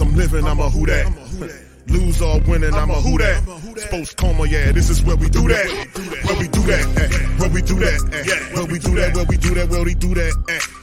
I'm 0.00 0.16
living, 0.16 0.46
I'm 0.46 0.60
a 0.60 0.70
who 0.70 0.86
that. 0.86 1.66
Lose 1.88 2.22
or 2.22 2.40
winning, 2.46 2.72
I'm 2.74 2.90
a 2.90 2.94
who 2.94 3.18
that. 3.18 3.42
Sports 3.78 4.14
coma, 4.14 4.46
yeah, 4.46 4.72
this 4.72 4.90
is 4.90 5.02
where 5.02 5.16
we 5.16 5.28
do 5.28 5.48
that. 5.48 5.66
Where 6.24 6.38
we 6.38 6.48
do 6.48 6.62
that, 6.62 7.38
where 7.38 7.50
we 7.50 7.62
do 7.62 7.74
that, 7.80 8.50
where 8.54 8.66
we 8.66 8.78
do 8.78 8.94
that, 8.94 9.14
where 9.14 9.24
we 9.24 9.36
do 9.36 9.54
that, 9.54 9.68
where 9.68 9.84
we 9.84 9.94
do 9.94 10.14
that, 10.14 10.32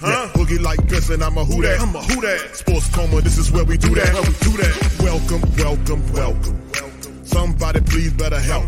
huh? 0.02 0.30
Boogie 0.34 0.62
like 0.62 0.86
Benson, 0.90 1.24
I'm 1.24 1.38
a 1.38 1.46
who 1.46 1.62
that. 1.62 1.80
I'm 1.80 1.96
a 1.96 2.02
who 2.02 2.22
that. 2.22 2.56
Sports 2.56 2.90
coma, 2.94 3.22
this 3.22 3.38
is 3.38 3.52
where 3.52 3.66
we 3.66 3.78
do 3.78 3.96
that. 3.96 4.14
Where 4.14 4.24
we 4.24 4.34
do 4.40 4.58
that. 4.58 5.00
Welcome, 5.02 5.42
welcome, 5.58 6.14
welcome. 6.14 6.87
Somebody 7.28 7.82
please 7.82 8.14
better 8.14 8.40
help. 8.40 8.66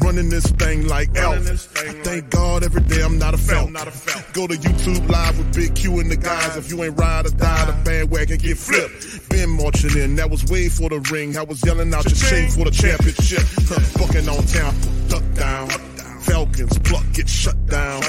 Running 0.00 0.28
this 0.28 0.46
thing 0.52 0.86
like 0.86 1.16
elf. 1.16 1.34
I 1.76 1.92
thank 2.04 2.30
God 2.30 2.62
every 2.62 2.82
day 2.82 3.02
I'm 3.02 3.18
not 3.18 3.34
a 3.34 3.38
felt. 3.38 3.72
Go 4.32 4.46
to 4.46 4.54
YouTube 4.54 5.08
live 5.08 5.38
with 5.38 5.54
Big 5.54 5.74
Q 5.74 6.00
and 6.00 6.10
the 6.10 6.16
guys. 6.16 6.56
If 6.56 6.70
you 6.70 6.82
ain't 6.84 6.98
ride 6.98 7.26
or 7.26 7.30
die, 7.30 7.64
the 7.64 7.72
bandwagon 7.84 8.38
get 8.38 8.58
flipped. 8.58 9.28
Been 9.30 9.50
marching 9.50 9.96
in, 9.98 10.16
that 10.16 10.30
was 10.30 10.44
way 10.44 10.68
for 10.68 10.88
the 10.90 11.00
ring. 11.10 11.36
I 11.36 11.42
was 11.42 11.64
yelling 11.64 11.92
out 11.94 12.04
your 12.04 12.14
shame 12.14 12.50
for 12.50 12.64
the 12.64 12.70
championship. 12.70 13.42
Huh, 13.68 13.80
Bucking 13.98 14.28
on 14.28 14.44
town, 14.46 14.74
duck 15.08 15.24
down. 15.34 15.68
Falcons 16.20 16.78
pluck, 16.80 17.04
get 17.12 17.28
shut 17.28 17.66
down. 17.66 18.02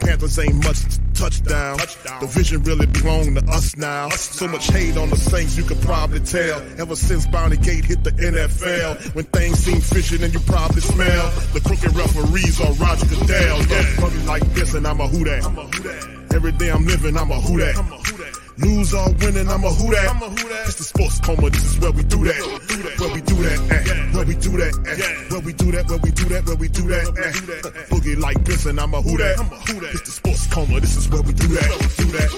Panthers 0.00 0.38
ain't 0.38 0.64
much 0.64 0.80
to 0.80 1.00
touchdown. 1.14 1.78
The 2.20 2.26
vision 2.26 2.62
really 2.62 2.86
belong 2.86 3.34
to 3.34 3.44
us 3.50 3.76
now. 3.76 4.08
So 4.10 4.46
much 4.48 4.68
hate 4.68 4.96
on 4.96 5.10
the 5.10 5.16
Saints, 5.16 5.56
you 5.56 5.64
could 5.64 5.80
probably 5.82 6.20
tell. 6.20 6.62
Ever 6.78 6.94
since 6.96 7.26
Bounty 7.26 7.56
Gate 7.56 7.84
hit 7.84 8.04
the 8.04 8.12
NFL, 8.12 9.14
when 9.14 9.24
things 9.26 9.58
seem 9.58 9.80
fishy, 9.80 10.16
then 10.16 10.32
you 10.32 10.40
probably 10.40 10.80
smell 10.80 11.30
the 11.52 11.60
crooked 11.60 11.94
referees 11.94 12.60
or 12.60 12.72
Roger 12.74 13.06
Goodell. 13.06 13.66
Yeah, 13.66 13.94
probably 13.96 14.22
like 14.24 14.44
this, 14.54 14.74
and 14.74 14.86
I'm 14.86 15.00
a 15.00 15.08
who 15.08 15.24
that. 15.24 15.44
Every 16.34 16.52
day 16.52 16.70
I'm 16.70 16.86
living, 16.86 17.16
I'm 17.16 17.30
a 17.30 17.40
who 17.40 17.58
that. 17.58 17.74
Lose 18.58 18.92
or 18.92 19.12
winning, 19.22 19.48
I'm 19.48 19.62
a 19.64 19.70
who 19.70 19.90
that. 19.94 20.08
I'm 20.10 20.22
a 20.22 20.28
who 20.28 20.48
that. 20.48 20.66
It's 20.66 20.74
the 20.76 20.84
sports 20.84 21.20
coma, 21.20 21.48
this 21.50 21.64
is 21.64 21.78
where 21.78 21.92
we 21.92 22.02
do 22.02 22.24
that. 22.24 22.34
Where 22.98 23.14
we 23.14 23.20
do 23.20 23.34
that, 23.36 23.58
eh. 23.70 24.12
Where 24.16 24.26
we 24.26 24.34
do 24.34 24.50
that, 24.58 24.74
eh. 24.88 25.30
Where 25.30 25.40
we 25.40 25.52
do 25.52 25.70
that, 25.72 25.86
where 25.88 25.98
we 25.98 26.10
do 26.10 26.24
that, 26.24 26.44
where 26.46 26.56
we 26.56 26.68
do 26.68 26.82
that, 26.88 27.06
eh. 27.06 27.86
Boogie 27.88 28.18
like 28.18 28.44
this, 28.44 28.66
and 28.66 28.80
I'm 28.80 28.94
a 28.94 29.00
who 29.02 29.16
that. 29.18 29.38
It's 29.94 30.02
the 30.02 30.10
sports 30.10 30.46
coma, 30.48 30.80
this 30.80 30.96
is 30.96 31.08
where 31.08 31.22
we 31.22 31.32
do 31.34 31.46
that. 31.48 31.68
Do 31.98 32.04
that. 32.18 32.30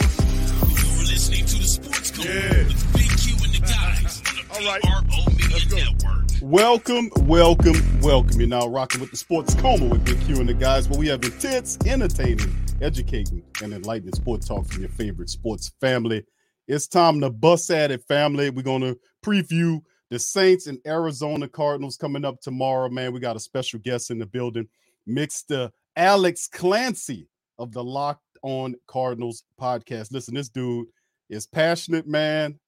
You're 0.60 1.06
listening 1.08 1.46
to 1.46 1.56
the 1.56 1.64
Sports 1.64 2.10
Coma 2.10 2.28
Yeah. 2.28 2.64
with 2.68 2.92
Big 2.92 3.10
Q 3.16 3.36
and 3.44 3.54
the 3.54 3.60
guys 3.60 4.22
on 4.28 4.36
the 4.36 4.68
All 4.68 4.72
right. 4.72 4.82
PRO 4.82 5.32
Media 5.32 5.84
Network. 6.04 6.26
Welcome, 6.42 7.10
welcome, 7.20 8.00
welcome. 8.02 8.38
You're 8.40 8.48
now 8.48 8.66
rocking 8.68 9.00
with 9.00 9.10
the 9.10 9.16
Sports 9.16 9.54
Coma 9.54 9.86
with 9.86 10.04
Big 10.04 10.20
Q 10.26 10.36
and 10.40 10.48
the 10.48 10.54
guys, 10.54 10.86
where 10.88 10.98
we 10.98 11.08
have 11.08 11.24
intense, 11.24 11.78
entertaining, 11.86 12.54
educating, 12.80 13.42
and 13.62 13.72
enlightening 13.72 14.14
sports 14.14 14.48
talk 14.48 14.66
from 14.66 14.82
your 14.82 14.90
favorite 14.90 15.30
sports 15.30 15.72
family. 15.80 16.24
It's 16.68 16.86
time 16.86 17.20
to 17.20 17.30
bust 17.30 17.70
at 17.70 17.90
it, 17.90 18.04
family. 18.06 18.50
We're 18.50 18.62
going 18.62 18.82
to 18.82 18.98
preview 19.24 19.80
the 20.08 20.18
Saints 20.18 20.66
and 20.66 20.78
Arizona 20.86 21.48
Cardinals 21.48 21.96
coming 21.96 22.24
up 22.24 22.40
tomorrow, 22.40 22.88
man. 22.88 23.12
We 23.12 23.20
got 23.20 23.36
a 23.36 23.40
special 23.40 23.78
guest 23.80 24.10
in 24.10 24.18
the 24.18 24.26
building, 24.26 24.68
Mr. 25.08 25.70
Alex 25.96 26.48
Clancy 26.48 27.28
of 27.58 27.72
the 27.72 27.84
Locked 27.84 28.38
On 28.42 28.74
Cardinals 28.86 29.44
podcast. 29.60 30.12
Listen, 30.12 30.34
this 30.34 30.48
dude 30.48 30.86
is 31.28 31.46
passionate, 31.46 32.06
man 32.06 32.58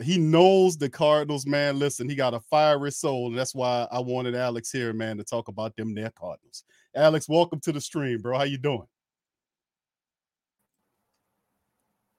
he 0.00 0.18
knows 0.18 0.76
the 0.76 0.88
Cardinals, 0.88 1.46
man. 1.46 1.78
Listen, 1.78 2.08
he 2.08 2.14
got 2.14 2.34
a 2.34 2.40
fiery 2.40 2.90
soul, 2.90 3.28
and 3.28 3.38
that's 3.38 3.54
why 3.54 3.86
I 3.90 4.00
wanted 4.00 4.34
Alex 4.34 4.70
here, 4.70 4.92
man, 4.92 5.18
to 5.18 5.24
talk 5.24 5.48
about 5.48 5.76
them 5.76 5.94
their 5.94 6.10
Cardinals. 6.10 6.64
Alex, 6.94 7.28
welcome 7.28 7.60
to 7.60 7.72
the 7.72 7.80
stream, 7.80 8.20
bro. 8.20 8.38
How 8.38 8.44
you 8.44 8.58
doing? 8.58 8.86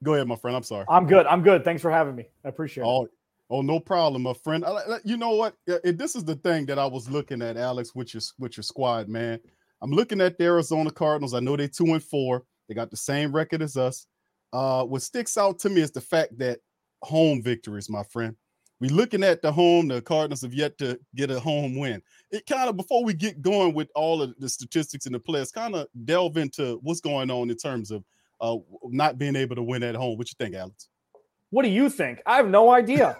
Go 0.02 0.14
ahead, 0.14 0.28
my 0.28 0.36
friend. 0.36 0.56
I'm 0.56 0.62
sorry. 0.62 0.84
I'm 0.88 1.06
good. 1.06 1.26
I'm 1.26 1.42
good. 1.42 1.64
Thanks 1.64 1.80
for 1.80 1.90
having 1.90 2.14
me. 2.14 2.26
I 2.44 2.48
appreciate 2.48 2.84
it. 2.84 2.86
Oh, 2.86 3.08
oh, 3.50 3.62
no 3.62 3.80
problem, 3.80 4.22
my 4.22 4.34
friend. 4.34 4.64
You 5.04 5.16
know 5.16 5.30
what? 5.30 5.54
This 5.66 6.14
is 6.14 6.24
the 6.24 6.36
thing 6.36 6.66
that 6.66 6.78
I 6.78 6.86
was 6.86 7.08
looking 7.08 7.40
at, 7.42 7.56
Alex, 7.56 7.94
with 7.94 8.12
your 8.14 8.22
with 8.38 8.56
your 8.56 8.64
squad, 8.64 9.08
man. 9.08 9.38
I'm 9.82 9.90
looking 9.90 10.20
at 10.20 10.38
the 10.38 10.44
Arizona 10.44 10.90
Cardinals. 10.90 11.34
I 11.34 11.40
know 11.40 11.56
they're 11.56 11.68
two 11.68 11.86
and 11.86 12.02
four. 12.02 12.44
They 12.68 12.74
got 12.74 12.90
the 12.90 12.96
same 12.96 13.32
record 13.32 13.62
as 13.62 13.76
us. 13.76 14.06
Uh, 14.52 14.84
what 14.84 15.02
sticks 15.02 15.36
out 15.36 15.58
to 15.60 15.68
me 15.68 15.80
is 15.80 15.90
the 15.90 16.00
fact 16.00 16.38
that 16.38 16.60
home 17.02 17.42
victories, 17.42 17.90
my 17.90 18.02
friend. 18.04 18.36
We're 18.80 18.90
looking 18.90 19.22
at 19.22 19.40
the 19.40 19.52
home. 19.52 19.88
The 19.88 20.02
Cardinals 20.02 20.42
have 20.42 20.54
yet 20.54 20.76
to 20.78 20.98
get 21.14 21.30
a 21.30 21.38
home 21.38 21.78
win. 21.78 22.02
It 22.30 22.44
kind 22.46 22.68
of 22.68 22.76
before 22.76 23.04
we 23.04 23.14
get 23.14 23.40
going 23.40 23.74
with 23.74 23.88
all 23.94 24.20
of 24.20 24.34
the 24.38 24.48
statistics 24.48 25.06
and 25.06 25.14
the 25.14 25.20
players, 25.20 25.52
kind 25.52 25.74
of 25.74 25.86
delve 26.04 26.36
into 26.36 26.78
what's 26.82 27.00
going 27.00 27.30
on 27.30 27.50
in 27.50 27.56
terms 27.56 27.90
of 27.90 28.04
uh, 28.40 28.56
not 28.84 29.18
being 29.18 29.36
able 29.36 29.56
to 29.56 29.62
win 29.62 29.82
at 29.82 29.94
home. 29.94 30.18
What 30.18 30.28
you 30.28 30.34
think, 30.38 30.54
Alex? 30.54 30.88
What 31.50 31.62
do 31.62 31.68
you 31.68 31.88
think? 31.88 32.20
I 32.26 32.36
have 32.36 32.48
no 32.48 32.70
idea. 32.70 33.16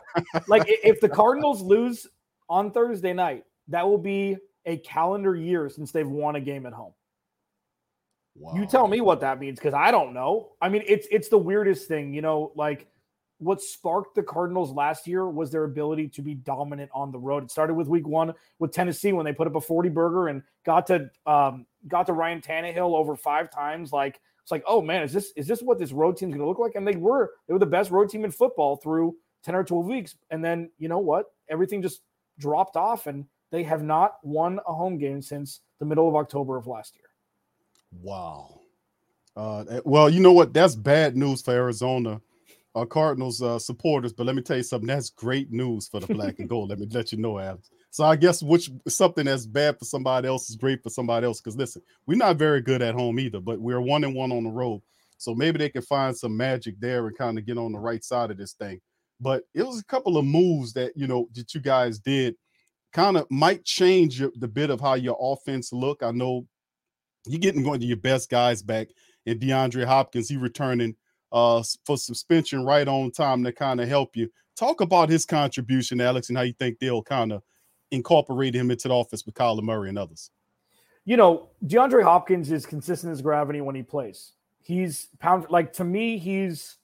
like 0.49 0.65
if 0.67 1.01
the 1.01 1.09
Cardinals 1.09 1.63
lose 1.63 2.07
on 2.49 2.73
Thursday 2.73 3.13
night, 3.13 3.45
that 3.69 3.87
will 3.87 3.99
be 3.99 4.37
a 4.67 4.77
calendar 4.79 5.37
year 5.37 5.69
since 5.69 5.93
they've 5.93 6.09
won 6.09 6.37
a 6.37 6.41
game 6.41 6.67
at 6.67 6.73
home. 6.73 6.95
Wow. 8.37 8.55
You 8.57 8.67
tell 8.67 8.89
me 8.89 9.01
what 9.01 9.21
that 9.21 9.39
means 9.39 9.59
because 9.59 9.75
I 9.75 9.91
don't 9.91 10.13
know. 10.13 10.53
I 10.61 10.69
mean, 10.69 10.83
it's 10.87 11.07
it's 11.11 11.29
the 11.29 11.39
weirdest 11.39 11.87
thing, 11.87 12.13
you 12.13 12.23
know, 12.23 12.53
like 12.57 12.89
what 13.39 13.61
sparked 13.61 14.15
the 14.15 14.23
Cardinals 14.23 14.73
last 14.73 15.07
year 15.07 15.29
was 15.29 15.51
their 15.51 15.65
ability 15.65 16.09
to 16.09 16.23
be 16.23 16.35
dominant 16.35 16.91
on 16.93 17.13
the 17.13 17.19
road. 17.19 17.45
It 17.45 17.51
started 17.51 17.75
with 17.75 17.87
week 17.87 18.07
one 18.07 18.33
with 18.59 18.73
Tennessee 18.73 19.13
when 19.13 19.25
they 19.25 19.33
put 19.33 19.47
up 19.47 19.55
a 19.55 19.61
40 19.61 19.89
burger 19.91 20.29
and 20.29 20.43
got 20.65 20.87
to 20.89 21.11
um 21.27 21.67
got 21.87 22.07
to 22.07 22.13
Ryan 22.13 22.41
Tannehill 22.41 22.97
over 22.97 23.15
five 23.15 23.51
times. 23.51 23.93
Like 23.93 24.21
it's 24.45 24.51
like, 24.51 24.63
oh 24.67 24.83
man, 24.83 25.03
is 25.03 25.13
this 25.13 25.33
is 25.37 25.47
this 25.47 25.63
what 25.63 25.79
this 25.79 25.91
road 25.93 26.19
team's 26.19 26.35
gonna 26.35 26.47
look 26.47 26.59
like? 26.59 26.75
And 26.75 26.87
they 26.87 26.97
were 26.97 27.33
they 27.49 27.55
were 27.55 27.59
the 27.59 27.65
best 27.65 27.91
road 27.91 28.11
team 28.11 28.27
in 28.27 28.31
football 28.31 28.77
through 28.77 29.17
10 29.43 29.55
or 29.55 29.65
12 29.65 29.87
weeks. 29.87 30.17
And 30.31 30.45
then 30.45 30.71
you 30.79 30.87
know 30.87 30.99
what? 30.99 31.33
Everything 31.49 31.81
just 31.81 32.03
dropped 32.39 32.77
off 32.77 33.07
and 33.07 33.25
they 33.51 33.63
have 33.63 33.83
not 33.83 34.19
won 34.23 34.61
a 34.69 34.75
home 34.75 34.99
game 34.99 35.23
since 35.23 35.61
the 35.79 35.87
middle 35.87 36.07
of 36.07 36.15
October 36.15 36.59
of 36.59 36.67
last 36.67 36.95
year. 36.95 37.09
Wow. 38.03 38.61
Uh, 39.35 39.65
eh, 39.71 39.81
well, 39.87 40.11
you 40.11 40.21
know 40.21 40.33
what? 40.33 40.53
That's 40.53 40.75
bad 40.75 41.17
news 41.17 41.41
for 41.41 41.53
Arizona 41.53 42.21
uh, 42.75 42.85
Cardinals 42.85 43.41
uh, 43.41 43.59
supporters. 43.59 44.13
But 44.13 44.27
let 44.27 44.37
me 44.37 44.43
tell 44.43 44.59
you 44.59 44.63
something. 44.63 44.89
That's 44.89 45.09
great 45.09 45.51
news 45.51 45.89
for 45.89 46.01
the 46.01 46.13
black 46.13 46.39
and 46.39 46.49
gold. 46.51 46.69
Let 46.69 46.81
me 46.81 46.87
let 46.91 47.13
you 47.13 47.19
know, 47.19 47.39
Alex. 47.39 47.71
So 47.95 48.03
I 48.03 48.17
guess 48.17 48.43
which 48.43 48.73
something 48.89 49.27
that's 49.27 49.47
bad 49.47 49.79
for 49.79 49.85
somebody 49.85 50.27
else 50.27 50.51
is 50.51 50.57
great 50.57 50.83
for 50.83 50.91
somebody 50.91 51.27
else. 51.27 51.41
Because 51.41 51.57
listen, 51.57 51.81
we're 52.07 52.19
not 52.19 52.35
very 52.35 52.61
good 52.61 52.83
at 52.83 52.97
home 52.97 53.21
either, 53.21 53.39
but 53.39 53.61
we're 53.61 53.81
one 53.81 54.03
and 54.03 54.17
one 54.17 54.33
on 54.33 54.43
the 54.43 54.51
road. 54.51 54.83
So 55.17 55.33
maybe 55.33 55.59
they 55.59 55.69
can 55.69 55.83
find 55.83 56.17
some 56.17 56.37
magic 56.37 56.75
there 56.81 57.07
and 57.07 57.17
kind 57.17 57.39
of 57.39 57.47
get 57.47 57.57
on 57.57 57.71
the 57.71 57.79
right 57.79 58.03
side 58.03 58.33
of 58.33 58.37
this 58.37 58.55
thing. 58.55 58.81
But 59.21 59.45
it 59.55 59.65
was 59.65 59.79
a 59.79 59.85
couple 59.85 60.19
of 60.19 60.25
moves 60.25 60.73
that 60.73 60.97
you 60.97 61.07
know 61.07 61.29
that 61.35 61.55
you 61.55 61.61
guys 61.61 62.01
did, 62.01 62.35
kind 62.93 63.17
of 63.17 63.31
might 63.31 63.65
change 63.65 64.19
your, 64.19 64.33
the 64.41 64.49
bit 64.49 64.71
of 64.71 64.81
how 64.81 64.95
your 64.95 65.17
offense 65.21 65.73
look. 65.73 66.03
I 66.03 66.11
know 66.11 66.49
you're 67.27 67.39
getting 67.39 67.63
going 67.63 67.79
to 67.79 67.87
your 67.87 67.97
best 67.97 68.29
guys 68.29 68.61
back, 68.61 68.89
and 69.25 69.39
DeAndre 69.39 69.85
Hopkins 69.85 70.29
he 70.29 70.37
returning 70.37 70.97
uh 71.31 71.63
for 71.87 71.97
suspension 71.97 72.65
right 72.65 72.89
on 72.89 73.13
time 73.13 73.45
to 73.45 73.53
kind 73.53 73.81
of 73.81 73.87
help 73.87 74.17
you. 74.17 74.29
Talk 74.57 74.81
about 74.81 75.11
his 75.11 75.25
contribution, 75.25 76.01
Alex, 76.01 76.29
and 76.29 76.37
how 76.37 76.43
you 76.43 76.55
think 76.55 76.81
they'll 76.81 77.01
kind 77.01 77.33
of 77.33 77.45
incorporate 77.95 78.55
him 78.55 78.71
into 78.71 78.89
the 78.89 78.95
office 78.95 79.25
with 79.25 79.35
Kyler 79.35 79.63
Murray 79.63 79.89
and 79.89 79.99
others. 79.99 80.31
You 81.05 81.17
know, 81.17 81.51
DeAndre 81.67 82.03
Hopkins 82.03 82.51
is 82.51 82.65
consistent 82.65 83.13
as 83.13 83.21
gravity 83.21 83.61
when 83.61 83.75
he 83.75 83.83
plays. 83.83 84.33
He's 84.63 85.09
pound 85.19 85.47
like 85.51 85.73
to 85.75 85.85
me, 85.85 86.17
he's 86.17 86.79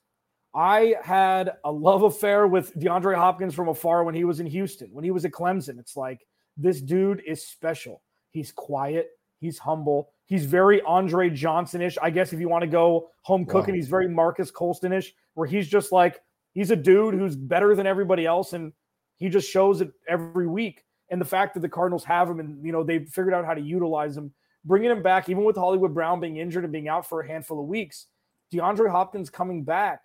I 0.55 0.97
had 1.03 1.53
a 1.65 1.73
love 1.73 2.03
affair 2.03 2.47
with 2.47 2.75
DeAndre 2.77 3.17
Hopkins 3.17 3.55
from 3.55 3.69
afar 3.69 4.05
when 4.05 4.15
he 4.15 4.25
was 4.25 4.41
in 4.41 4.47
Houston, 4.47 4.89
when 4.93 5.05
he 5.05 5.11
was 5.11 5.25
at 5.25 5.33
Clemson. 5.33 5.79
It's 5.79 5.97
like 5.97 6.27
this 6.57 6.81
dude 6.81 7.23
is 7.27 7.47
special. 7.47 8.03
He's 8.31 8.53
quiet, 8.53 9.11
he's 9.39 9.59
humble, 9.59 10.11
he's 10.27 10.45
very 10.45 10.83
Andre 10.83 11.31
Johnson-ish. 11.31 11.97
I 12.03 12.11
guess 12.11 12.33
if 12.33 12.41
you 12.41 12.49
want 12.49 12.63
to 12.63 12.69
go 12.69 13.11
home 13.23 13.47
cooking, 13.47 13.75
he's 13.75 13.89
very 13.89 14.09
Marques 14.09 14.51
Colston-ish, 14.51 15.15
where 15.35 15.47
he's 15.47 15.69
just 15.69 15.93
like 15.93 16.21
he's 16.53 16.71
a 16.71 16.77
dude 16.77 17.15
who's 17.15 17.37
better 17.37 17.75
than 17.75 17.87
everybody 17.87 18.27
else, 18.27 18.53
and 18.53 18.73
he 19.17 19.29
just 19.29 19.49
shows 19.49 19.81
it 19.81 19.93
every 20.09 20.47
week. 20.47 20.85
And 21.11 21.21
the 21.21 21.27
fact 21.27 21.55
that 21.55 21.61
the 21.61 21.69
Cardinals 21.69 22.05
have 22.05 22.31
him 22.31 22.41
and 22.41 22.65
you 22.65 22.73
know 22.73 22.85
they've 22.85 23.09
figured 23.09 23.35
out 23.35 23.45
how 23.45 23.55
to 23.55 23.61
utilize 23.61 24.17
him, 24.17 24.33
bringing 24.65 24.91
him 24.91 25.03
back, 25.03 25.29
even 25.29 25.45
with 25.45 25.57
Hollywood 25.57 25.95
Brown 25.95 26.21
being 26.21 26.37
injured 26.37 26.65
and 26.65 26.73
being 26.73 26.89
out 26.89 27.09
for 27.09 27.21
a 27.21 27.27
handful 27.27 27.61
of 27.61 27.67
weeks, 27.67 28.07
DeAndre 28.53 28.91
Hopkins 28.91 29.31
coming 29.31 29.65
back 29.65 30.05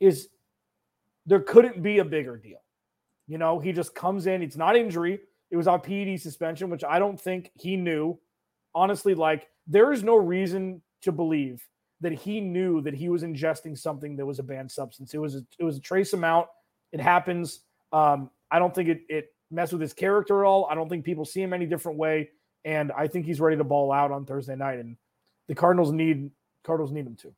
is 0.00 0.28
there 1.26 1.40
couldn't 1.40 1.82
be 1.82 1.98
a 1.98 2.04
bigger 2.04 2.36
deal. 2.36 2.62
You 3.26 3.36
know, 3.36 3.58
he 3.58 3.72
just 3.72 3.94
comes 3.94 4.26
in, 4.26 4.42
it's 4.42 4.56
not 4.56 4.76
injury, 4.76 5.20
it 5.50 5.56
was 5.56 5.66
on 5.66 5.80
PED 5.80 6.20
suspension, 6.20 6.70
which 6.70 6.84
I 6.84 6.98
don't 6.98 7.20
think 7.20 7.50
he 7.54 7.76
knew. 7.76 8.18
Honestly, 8.74 9.14
like 9.14 9.48
there 9.66 9.92
is 9.92 10.02
no 10.02 10.16
reason 10.16 10.82
to 11.02 11.12
believe 11.12 11.66
that 12.00 12.12
he 12.12 12.40
knew 12.40 12.80
that 12.82 12.94
he 12.94 13.08
was 13.08 13.22
ingesting 13.22 13.76
something 13.76 14.16
that 14.16 14.24
was 14.24 14.38
a 14.38 14.42
banned 14.42 14.70
substance. 14.70 15.14
It 15.14 15.18
was 15.18 15.34
a, 15.34 15.42
it 15.58 15.64
was 15.64 15.76
a 15.76 15.80
trace 15.80 16.12
amount. 16.12 16.46
It 16.92 17.00
happens. 17.00 17.60
Um, 17.92 18.30
I 18.50 18.58
don't 18.58 18.74
think 18.74 18.88
it 18.88 19.00
it 19.08 19.26
messed 19.50 19.72
with 19.72 19.82
his 19.82 19.92
character 19.92 20.44
at 20.44 20.48
all. 20.48 20.66
I 20.70 20.74
don't 20.74 20.88
think 20.88 21.04
people 21.04 21.24
see 21.24 21.42
him 21.42 21.52
any 21.52 21.66
different 21.66 21.98
way, 21.98 22.30
and 22.64 22.92
I 22.92 23.06
think 23.06 23.26
he's 23.26 23.40
ready 23.40 23.56
to 23.56 23.64
ball 23.64 23.92
out 23.92 24.10
on 24.10 24.24
Thursday 24.26 24.56
night. 24.56 24.78
And 24.78 24.96
the 25.46 25.54
Cardinals 25.54 25.92
need 25.92 26.30
Cardinals 26.64 26.92
need 26.92 27.06
him 27.06 27.16
to. 27.16 27.32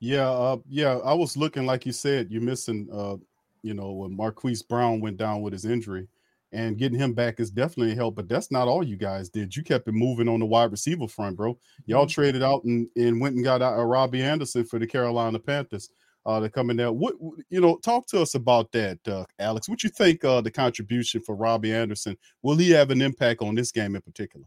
Yeah, 0.00 0.30
uh, 0.30 0.56
yeah. 0.68 0.98
I 0.98 1.14
was 1.14 1.36
looking 1.36 1.66
like 1.66 1.86
you 1.86 1.92
said, 1.92 2.30
you're 2.30 2.42
missing. 2.42 2.88
Uh, 2.92 3.16
you 3.62 3.74
know, 3.74 3.92
when 3.92 4.16
Marquise 4.16 4.62
Brown 4.62 5.00
went 5.00 5.16
down 5.16 5.40
with 5.40 5.52
his 5.52 5.64
injury, 5.64 6.08
and 6.52 6.76
getting 6.76 6.98
him 6.98 7.14
back 7.14 7.40
is 7.40 7.50
definitely 7.50 7.92
a 7.92 7.96
help. 7.96 8.16
But 8.16 8.28
that's 8.28 8.50
not 8.50 8.68
all 8.68 8.82
you 8.82 8.96
guys 8.96 9.28
did. 9.28 9.54
You 9.56 9.62
kept 9.62 9.88
it 9.88 9.92
moving 9.92 10.28
on 10.28 10.40
the 10.40 10.46
wide 10.46 10.70
receiver 10.70 11.08
front, 11.08 11.36
bro. 11.36 11.58
Y'all 11.86 12.06
Mhm. 12.06 12.10
traded 12.10 12.42
out 12.42 12.64
and, 12.64 12.88
and 12.96 13.20
went 13.20 13.36
and 13.36 13.44
got 13.44 13.62
uh, 13.62 13.82
Robbie 13.82 14.22
Anderson 14.22 14.64
for 14.64 14.78
the 14.78 14.86
Carolina 14.86 15.38
Panthers. 15.38 15.90
Uh, 16.24 16.48
come 16.52 16.70
in 16.70 16.76
there. 16.76 16.92
What 16.92 17.14
you 17.50 17.60
know? 17.60 17.76
Talk 17.78 18.06
to 18.08 18.20
us 18.22 18.34
about 18.34 18.70
that, 18.72 18.98
uh, 19.08 19.24
Alex. 19.38 19.68
What 19.68 19.82
you 19.82 19.88
think? 19.90 20.24
Uh, 20.24 20.40
the 20.40 20.50
contribution 20.50 21.20
for 21.20 21.34
Robbie 21.34 21.74
Anderson 21.74 22.16
will 22.42 22.56
he 22.56 22.70
have 22.70 22.90
an 22.90 23.02
impact 23.02 23.42
on 23.42 23.54
this 23.56 23.72
game 23.72 23.96
in 23.96 24.02
particular? 24.02 24.46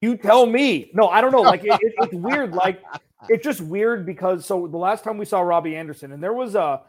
You 0.00 0.16
tell 0.16 0.46
me. 0.46 0.90
No, 0.92 1.08
I 1.08 1.20
don't 1.20 1.32
know. 1.32 1.40
Like 1.40 1.64
it, 1.64 1.72
it- 1.80 1.94
it's 1.98 2.14
weird. 2.14 2.52
Like 2.52 2.82
it's 3.28 3.44
just 3.44 3.60
weird 3.60 4.04
because 4.04 4.44
so 4.44 4.66
the 4.66 4.76
last 4.76 5.04
time 5.04 5.18
we 5.18 5.24
saw 5.24 5.40
Robbie 5.40 5.76
Anderson, 5.76 6.12
and 6.12 6.22
there 6.22 6.32
was 6.34 6.54
a 6.54 6.82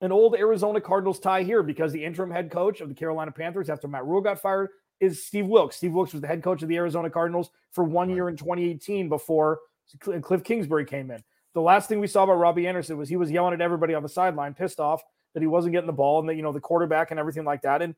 an 0.00 0.12
old 0.12 0.34
Arizona 0.36 0.80
Cardinals 0.80 1.18
tie 1.18 1.42
here 1.42 1.62
because 1.62 1.92
the 1.92 2.04
interim 2.04 2.30
head 2.30 2.50
coach 2.50 2.80
of 2.80 2.88
the 2.88 2.94
Carolina 2.94 3.30
Panthers 3.32 3.70
after 3.70 3.88
Matt 3.88 4.04
Rhule 4.04 4.20
got 4.20 4.40
fired 4.40 4.68
is 5.00 5.24
Steve 5.24 5.46
Wilks. 5.46 5.76
Steve 5.76 5.92
Wilks 5.92 6.12
was 6.12 6.20
the 6.20 6.28
head 6.28 6.42
coach 6.42 6.62
of 6.62 6.68
the 6.68 6.76
Arizona 6.76 7.08
Cardinals 7.08 7.50
for 7.72 7.82
one 7.84 8.10
year 8.10 8.28
in 8.28 8.36
2018 8.36 9.08
before 9.08 9.60
Cl- 10.04 10.20
Cliff 10.20 10.44
Kingsbury 10.44 10.84
came 10.84 11.10
in. 11.10 11.22
The 11.54 11.60
last 11.60 11.88
thing 11.88 12.00
we 12.00 12.06
saw 12.06 12.24
about 12.24 12.34
Robbie 12.34 12.66
Anderson 12.66 12.96
was 12.98 13.08
he 13.08 13.16
was 13.16 13.30
yelling 13.30 13.54
at 13.54 13.60
everybody 13.60 13.94
on 13.94 14.02
the 14.02 14.08
sideline, 14.08 14.54
pissed 14.54 14.80
off 14.80 15.02
that 15.34 15.40
he 15.40 15.46
wasn't 15.46 15.72
getting 15.72 15.86
the 15.86 15.92
ball 15.92 16.20
and 16.20 16.28
that 16.28 16.34
you 16.34 16.42
know 16.42 16.52
the 16.52 16.60
quarterback 16.60 17.10
and 17.10 17.20
everything 17.20 17.44
like 17.44 17.62
that. 17.62 17.80
And 17.82 17.94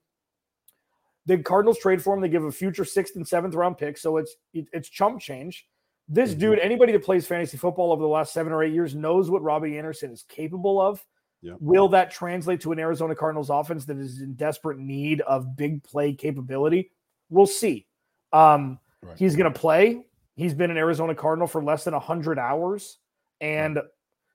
the 1.27 1.39
Cardinals 1.39 1.79
trade 1.79 2.03
for 2.03 2.15
him. 2.15 2.21
They 2.21 2.29
give 2.29 2.45
a 2.45 2.53
future 2.53 2.85
sixth 2.85 3.17
and 3.17 3.27
seventh 3.27 3.55
round 3.55 3.79
pick, 3.79 3.97
so 3.99 4.17
it's 4.19 4.37
it- 4.53 4.69
it's 4.73 4.89
chump 4.89 5.21
change. 5.21 5.67
This 6.09 6.35
Mhm. 6.35 6.39
dude, 6.39 6.59
anybody 6.61 6.93
that 6.93 7.03
plays 7.05 7.27
fantasy 7.27 7.57
football 7.57 7.91
over 7.93 8.01
the 8.03 8.09
last 8.09 8.33
seven 8.33 8.53
or 8.53 8.63
eight 8.63 8.73
years 8.73 8.95
knows 8.95 9.31
what 9.31 9.43
Robbie 9.43 9.77
Anderson 9.77 10.13
is 10.13 10.23
capable 10.23 10.81
of. 10.81 11.05
Yeah. 11.43 11.55
Will 11.61 11.89
that 11.89 12.11
translate 12.11 12.61
to 12.63 12.73
an 12.73 12.79
Arizona 12.79 13.15
Cardinals 13.15 13.51
offense 13.51 13.85
that 13.87 13.99
is 13.99 14.21
in 14.23 14.35
desperate 14.35 14.79
need 14.79 15.21
of 15.23 15.57
big 15.57 15.83
play 15.83 16.13
capability? 16.15 16.93
We'll 17.29 17.47
see. 17.47 17.87
Um, 18.33 18.79
Right. 19.03 19.19
He's 19.19 19.37
going 19.37 19.53
to 19.53 19.59
play. 19.59 20.07
He's 20.37 20.55
been 20.55 20.71
an 20.71 20.77
Arizona 20.77 21.15
Cardinal 21.15 21.47
for 21.47 21.63
less 21.63 21.85
than 21.85 21.95
100 21.95 22.39
hours. 22.39 22.99
And 23.41 23.81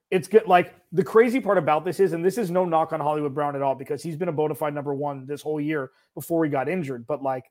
it's 0.10 0.28
good. 0.28 0.46
Like 0.46 0.76
the 0.92 1.04
crazy 1.04 1.40
part 1.40 1.58
about 1.58 1.86
this 1.86 2.00
is, 2.00 2.14
and 2.14 2.24
this 2.24 2.38
is 2.38 2.52
no 2.52 2.66
knock 2.66 2.94
on 2.94 3.00
Hollywood 3.00 3.34
Brown 3.34 3.56
at 3.56 3.62
all 3.62 3.76
because 3.76 4.04
he's 4.04 4.18
been 4.18 4.28
a 4.28 4.34
bona 4.34 4.56
fide 4.56 4.74
number 4.74 4.94
one 4.94 5.26
this 5.26 5.42
whole 5.42 5.60
year 5.60 5.92
before 6.14 6.44
he 6.44 6.52
got 6.52 6.68
injured. 6.68 7.08
But 7.08 7.24
like, 7.24 7.46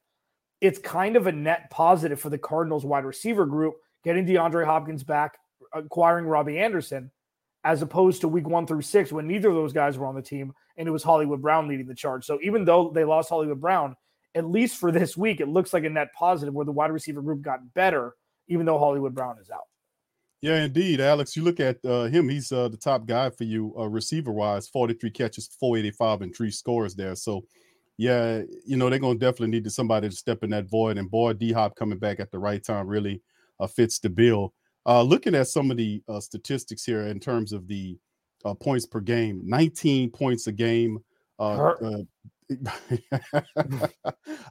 it's 0.61 0.79
kind 0.79 1.17
of 1.17 1.27
a 1.27 1.33
net 1.33 1.71
positive 1.71 2.21
for 2.21 2.29
the 2.29 2.39
Cardinals 2.39 2.85
wide 2.85 3.05
receiver 3.05 3.47
group 3.47 3.77
getting 4.05 4.27
DeAndre 4.27 4.65
Hopkins 4.65 5.03
back, 5.03 5.39
acquiring 5.73 6.27
Robbie 6.27 6.59
Anderson, 6.59 7.11
as 7.65 7.83
opposed 7.83 8.21
to 8.21 8.29
week 8.29 8.49
one 8.49 8.67
through 8.67 8.83
six 8.83 9.11
when 9.11 9.27
neither 9.27 9.49
of 9.49 9.55
those 9.55 9.73
guys 9.73 9.99
were 9.99 10.07
on 10.07 10.15
the 10.15 10.23
team 10.23 10.53
and 10.77 10.87
it 10.87 10.91
was 10.91 11.03
Hollywood 11.03 11.43
Brown 11.43 11.69
leading 11.69 11.87
the 11.87 11.95
charge. 11.95 12.25
So 12.25 12.39
even 12.43 12.65
though 12.65 12.91
they 12.95 13.05
lost 13.05 13.29
Hollywood 13.29 13.61
Brown, 13.61 13.97
at 14.35 14.47
least 14.47 14.77
for 14.77 14.93
this 14.93 15.17
week, 15.17 15.41
it 15.41 15.49
looks 15.49 15.73
like 15.73 15.85
a 15.85 15.91
net 15.91 16.13
positive 16.15 16.55
where 16.55 16.65
the 16.65 16.73
wide 16.73 16.93
receiver 16.93 17.21
group 17.21 17.43
got 17.43 17.75
better, 17.75 18.15
even 18.49 18.67
though 18.67 18.79
Hollywood 18.79 19.15
Brown 19.15 19.37
is 19.41 19.51
out. 19.51 19.65
Yeah, 20.43 20.65
indeed, 20.65 21.01
Alex. 21.01 21.37
You 21.37 21.43
look 21.43 21.61
at 21.61 21.85
uh, 21.85 22.05
him; 22.05 22.29
he's 22.29 22.51
uh, 22.51 22.69
the 22.69 22.77
top 22.77 23.05
guy 23.07 23.29
for 23.29 23.45
you, 23.45 23.75
uh, 23.79 23.89
receiver-wise. 23.89 24.69
Forty-three 24.69 25.11
catches, 25.11 25.49
four 25.49 25.77
eighty-five, 25.77 26.23
and 26.23 26.35
three 26.35 26.51
scores 26.51 26.95
there. 26.95 27.15
So, 27.15 27.45
yeah, 27.99 28.43
you 28.65 28.79
know 28.79 28.89
they're 28.89 28.99
gonna 28.99 29.19
definitely 29.19 29.49
need 29.61 29.71
somebody 29.71 30.09
to 30.09 30.17
step 30.17 30.43
in 30.43 30.51
that 30.51 30.71
void. 30.71 30.97
And 30.97 31.11
boy, 31.11 31.35
D 31.35 31.53
Hop 31.53 31.77
coming 31.77 31.99
back 31.99 32.21
at 32.21 32.31
the 32.31 32.39
right 32.39 32.63
time 32.63 32.87
really 32.87 33.21
uh, 33.61 33.67
fits 33.67 33.99
the 33.99 34.09
bill. 34.09 34.55
Uh, 34.87 35.03
looking 35.03 35.35
at 35.35 35.49
some 35.49 35.71
of 35.71 35.77
the 35.77 36.03
uh, 36.09 36.21
statistics 36.21 36.85
here 36.85 37.03
in 37.03 37.21
terms 37.21 37.53
of 37.53 37.69
the 37.69 37.99
uh, 38.47 38.55
points 38.55 38.87
per 38.87 39.01
game, 39.01 39.43
nineteen 39.45 40.11
points 40.11 40.47
a 40.47 40.53
game. 40.53 40.99
Uh, 41.39 41.75
uh, 41.83 42.03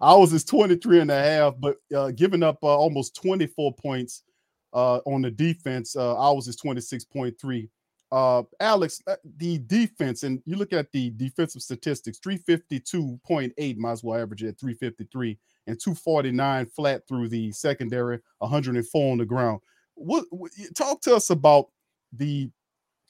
ours 0.02 0.34
is 0.34 0.44
23 0.44 1.02
and 1.02 1.12
a 1.12 1.22
half, 1.22 1.54
but 1.60 1.76
uh, 1.96 2.10
giving 2.12 2.42
up 2.42 2.58
uh, 2.64 2.68
almost 2.68 3.16
24 3.22 3.74
points 3.76 4.24
uh, 4.74 4.98
on 5.06 5.22
the 5.22 5.32
defense. 5.32 5.96
Uh, 5.96 6.18
ours 6.18 6.48
is 6.48 6.60
26.3. 6.62 7.70
Uh, 8.12 8.42
Alex, 8.60 9.02
uh, 9.08 9.16
the 9.38 9.60
defense, 9.60 10.24
and 10.24 10.42
you 10.46 10.56
look 10.56 10.74
at 10.74 10.92
the 10.92 11.12
defensive 11.12 11.62
statistics 11.62 12.20
352.8, 12.20 13.78
might 13.78 13.92
as 13.92 14.04
well 14.04 14.20
average 14.20 14.44
at 14.44 14.60
353, 14.60 15.38
and 15.68 15.80
249 15.80 16.66
flat 16.68 17.08
through 17.08 17.30
the 17.30 17.52
secondary, 17.52 18.20
104 18.40 19.12
on 19.12 19.18
the 19.20 19.26
ground. 19.26 19.60
What, 19.94 20.26
what 20.32 20.52
talk 20.76 21.02
to 21.02 21.16
us 21.16 21.30
about 21.30 21.68
the 22.14 22.50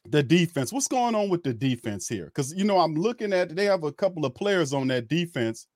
the 0.09 0.23
defense? 0.23 0.73
What's 0.73 0.88
going 0.88 1.15
on 1.15 1.30
with 1.30 1.44
the 1.44 1.54
defense 1.54 2.07
here? 2.07 2.25
Because 2.25 2.54
you 2.54 2.66
know, 2.66 2.80
I'm 2.80 2.95
looking 2.95 3.31
at 3.31 3.56
they 3.56 3.66
have 3.66 3.83
a 3.83 3.94
couple 3.94 4.25
of 4.25 4.35
players 4.35 4.73
on 4.73 4.87
that 4.87 5.07
defense 5.07 5.68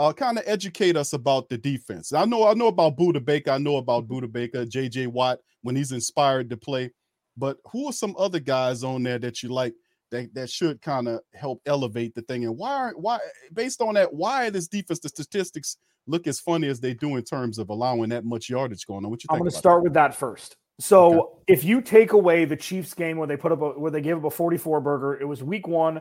uh, 0.00 0.14
kind 0.14 0.38
of 0.38 0.44
educate 0.46 0.96
us 0.96 1.12
about 1.12 1.50
the 1.50 1.58
defense. 1.58 2.14
I 2.14 2.24
know 2.24 2.46
I 2.46 2.54
know 2.54 2.68
about 2.68 2.96
Budda 2.96 3.22
Baker. 3.22 3.50
I 3.50 3.58
know 3.58 3.76
about 3.76 4.08
Budda 4.08 4.32
Baker, 4.32 4.64
JJ 4.64 5.08
Watt 5.08 5.40
when 5.60 5.76
he's 5.76 5.92
inspired 5.92 6.48
to 6.50 6.56
play. 6.56 6.90
But 7.36 7.58
who 7.70 7.86
are 7.86 7.92
some 7.92 8.16
other 8.18 8.40
guys 8.40 8.82
on 8.82 9.02
there 9.02 9.18
that 9.18 9.42
you 9.42 9.50
like 9.50 9.74
that, 10.10 10.32
that 10.34 10.48
should 10.48 10.80
kind 10.80 11.06
of 11.06 11.20
help 11.34 11.60
elevate 11.66 12.14
the 12.14 12.22
thing? 12.22 12.44
And 12.44 12.56
why 12.56 12.92
why 12.96 13.18
based 13.52 13.82
on 13.82 13.94
that, 13.94 14.12
why 14.12 14.48
this 14.48 14.68
defense 14.68 15.00
the 15.00 15.10
statistics 15.10 15.76
look 16.06 16.26
as 16.26 16.40
funny 16.40 16.68
as 16.68 16.80
they 16.80 16.94
do 16.94 17.16
in 17.16 17.22
terms 17.22 17.58
of 17.58 17.68
allowing 17.68 18.08
that 18.08 18.24
much 18.24 18.48
yardage 18.48 18.86
going 18.86 19.04
on? 19.04 19.10
What 19.10 19.22
you 19.22 19.28
I'm 19.30 19.38
going 19.38 19.50
to 19.50 19.56
start 19.56 19.82
with 19.82 19.92
that 19.94 20.14
first. 20.14 20.56
So 20.78 21.42
if 21.46 21.62
you 21.62 21.82
take 21.82 22.14
away 22.14 22.46
the 22.46 22.56
Chiefs 22.56 22.94
game 22.94 23.18
where 23.18 23.28
they 23.28 23.36
put 23.36 23.52
up 23.52 23.60
a, 23.60 23.78
where 23.78 23.90
they 23.90 24.00
gave 24.00 24.16
up 24.16 24.24
a 24.24 24.30
44 24.30 24.80
burger, 24.80 25.20
it 25.20 25.26
was 25.26 25.42
week 25.42 25.68
one. 25.68 26.00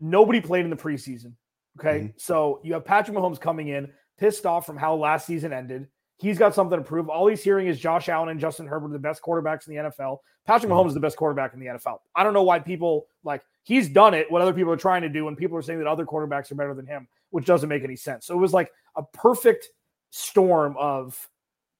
Nobody 0.00 0.40
played 0.40 0.64
in 0.64 0.70
the 0.70 0.76
preseason. 0.76 1.34
Okay. 1.78 2.00
Mhm. 2.00 2.20
So 2.20 2.60
you 2.62 2.72
have 2.74 2.84
Patrick 2.84 3.16
Mahomes 3.16 3.40
coming 3.40 3.68
in, 3.68 3.92
pissed 4.18 4.46
off 4.46 4.66
from 4.66 4.76
how 4.76 4.94
last 4.94 5.26
season 5.26 5.52
ended. 5.52 5.88
He's 6.18 6.38
got 6.38 6.54
something 6.54 6.78
to 6.78 6.84
prove. 6.84 7.08
All 7.08 7.28
he's 7.28 7.44
hearing 7.44 7.68
is 7.68 7.78
Josh 7.78 8.08
Allen 8.08 8.28
and 8.30 8.40
Justin 8.40 8.66
Herbert 8.66 8.88
are 8.88 8.92
the 8.92 8.98
best 8.98 9.22
quarterbacks 9.22 9.68
in 9.68 9.74
the 9.74 9.80
NFL. 9.82 10.20
Patrick 10.46 10.70
Mhm. 10.72 10.74
Mahomes 10.76 10.88
is 10.88 10.94
the 10.94 11.00
best 11.00 11.16
quarterback 11.16 11.54
in 11.54 11.60
the 11.60 11.66
NFL. 11.68 12.02
I 12.16 12.24
don't 12.24 12.32
know 12.34 12.42
why 12.42 12.58
people 12.58 13.06
like 13.22 13.44
he's 13.62 13.88
done 13.88 14.14
it, 14.14 14.30
what 14.30 14.42
other 14.42 14.52
people 14.52 14.72
are 14.72 14.76
trying 14.76 15.02
to 15.02 15.08
do, 15.08 15.28
and 15.28 15.36
people 15.36 15.56
are 15.56 15.62
saying 15.62 15.78
that 15.78 15.86
other 15.86 16.04
quarterbacks 16.06 16.50
are 16.50 16.56
better 16.56 16.74
than 16.74 16.86
him, 16.86 17.06
which 17.30 17.44
doesn't 17.44 17.68
make 17.68 17.84
any 17.84 17.96
sense. 17.96 18.26
So 18.26 18.34
it 18.34 18.38
was 18.38 18.52
like 18.52 18.72
a 18.96 19.02
perfect 19.02 19.68
storm 20.10 20.74
of 20.78 21.28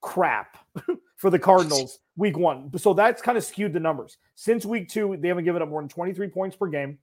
crap 0.01 0.57
for 1.17 1.29
the 1.29 1.39
Cardinals 1.39 1.99
week 2.15 2.37
one. 2.37 2.71
So 2.77 2.93
that's 2.93 3.21
kind 3.21 3.37
of 3.37 3.43
skewed 3.43 3.73
the 3.73 3.79
numbers. 3.81 4.17
Since 4.35 4.65
week 4.65 4.87
two, 4.87 5.17
they 5.17 5.27
haven't 5.27 5.43
given 5.43 5.61
up 5.61 5.67
more 5.67 5.81
than 5.81 5.89
23 5.89 6.29
points 6.29 6.55
per 6.55 6.67
game. 6.67 6.99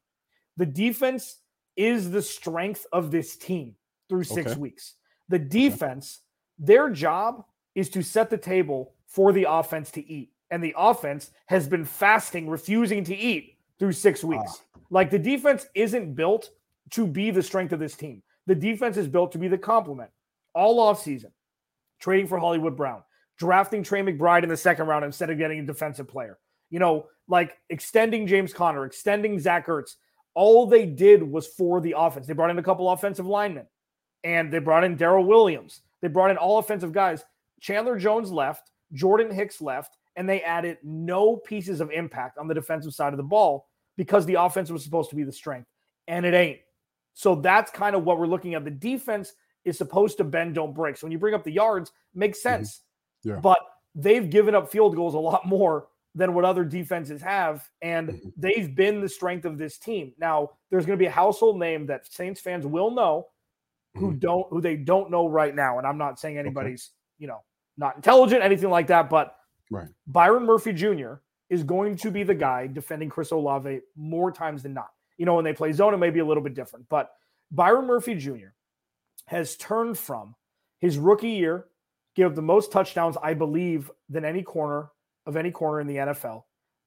The 0.57 0.65
defense 0.65 1.41
is 1.77 2.11
the 2.11 2.23
strength 2.23 2.87
of 2.93 3.11
this 3.11 3.37
team 3.37 3.75
through 4.09 4.25
six 4.25 4.53
Okay. 4.53 4.61
weeks. 4.61 4.95
The 5.29 5.39
defense, 5.39 6.21
their 6.59 6.91
job 6.91 7.45
is 7.75 7.91
to 7.91 8.03
set 8.03 8.31
the 8.31 8.39
table 8.39 8.95
for 9.07 9.33
the 9.33 9.47
offense 9.49 9.91
to 9.93 10.07
eat. 10.11 10.33
And 10.51 10.63
the 10.63 10.75
offense 10.77 11.31
has 11.47 11.69
been 11.69 11.85
fasting, 11.85 12.49
refusing 12.49 13.05
to 13.05 13.17
eat 13.17 13.59
through 13.79 13.93
six 13.93 14.25
ah. 14.25 14.29
weeks. 14.29 14.63
Like 14.91 15.11
the 15.11 15.19
defense 15.19 15.67
isn't 15.75 16.15
built 16.15 16.51
to 16.91 17.07
be 17.07 17.31
the 17.31 17.43
strength 17.43 17.73
of 17.73 17.81
this 17.81 17.97
team. 17.97 18.23
The 18.47 18.55
defense 18.55 18.97
is 18.97 19.09
built 19.09 19.33
to 19.33 19.39
be 19.39 19.49
the 19.49 19.59
complement 19.59 20.11
all 20.55 20.79
offseason 20.79 21.33
trading 22.01 22.27
for 22.27 22.39
Hollywood 22.39 22.77
Brown, 22.77 23.03
drafting 23.39 23.83
Trey 23.83 24.03
McBride 24.03 24.43
in 24.43 24.49
the 24.49 24.57
second 24.57 24.87
round 24.87 25.05
instead 25.05 25.31
of 25.31 25.39
getting 25.39 25.59
a 25.61 25.67
defensive 25.67 26.09
player. 26.09 26.39
You 26.71 26.79
know, 26.79 27.07
like 27.29 27.59
extending 27.69 28.27
James 28.27 28.53
Conner, 28.53 28.85
extending 28.85 29.39
Zach 29.39 29.67
Ertz. 29.67 29.97
All 30.37 30.67
they 30.67 30.85
did 30.85 31.23
was 31.23 31.47
for 31.47 31.81
the 31.81 31.95
offense. 31.97 32.27
They 32.27 32.35
brought 32.35 32.51
in 32.51 32.59
a 32.59 32.63
couple 32.63 32.91
offensive 32.91 33.27
linemen 33.27 33.67
and 34.23 34.53
they 34.53 34.59
brought 34.59 34.85
in 34.85 34.97
Darrel 34.97 35.25
Williams. 35.25 35.81
They 36.03 36.09
brought 36.09 36.31
in 36.31 36.37
all 36.37 36.59
offensive 36.59 36.93
guys. 36.93 37.25
Chandler 37.61 37.99
Jones 37.99 38.31
left, 38.31 38.71
Jordan 38.93 39.31
Hicks 39.31 39.63
left, 39.63 39.97
and 40.15 40.29
they 40.29 40.43
added 40.43 40.77
no 40.83 41.37
pieces 41.37 41.81
of 41.81 41.91
impact 41.91 42.37
on 42.37 42.49
the 42.49 42.55
defensive 42.55 42.93
side 42.93 43.15
of 43.15 43.17
the 43.17 43.23
ball 43.23 43.67
because 43.97 44.27
the 44.27 44.35
offense 44.35 44.71
was 44.71 44.85
supposed 44.85 45.09
to 45.11 45.17
be 45.17 45.25
the 45.25 45.33
strength, 45.33 45.69
and 46.07 46.27
it 46.27 46.35
ain't. 46.35 46.59
So 47.15 47.37
that's 47.37 47.71
kind 47.71 47.97
of 47.97 48.05
what 48.05 48.19
we're 48.19 48.27
looking 48.27 48.55
at. 48.55 48.65
The 48.65 48.71
defense 48.71 49.33
is 49.65 49.79
supposed 49.79 50.19
to 50.19 50.25
bend, 50.25 50.55
don't 50.55 50.75
break. 50.75 50.99
So 50.99 51.07
when 51.07 51.13
you 51.13 51.19
bring 51.19 51.35
up 51.35 51.45
the 51.45 51.51
yards, 51.51 51.93
makes 52.15 52.43
sense. 52.43 52.83
Mm-hmm. 53.25 53.31
Yeah. 53.31 53.41
But 53.41 53.59
they've 53.95 54.29
given 54.29 54.55
up 54.55 54.71
field 54.71 54.95
goals 54.95 55.15
a 55.15 55.19
lot 55.19 55.47
more 55.47 55.89
than 56.17 56.33
what 56.35 56.45
other 56.45 56.65
defenses 56.65 57.21
have, 57.23 57.69
and 57.83 58.09
Mhm. 58.09 58.33
they've 58.37 58.75
been 58.75 59.01
the 59.01 59.09
strength 59.09 59.45
of 59.45 59.59
this 59.59 59.79
team. 59.79 60.15
Now, 60.19 60.51
there's 60.71 60.87
going 60.87 60.99
to 60.99 61.03
be 61.03 61.07
a 61.07 61.11
household 61.11 61.59
name 61.61 61.87
that 61.87 62.07
Saints 62.11 62.41
fans 62.41 62.67
will 62.67 62.91
know 62.91 63.29
who 63.95 64.09
Mm-hmm. 64.09 64.19
don't 64.19 64.49
who 64.51 64.61
they 64.61 64.77
don't 64.77 65.11
know 65.11 65.29
right 65.29 65.55
now. 65.55 65.79
And 65.79 65.87
I'm 65.87 65.99
not 65.99 66.19
saying 66.19 66.39
anybody's, 66.39 66.91
you 67.19 67.27
know, 67.29 67.45
not 67.77 67.97
intelligent, 67.97 68.43
anything 68.43 68.71
like 68.71 68.87
that, 68.89 69.09
but 69.09 69.39
Right. 69.71 69.89
Byron 70.07 70.45
Murphy 70.45 70.73
Jr. 70.73 71.15
is 71.51 71.63
going 71.63 71.97
to 71.97 72.11
be 72.11 72.23
the 72.23 72.35
guy 72.35 72.67
defending 72.67 73.09
Chris 73.09 73.31
Olave 73.33 73.81
more 73.95 74.31
times 74.33 74.63
than 74.63 74.73
not. 74.75 74.91
You 75.19 75.27
know, 75.27 75.35
when 75.35 75.45
they 75.45 75.53
play 75.53 75.73
zone, 75.73 75.93
it 75.95 75.99
may 75.99 76.11
be 76.11 76.21
a 76.21 76.25
little 76.25 76.43
bit 76.43 76.55
different, 76.55 76.89
but 76.89 77.11
Byron 77.51 77.87
Murphy 77.87 78.15
Jr. 78.15 78.49
has 79.27 79.57
turned 79.57 79.99
from 79.99 80.35
his 80.79 80.99
rookie 80.99 81.31
year, 81.31 81.69
gave 82.15 82.27
up 82.27 82.35
the 82.35 82.43
most 82.43 82.71
touchdowns, 82.73 83.17
I 83.23 83.35
believe, 83.35 83.91
than 84.09 84.25
any 84.25 84.43
corner 84.43 84.91
of 85.27 85.37
any 85.37 85.51
corner 85.51 85.81
in 85.81 85.87
the 85.87 85.97
NFL. 85.97 86.43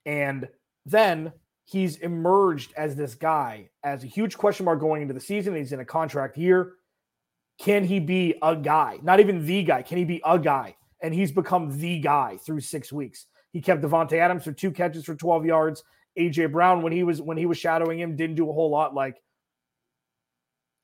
And 0.05 0.47
then 0.85 1.33
he's 1.65 1.97
emerged 1.97 2.73
as 2.75 2.95
this 2.95 3.15
guy 3.15 3.69
as 3.83 4.03
a 4.03 4.07
huge 4.07 4.37
question 4.37 4.65
mark 4.65 4.79
going 4.79 5.01
into 5.01 5.13
the 5.13 5.19
season. 5.19 5.55
He's 5.55 5.71
in 5.71 5.79
a 5.79 5.85
contract 5.85 6.37
year. 6.37 6.73
Can 7.59 7.83
he 7.83 7.99
be 7.99 8.35
a 8.41 8.55
guy? 8.55 8.99
Not 9.03 9.19
even 9.19 9.45
the 9.45 9.63
guy. 9.63 9.81
Can 9.81 9.97
he 9.97 10.05
be 10.05 10.21
a 10.25 10.39
guy? 10.39 10.75
And 11.01 11.13
he's 11.13 11.31
become 11.31 11.77
the 11.77 11.99
guy 11.99 12.37
through 12.37 12.61
six 12.61 12.91
weeks. 12.91 13.25
He 13.51 13.61
kept 13.61 13.81
Davante 13.81 14.13
Adams 14.13 14.43
for 14.43 14.51
two 14.51 14.71
catches 14.71 15.05
for 15.05 15.15
12 15.15 15.45
yards. 15.45 15.83
AJ 16.17 16.51
Brown, 16.51 16.81
when 16.81 16.91
he 16.91 17.03
was 17.03 17.21
when 17.21 17.37
he 17.37 17.45
was 17.45 17.57
shadowing 17.57 17.99
him, 17.99 18.15
didn't 18.15 18.35
do 18.35 18.49
a 18.49 18.53
whole 18.53 18.69
lot. 18.69 18.93
Like 18.93 19.17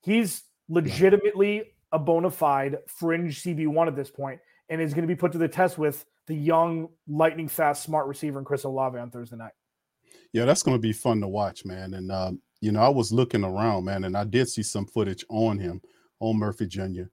he's 0.01 0.43
legitimately 0.69 1.74
a 1.91 2.00
bona 2.00 2.29
fide 2.29 2.77
fringe 2.88 3.41
CB1 3.41 3.88
at 3.88 3.95
this 3.95 4.09
point, 4.09 4.39
and 4.69 4.81
is 4.81 4.93
going 4.93 5.03
to 5.03 5.07
be 5.07 5.15
put 5.15 5.31
to 5.33 5.38
the 5.38 5.47
test 5.47 5.77
with 5.77 6.05
the 6.27 6.36
young, 6.36 6.89
lightning 7.08 7.48
fast, 7.48 7.84
smart 7.84 8.08
receiver 8.08 8.39
in 8.39 8.46
Chris 8.46 8.63
Olave 8.63 8.98
on 8.98 9.12
Thursday 9.12 9.36
night. 9.36 9.53
Yeah, 10.34 10.46
that's 10.46 10.63
going 10.63 10.77
to 10.77 10.82
be 10.82 10.94
fun 10.94 11.22
to 11.22 11.27
watch, 11.27 11.65
man. 11.65 11.94
And 11.94 12.12
um, 12.12 12.41
you 12.62 12.72
know, 12.72 12.82
I 12.82 12.89
was 12.89 13.12
looking 13.12 13.44
around, 13.44 13.86
man, 13.86 14.03
and 14.05 14.17
I 14.17 14.24
did 14.24 14.50
see 14.50 14.63
some 14.63 14.86
footage 14.86 15.24
on 15.29 15.60
him, 15.60 15.82
on 16.20 16.38
Murphy 16.38 16.67
Jr. 16.67 17.03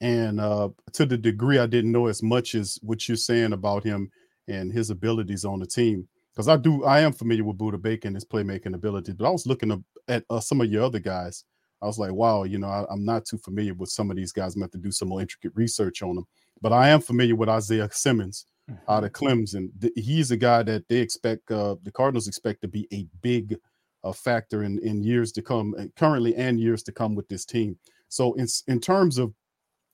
And 0.00 0.40
uh, 0.40 0.70
to 0.94 1.04
the 1.04 1.18
degree 1.18 1.58
I 1.58 1.66
didn't 1.66 1.92
know 1.92 2.06
as 2.06 2.22
much 2.22 2.54
as 2.54 2.78
what 2.82 3.06
you're 3.06 3.16
saying 3.16 3.52
about 3.52 3.84
him 3.84 4.10
and 4.48 4.72
his 4.72 4.90
abilities 4.90 5.44
on 5.44 5.60
the 5.60 5.66
team, 5.66 6.08
because 6.32 6.48
I 6.48 6.56
do, 6.56 6.84
I 6.84 7.00
am 7.00 7.12
familiar 7.12 7.44
with 7.44 7.58
Buda 7.58 7.76
Bacon, 7.76 8.14
his 8.14 8.24
playmaking 8.24 8.74
ability. 8.74 9.12
But 9.12 9.26
I 9.26 9.30
was 9.30 9.46
looking 9.46 9.84
at 10.08 10.24
uh, 10.30 10.40
some 10.40 10.60
of 10.60 10.70
your 10.70 10.84
other 10.84 11.00
guys. 11.00 11.44
I 11.82 11.86
was 11.86 11.98
like, 11.98 12.12
wow, 12.12 12.44
you 12.44 12.58
know, 12.58 12.68
I, 12.68 12.84
I'm 12.90 13.04
not 13.04 13.24
too 13.24 13.38
familiar 13.38 13.74
with 13.74 13.90
some 13.90 14.10
of 14.10 14.16
these 14.16 14.32
guys. 14.32 14.54
I'm 14.54 14.60
going 14.60 14.70
to 14.70 14.76
have 14.76 14.82
to 14.82 14.88
do 14.88 14.92
some 14.92 15.08
more 15.08 15.20
intricate 15.20 15.52
research 15.54 16.02
on 16.02 16.14
them. 16.14 16.26
But 16.62 16.72
I 16.72 16.90
am 16.90 17.00
familiar 17.00 17.36
with 17.36 17.48
Isaiah 17.48 17.88
Simmons 17.90 18.46
out 18.88 19.04
of 19.04 19.12
Clemson. 19.12 19.68
Th- 19.80 19.92
He's 19.96 20.30
a 20.30 20.36
guy 20.36 20.62
that 20.64 20.88
they 20.88 20.96
expect, 20.98 21.50
uh, 21.50 21.76
the 21.82 21.92
Cardinals 21.92 22.28
expect 22.28 22.62
to 22.62 22.68
be 22.68 22.86
a 22.92 23.06
big 23.22 23.56
uh, 24.04 24.12
factor 24.12 24.62
in, 24.62 24.78
in 24.80 25.02
years 25.02 25.32
to 25.32 25.42
come, 25.42 25.74
uh, 25.78 25.84
currently 25.96 26.34
and 26.36 26.60
years 26.60 26.82
to 26.84 26.92
come 26.92 27.14
with 27.14 27.28
this 27.28 27.44
team. 27.44 27.78
So, 28.08 28.32
in, 28.34 28.46
in 28.66 28.80
terms 28.80 29.18
of 29.18 29.32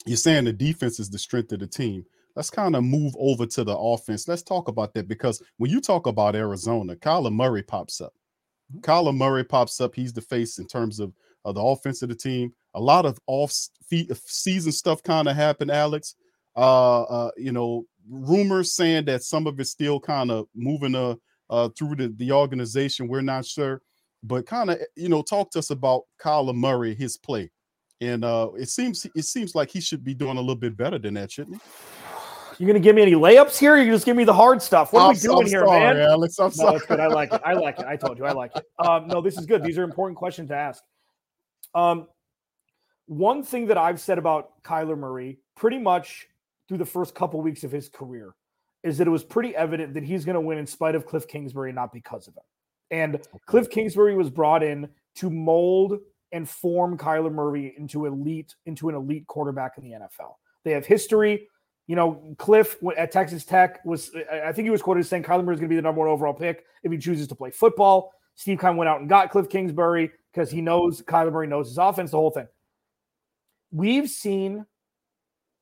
you're 0.07 0.17
saying 0.17 0.45
the 0.45 0.53
defense 0.53 1.01
is 1.01 1.11
the 1.11 1.19
strength 1.19 1.53
of 1.53 1.61
the 1.61 1.67
team, 1.67 2.05
let's 2.37 2.51
kind 2.51 2.77
of 2.77 2.85
move 2.85 3.15
over 3.19 3.47
to 3.47 3.65
the 3.65 3.77
offense. 3.77 4.29
Let's 4.29 4.43
talk 4.43 4.69
about 4.69 4.95
that 4.95 5.09
because 5.09 5.43
when 5.57 5.71
you 5.71 5.81
talk 5.81 6.07
about 6.07 6.37
Arizona, 6.37 6.97
Kyler 6.97 7.33
Murray 7.33 7.63
pops 7.63 8.01
up. 8.01 8.13
Kyler 8.81 9.17
Murray 9.17 9.45
pops 9.45 9.81
up. 9.81 9.95
He's 9.95 10.13
the 10.13 10.21
face 10.21 10.59
in 10.59 10.67
terms 10.67 11.01
of 11.01 11.13
uh, 11.45 11.53
the 11.53 11.61
offense 11.63 12.03
of 12.03 12.09
the 12.09 12.15
team. 12.15 12.53
A 12.75 12.81
lot 12.81 13.07
of 13.07 13.19
off 13.27 13.53
season 14.27 14.73
stuff 14.73 15.03
kind 15.03 15.29
of 15.29 15.37
happened, 15.37 15.71
Alex. 15.71 16.15
Uh, 16.57 17.03
uh, 17.03 17.31
you 17.37 17.53
know, 17.53 17.85
rumors 18.09 18.73
saying 18.73 19.05
that 19.07 19.23
some 19.23 19.47
of 19.47 19.59
it's 19.61 19.71
still 19.71 20.01
kind 20.01 20.31
of 20.31 20.47
moving 20.55 20.95
uh, 20.95 21.15
uh 21.51 21.69
through 21.77 21.97
the, 21.97 22.09
the 22.17 22.33
organization. 22.33 23.09
We're 23.09 23.21
not 23.21 23.45
sure, 23.45 23.83
but 24.23 24.47
kind 24.47 24.71
of 24.71 24.79
you 24.97 25.09
know, 25.09 25.23
talk 25.23 25.51
to 25.53 25.59
us 25.59 25.71
about 25.71 26.03
Kyler 26.21 26.55
Murray, 26.55 26.95
his 26.95 27.17
play, 27.17 27.51
and 28.01 28.25
uh, 28.25 28.51
it 28.59 28.69
seems 28.69 29.07
it 29.15 29.25
seems 29.25 29.55
like 29.55 29.71
he 29.71 29.81
should 29.81 30.05
be 30.05 30.15
doing 30.15 30.37
a 30.37 30.41
little 30.41 30.57
bit 30.57 30.77
better 30.77 30.99
than 30.99 31.15
that, 31.15 31.31
shouldn't 31.31 31.57
he? 31.57 31.63
You 32.59 32.67
gonna 32.67 32.81
give 32.81 32.97
me 32.97 33.03
any 33.03 33.13
layups 33.13 33.59
here? 33.59 33.77
You 33.77 33.93
just 33.93 34.07
give 34.07 34.17
me 34.17 34.25
the 34.25 34.33
hard 34.33 34.63
stuff. 34.63 34.93
What 34.93 35.03
are 35.03 35.09
I'm, 35.09 35.15
we 35.15 35.21
doing 35.21 35.41
I'm 35.41 35.47
here, 35.47 35.67
sorry, 35.67 35.95
man? 35.95 35.99
Alex. 35.99 36.39
I'm 36.39 36.47
No, 36.47 36.51
sorry. 36.51 36.77
it's 36.77 36.87
good. 36.87 37.01
I 37.01 37.07
like 37.07 37.33
it. 37.33 37.43
I 37.45 37.53
like 37.53 37.79
it. 37.79 37.87
I 37.87 37.97
told 37.97 38.19
you, 38.19 38.25
I 38.25 38.33
like 38.33 38.53
it. 38.57 38.65
Um, 38.79 39.09
no, 39.09 39.21
this 39.21 39.37
is 39.37 39.45
good. 39.45 39.63
These 39.63 39.77
are 39.77 39.85
important 39.85 40.17
questions 40.17 40.49
to 40.49 40.57
ask. 40.57 40.83
Um, 41.75 42.09
one 43.07 43.43
thing 43.43 43.67
that 43.67 43.77
I've 43.77 44.01
said 44.01 44.19
about 44.19 44.63
Kyler 44.63 44.97
Murray, 44.97 45.39
pretty 45.55 45.79
much 45.79 46.29
through 46.69 46.79
the 46.79 46.85
first 46.85 47.15
couple 47.15 47.41
weeks 47.41 47.65
of 47.65 47.73
his 47.73 47.89
career, 47.89 48.35
is 48.83 48.99
that 48.99 49.07
it 49.07 49.11
was 49.11 49.25
pretty 49.25 49.55
evident 49.55 49.95
that 49.95 50.05
he's 50.05 50.25
going 50.25 50.35
to 50.35 50.41
win 50.41 50.59
in 50.59 50.67
spite 50.67 50.95
of 50.95 51.07
Cliff 51.07 51.27
Kingsbury, 51.27 51.73
not 51.73 51.93
because 51.93 52.29
of 52.29 52.35
him. 52.35 52.43
And 52.91 53.21
Cliff 53.47 53.69
Kingsbury 53.69 54.15
was 54.15 54.31
brought 54.31 54.63
in 54.63 54.89
to 55.17 55.31
mold 55.31 55.99
and 56.33 56.49
form 56.49 56.99
Kyler 56.99 57.33
Murray 57.33 57.75
into 57.77 58.07
elite, 58.07 58.55
into 58.67 58.89
an 58.89 58.95
elite 58.95 59.27
quarterback 59.27 59.79
in 59.79 59.85
the 59.85 59.91
NFL. 59.91 60.35
They 60.65 60.73
have 60.73 60.87
history. 60.87 61.49
You 61.87 61.97
know, 61.97 62.35
Cliff 62.39 62.77
at 62.97 63.13
Texas 63.13 63.45
Tech 63.45 63.85
was, 63.85 64.11
I 64.31 64.53
think 64.53 64.67
he 64.67 64.71
was 64.71 64.83
quoted 64.83 65.01
as 65.01 65.09
saying 65.09 65.23
Kyler 65.23 65.45
Murray 65.45 65.55
is 65.55 65.61
going 65.61 65.69
to 65.69 65.73
be 65.73 65.77
the 65.77 65.83
number 65.83 66.01
one 66.01 66.09
overall 66.09 66.35
pick 66.35 66.65
if 66.83 66.91
he 66.91 66.99
chooses 66.99 67.29
to 67.29 67.35
play 67.35 67.51
football. 67.51 68.13
Steve 68.35 68.61
Keim 68.61 68.77
went 68.77 68.89
out 68.89 69.01
and 69.01 69.09
got 69.09 69.31
Cliff 69.31 69.49
Kingsbury 69.49 70.11
because 70.33 70.51
he 70.51 70.61
knows 70.61 71.01
Kyler 71.03 71.33
Murray 71.33 71.47
knows 71.47 71.69
his 71.69 71.79
offense, 71.79 72.11
the 72.11 72.19
whole 72.19 72.31
thing. 72.31 72.49
We've 73.71 74.11
seen 74.11 74.67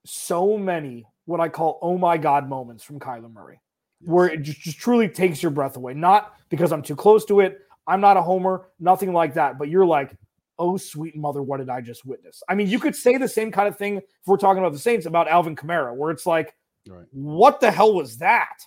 so 0.04 0.56
many 0.58 1.06
what 1.26 1.40
I 1.40 1.48
call 1.48 1.78
oh 1.82 1.96
my 1.98 2.18
God 2.18 2.48
moments 2.48 2.84
from 2.84 3.00
Kyler 3.00 3.32
Murray, 3.32 3.60
where 4.00 4.28
it 4.28 4.42
just, 4.42 4.60
just 4.60 4.78
truly 4.78 5.08
takes 5.08 5.42
your 5.42 5.50
breath 5.50 5.76
away. 5.76 5.94
Not 5.94 6.34
because 6.50 6.72
I'm 6.72 6.82
too 6.82 6.96
close 6.96 7.24
to 7.26 7.40
it. 7.40 7.60
I'm 7.86 8.00
not 8.00 8.16
a 8.16 8.22
homer, 8.22 8.68
nothing 8.78 9.12
like 9.12 9.34
that. 9.34 9.58
But 9.58 9.68
you're 9.68 9.86
like, 9.86 10.16
oh, 10.58 10.76
sweet 10.76 11.16
mother, 11.16 11.42
what 11.42 11.58
did 11.58 11.68
I 11.68 11.80
just 11.80 12.04
witness? 12.04 12.42
I 12.48 12.54
mean, 12.54 12.68
you 12.68 12.78
could 12.78 12.94
say 12.94 13.16
the 13.16 13.28
same 13.28 13.50
kind 13.50 13.68
of 13.68 13.76
thing 13.76 13.96
if 13.96 14.04
we're 14.26 14.36
talking 14.36 14.62
about 14.62 14.72
the 14.72 14.78
Saints 14.78 15.06
about 15.06 15.28
Alvin 15.28 15.56
Kamara, 15.56 15.94
where 15.94 16.10
it's 16.10 16.26
like, 16.26 16.54
Right. 16.88 17.06
what 17.12 17.60
the 17.60 17.70
hell 17.70 17.94
was 17.94 18.18
that? 18.18 18.58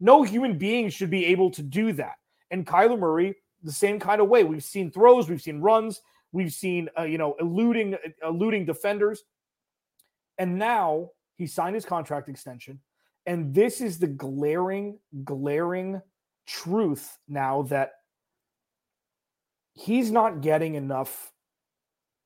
No 0.00 0.22
human 0.22 0.58
being 0.58 0.88
should 0.88 1.10
be 1.10 1.26
able 1.26 1.50
to 1.52 1.62
do 1.62 1.92
that. 1.94 2.14
And 2.50 2.66
Kyler 2.66 2.98
Murray, 2.98 3.34
the 3.62 3.72
same 3.72 3.98
kind 3.98 4.20
of 4.20 4.28
way. 4.28 4.44
We've 4.44 4.62
seen 4.62 4.90
throws, 4.90 5.28
we've 5.28 5.42
seen 5.42 5.60
runs, 5.60 6.00
we've 6.32 6.52
seen 6.52 6.88
uh, 6.98 7.02
you 7.02 7.18
know 7.18 7.34
eluding 7.40 7.96
eluding 8.22 8.64
defenders, 8.64 9.24
and 10.38 10.58
now 10.58 11.10
he 11.36 11.46
signed 11.46 11.74
his 11.74 11.84
contract 11.84 12.28
extension. 12.28 12.80
And 13.26 13.54
this 13.54 13.80
is 13.80 13.98
the 13.98 14.06
glaring, 14.06 14.98
glaring 15.24 16.00
truth 16.46 17.16
now 17.28 17.62
that 17.62 17.92
he's 19.72 20.10
not 20.10 20.40
getting 20.40 20.74
enough 20.74 21.32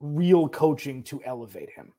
real 0.00 0.48
coaching 0.48 1.02
to 1.04 1.22
elevate 1.24 1.70
him. 1.70 1.92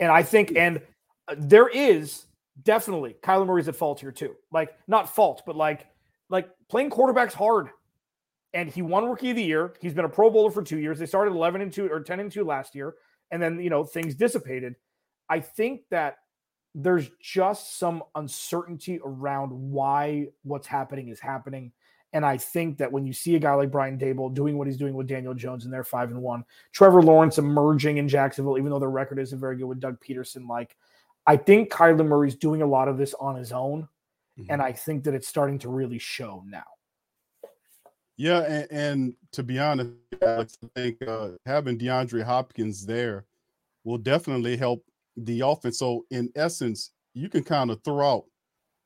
And 0.00 0.10
I 0.10 0.22
think, 0.22 0.52
and 0.56 0.80
uh, 1.28 1.36
there 1.38 1.68
is 1.68 2.26
definitely 2.62 3.16
Kyler 3.22 3.46
Murray's 3.46 3.68
at 3.68 3.76
fault 3.76 4.00
here 4.00 4.12
too. 4.12 4.34
Like, 4.52 4.70
not 4.88 5.14
fault, 5.14 5.42
but 5.46 5.56
like, 5.56 5.86
like 6.28 6.48
playing 6.68 6.90
quarterback's 6.90 7.34
hard. 7.34 7.68
And 8.54 8.68
he 8.68 8.82
won 8.82 9.06
rookie 9.06 9.30
of 9.30 9.36
the 9.36 9.42
year. 9.42 9.74
He's 9.80 9.94
been 9.94 10.04
a 10.04 10.10
pro 10.10 10.28
bowler 10.28 10.50
for 10.50 10.62
two 10.62 10.78
years. 10.78 10.98
They 10.98 11.06
started 11.06 11.32
11 11.32 11.62
and 11.62 11.72
2 11.72 11.88
or 11.90 12.00
10 12.00 12.20
and 12.20 12.30
2 12.30 12.44
last 12.44 12.74
year. 12.74 12.94
And 13.30 13.42
then, 13.42 13.58
you 13.60 13.70
know, 13.70 13.82
things 13.82 14.14
dissipated. 14.14 14.74
I 15.32 15.40
think 15.40 15.88
that 15.88 16.18
there's 16.74 17.10
just 17.22 17.78
some 17.78 18.02
uncertainty 18.14 19.00
around 19.02 19.50
why 19.50 20.28
what's 20.42 20.66
happening 20.66 21.08
is 21.08 21.20
happening. 21.20 21.72
And 22.12 22.22
I 22.26 22.36
think 22.36 22.76
that 22.76 22.92
when 22.92 23.06
you 23.06 23.14
see 23.14 23.34
a 23.34 23.38
guy 23.38 23.54
like 23.54 23.70
Brian 23.70 23.98
Daboll 23.98 24.34
doing 24.34 24.58
what 24.58 24.66
he's 24.66 24.76
doing 24.76 24.92
with 24.92 25.06
Daniel 25.06 25.32
Jones 25.32 25.64
and 25.64 25.72
they're 25.72 25.84
five 25.84 26.10
and 26.10 26.20
one, 26.20 26.44
Trevor 26.72 27.00
Lawrence 27.00 27.38
emerging 27.38 27.96
in 27.96 28.08
Jacksonville, 28.08 28.58
even 28.58 28.68
though 28.68 28.78
their 28.78 28.90
record 28.90 29.18
isn't 29.18 29.40
very 29.40 29.56
good 29.56 29.64
with 29.64 29.80
Doug 29.80 29.98
Pederson, 30.06 30.46
like 30.46 30.76
I 31.26 31.38
think 31.38 31.72
Kyler 31.72 32.06
Murray's 32.06 32.36
doing 32.36 32.60
a 32.60 32.66
lot 32.66 32.88
of 32.88 32.98
this 32.98 33.14
on 33.14 33.34
his 33.36 33.52
own. 33.52 33.88
Mhm. 34.38 34.48
And 34.50 34.60
I 34.60 34.72
think 34.72 35.04
that 35.04 35.14
it's 35.14 35.28
starting 35.28 35.58
to 35.60 35.70
really 35.70 35.98
show 35.98 36.44
now. 36.46 36.66
Yeah, 38.18 38.40
and, 38.40 38.66
and 38.70 39.14
to 39.32 39.42
be 39.42 39.58
honest, 39.58 39.92
Alex, 40.20 40.58
I 40.62 40.68
think 40.78 41.00
uh, 41.08 41.30
having 41.46 41.78
DeAndre 41.78 42.22
Hopkins 42.22 42.84
there 42.84 43.24
will 43.84 43.96
definitely 43.96 44.58
help 44.58 44.84
the 45.16 45.40
offense. 45.40 45.78
So, 45.78 46.06
in 46.10 46.30
essence, 46.36 46.90
you 47.14 47.28
can 47.28 47.44
kind 47.44 47.70
of 47.70 47.82
throw 47.84 48.00
out 48.14 48.24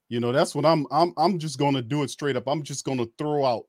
You 0.09 0.21
know, 0.21 0.33
that's 0.33 0.55
what 0.55 0.67
I'm 0.67 0.87
I'm 0.93 1.13
I'm 1.19 1.39
just 1.39 1.59
gonna 1.59 1.83
do 1.83 2.03
it 2.05 2.11
straight 2.11 2.37
up. 2.37 2.49
I'm 2.49 2.63
just 2.63 2.85
gonna 2.85 3.07
throw 3.19 3.45
out 3.45 3.65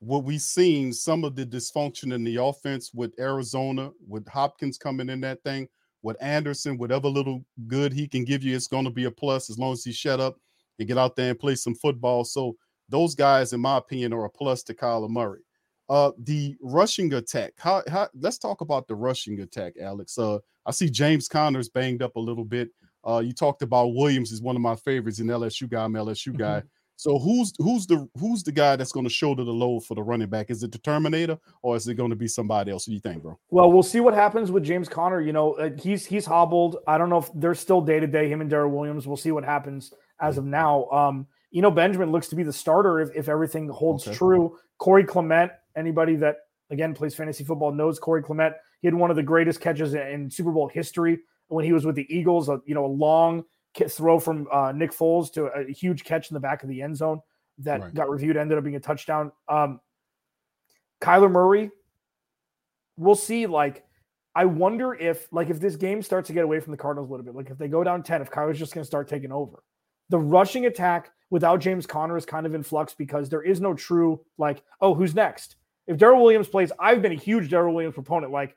what 0.00 0.24
we've 0.24 0.40
seen 0.42 0.92
some 0.92 1.24
of 1.24 1.36
the 1.36 1.46
dysfunction 1.46 2.12
in 2.14 2.24
the 2.24 2.36
offense 2.42 2.92
with 2.94 3.14
Arizona, 3.20 3.92
with 4.08 4.28
Hopkins 4.28 4.78
coming 4.78 5.08
in 5.10 5.20
that 5.22 5.42
thing, 5.44 5.68
with 6.02 6.16
Anderson, 6.22 6.78
whatever 6.78 7.08
little 7.08 7.44
good 7.68 7.92
he 7.92 8.08
can 8.08 8.24
give 8.24 8.42
you, 8.44 8.56
it's 8.56 8.68
gonna 8.68 8.90
be 8.90 9.04
a 9.06 9.10
plus 9.12 9.50
as 9.50 9.58
long 9.58 9.72
as 9.74 9.84
he 9.84 9.92
shut 9.92 10.20
up 10.20 10.38
and 10.78 10.88
get 10.88 10.98
out 10.98 11.16
there 11.16 11.30
and 11.30 11.38
play 11.38 11.54
some 11.56 11.74
football. 11.76 12.24
So 12.24 12.56
those 12.90 13.14
guys, 13.14 13.52
in 13.54 13.60
my 13.60 13.78
opinion, 13.78 14.12
are 14.12 14.26
a 14.26 14.30
plus 14.30 14.62
to 14.64 14.74
Kyler 14.74 15.10
Murray. 15.10 15.43
Uh, 15.88 16.12
the 16.18 16.56
rushing 16.62 17.12
attack. 17.14 17.52
How, 17.58 17.82
how 17.90 18.08
let's 18.18 18.38
talk 18.38 18.60
about 18.62 18.88
the 18.88 18.94
rushing 18.94 19.40
attack, 19.40 19.74
Alex. 19.80 20.16
Uh, 20.18 20.38
I 20.64 20.70
see 20.70 20.88
James 20.88 21.28
Conner's 21.28 21.68
banged 21.68 22.02
up 22.02 22.16
a 22.16 22.20
little 22.20 22.44
bit. 22.44 22.70
Uh, 23.06 23.18
you 23.18 23.34
talked 23.34 23.60
about 23.60 23.88
Williams 23.94 24.32
is 24.32 24.40
one 24.40 24.56
of 24.56 24.62
my 24.62 24.76
favorites 24.76 25.18
in 25.18 25.26
LSU 25.26 25.68
guy. 25.68 25.84
I'm 25.84 25.92
LSU 25.92 26.34
guy. 26.36 26.60
Mhm. 26.60 26.68
So 26.96 27.18
who's 27.18 27.52
who's 27.58 27.86
the 27.88 28.08
who's 28.18 28.44
the 28.44 28.52
guy 28.52 28.76
that's 28.76 28.92
going 28.92 29.04
to 29.04 29.10
shoulder 29.10 29.42
the 29.44 29.52
load 29.52 29.84
for 29.84 29.94
the 29.96 30.02
running 30.02 30.28
back? 30.28 30.48
Is 30.48 30.62
it 30.62 30.70
the 30.72 30.78
Terminator 30.78 31.36
or 31.62 31.74
is 31.76 31.86
it 31.88 31.94
going 31.96 32.10
to 32.10 32.16
be 32.16 32.28
somebody 32.28 32.70
else? 32.70 32.86
What 32.86 32.92
do 32.92 32.94
you 32.94 33.00
think, 33.00 33.22
bro? 33.22 33.36
Well, 33.50 33.70
we'll 33.72 33.82
see 33.82 33.98
what 34.00 34.14
happens 34.14 34.50
with 34.52 34.62
James 34.62 34.88
Conner. 34.88 35.20
You 35.20 35.32
know, 35.32 35.54
uh, 35.54 35.70
he's 35.76 36.06
he's 36.06 36.24
hobbled. 36.24 36.76
I 36.86 36.96
don't 36.96 37.10
know 37.10 37.18
if 37.18 37.30
they're 37.34 37.54
still 37.56 37.80
day 37.82 37.98
to 38.00 38.06
day. 38.06 38.28
Him 38.30 38.40
and 38.40 38.48
Darrel 38.48 38.70
Williams. 38.70 39.06
We'll 39.08 39.16
see 39.18 39.32
what 39.32 39.44
happens 39.44 39.92
as 40.20 40.38
of 40.38 40.44
now. 40.44 40.84
Um, 40.90 41.26
you 41.50 41.62
know, 41.62 41.70
Benjamin 41.70 42.10
looks 42.12 42.28
to 42.28 42.36
be 42.36 42.42
the 42.44 42.52
starter 42.52 43.00
if, 43.00 43.10
if 43.14 43.28
everything 43.28 43.68
holds 43.68 44.06
Okay. 44.06 44.16
true. 44.16 44.56
Corey 44.78 45.04
Clement, 45.04 45.50
anybody 45.76 46.16
that 46.16 46.36
again 46.70 46.94
plays 46.94 47.14
fantasy 47.14 47.44
football 47.44 47.72
knows 47.72 47.98
Corey 47.98 48.22
Clement. 48.22 48.54
He 48.80 48.86
had 48.86 48.94
one 48.94 49.10
of 49.10 49.16
the 49.16 49.22
greatest 49.22 49.60
catches 49.60 49.94
in, 49.94 50.30
Super 50.30 50.52
Bowl 50.52 50.68
history 50.68 51.20
when 51.48 51.64
he 51.64 51.72
was 51.72 51.84
with 51.84 51.94
the 51.94 52.06
Eagles. 52.14 52.48
A, 52.48 52.60
you 52.66 52.74
know, 52.74 52.84
a 52.84 52.88
long 52.88 53.44
throw 53.88 54.18
from 54.20 54.46
uh, 54.52 54.72
Nick 54.72 54.92
Foles 54.92 55.32
to 55.32 55.46
a 55.46 55.70
huge 55.70 56.04
catch 56.04 56.30
in 56.30 56.34
the 56.34 56.40
back 56.40 56.62
of 56.62 56.68
the 56.68 56.80
end 56.80 56.96
zone 56.96 57.20
that 57.58 57.80
Right. 57.80 57.94
got 57.94 58.08
reviewed, 58.10 58.36
ended 58.36 58.56
up 58.58 58.64
being 58.64 58.76
a 58.76 58.80
touchdown. 58.80 59.32
Um, 59.48 59.80
Kyler 61.00 61.30
Murray, 61.30 61.70
we'll 62.96 63.14
see. 63.14 63.46
Like, 63.46 63.84
I 64.34 64.44
wonder 64.44 64.94
if, 64.94 65.28
like, 65.32 65.50
if 65.50 65.60
this 65.60 65.76
game 65.76 66.02
starts 66.02 66.28
to 66.28 66.32
get 66.32 66.44
away 66.44 66.60
from 66.60 66.70
the 66.72 66.76
Cardinals 66.76 67.08
a 67.08 67.12
little 67.12 67.24
bit, 67.24 67.34
like 67.34 67.50
if 67.50 67.58
they 67.58 67.68
go 67.68 67.84
down 67.84 68.02
10, 68.02 68.22
if 68.22 68.30
Kyler's 68.30 68.58
just 68.58 68.74
going 68.74 68.82
to 68.82 68.86
start 68.86 69.08
taking 69.08 69.32
over. 69.32 69.62
The 70.10 70.18
rushing 70.18 70.66
attack 70.66 71.10
without 71.30 71.60
James 71.60 71.86
Conner 71.86 72.16
is 72.16 72.26
kind 72.26 72.46
of 72.46 72.54
in 72.54 72.62
flux 72.62 72.94
because 72.94 73.28
there 73.28 73.42
is 73.42 73.60
no 73.60 73.74
true, 73.74 74.20
like, 74.38 74.62
oh, 74.80 74.94
who's 74.94 75.14
next? 75.14 75.56
If 75.86 75.98
Darrel 75.98 76.22
Williams 76.22 76.48
plays, 76.48 76.72
I've 76.78 77.02
been 77.02 77.12
a 77.12 77.16
huge 77.16 77.50
Darrel 77.50 77.74
Williams 77.74 77.94
proponent. 77.94 78.32
Like, 78.32 78.56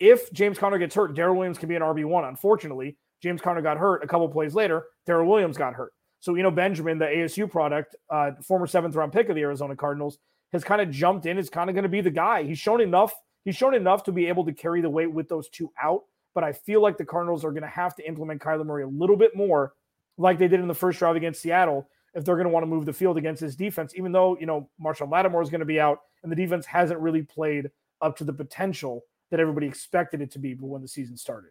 if 0.00 0.32
James 0.32 0.58
Conner 0.58 0.78
gets 0.78 0.94
hurt, 0.94 1.14
Darrel 1.14 1.36
Williams 1.36 1.58
can 1.58 1.68
be 1.68 1.76
an 1.76 1.82
RB1. 1.82 2.28
Unfortunately, 2.28 2.96
James 3.22 3.40
Conner 3.40 3.62
got 3.62 3.76
hurt 3.76 4.02
a 4.02 4.06
couple 4.06 4.28
plays 4.28 4.54
later. 4.54 4.86
Darrel 5.06 5.28
Williams 5.28 5.56
got 5.56 5.74
hurt. 5.74 5.92
So, 6.20 6.34
you 6.34 6.42
know, 6.42 6.50
Benjamin, 6.50 6.98
the 6.98 7.06
ASU 7.06 7.50
product, 7.50 7.96
uh, 8.10 8.32
former 8.42 8.66
seventh 8.66 8.94
round 8.94 9.12
pick 9.12 9.28
of 9.28 9.36
the 9.36 9.42
Arizona 9.42 9.76
Cardinals, 9.76 10.18
has 10.52 10.64
kind 10.64 10.80
of 10.80 10.90
jumped 10.90 11.26
in, 11.26 11.38
is 11.38 11.50
kind 11.50 11.68
of 11.68 11.74
going 11.74 11.84
to 11.84 11.88
be 11.88 12.00
the 12.00 12.10
guy. 12.10 12.42
He's 12.42 12.58
shown 12.58 12.80
enough. 12.80 13.12
He's 13.44 13.56
shown 13.56 13.74
enough 13.74 14.04
to 14.04 14.12
be 14.12 14.26
able 14.26 14.44
to 14.44 14.52
carry 14.52 14.80
the 14.80 14.90
weight 14.90 15.12
with 15.12 15.28
those 15.28 15.48
two 15.48 15.70
out. 15.82 16.02
But 16.34 16.44
I 16.44 16.52
feel 16.52 16.80
like 16.80 16.96
the 16.96 17.04
Cardinals 17.04 17.44
are 17.44 17.50
going 17.50 17.62
to 17.62 17.68
have 17.68 17.94
to 17.96 18.06
implement 18.06 18.40
Kyler 18.40 18.64
Murray 18.64 18.84
a 18.84 18.88
little 18.88 19.16
bit 19.16 19.36
more, 19.36 19.72
like 20.16 20.38
they 20.38 20.48
did 20.48 20.60
in 20.60 20.68
the 20.68 20.74
first 20.74 20.98
drive 20.98 21.16
against 21.16 21.42
Seattle, 21.42 21.88
if 22.14 22.24
they're 22.24 22.36
going 22.36 22.46
to 22.46 22.52
want 22.52 22.62
to 22.62 22.68
move 22.68 22.86
the 22.86 22.92
field 22.92 23.16
against 23.16 23.40
this 23.40 23.56
defense. 23.56 23.94
Even 23.96 24.12
though 24.12 24.36
you 24.38 24.46
know 24.46 24.68
Marshon 24.82 25.10
Lattimore 25.10 25.42
is 25.42 25.50
going 25.50 25.60
to 25.60 25.66
be 25.66 25.80
out, 25.80 26.00
and 26.22 26.30
the 26.30 26.36
defense 26.36 26.66
hasn't 26.66 27.00
really 27.00 27.22
played 27.22 27.70
up 28.00 28.16
to 28.18 28.24
the 28.24 28.32
potential 28.32 29.04
that 29.30 29.40
everybody 29.40 29.66
expected 29.66 30.20
it 30.20 30.30
to 30.32 30.38
be 30.38 30.54
when 30.54 30.82
the 30.82 30.88
season 30.88 31.16
started. 31.16 31.50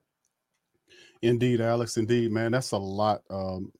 Indeed, 1.21 1.61
Alex. 1.61 1.97
Indeed, 1.97 2.31
man. 2.31 2.51
That's 2.51 2.71
a 2.71 2.77
lot 2.77 3.23
um, 3.29 3.71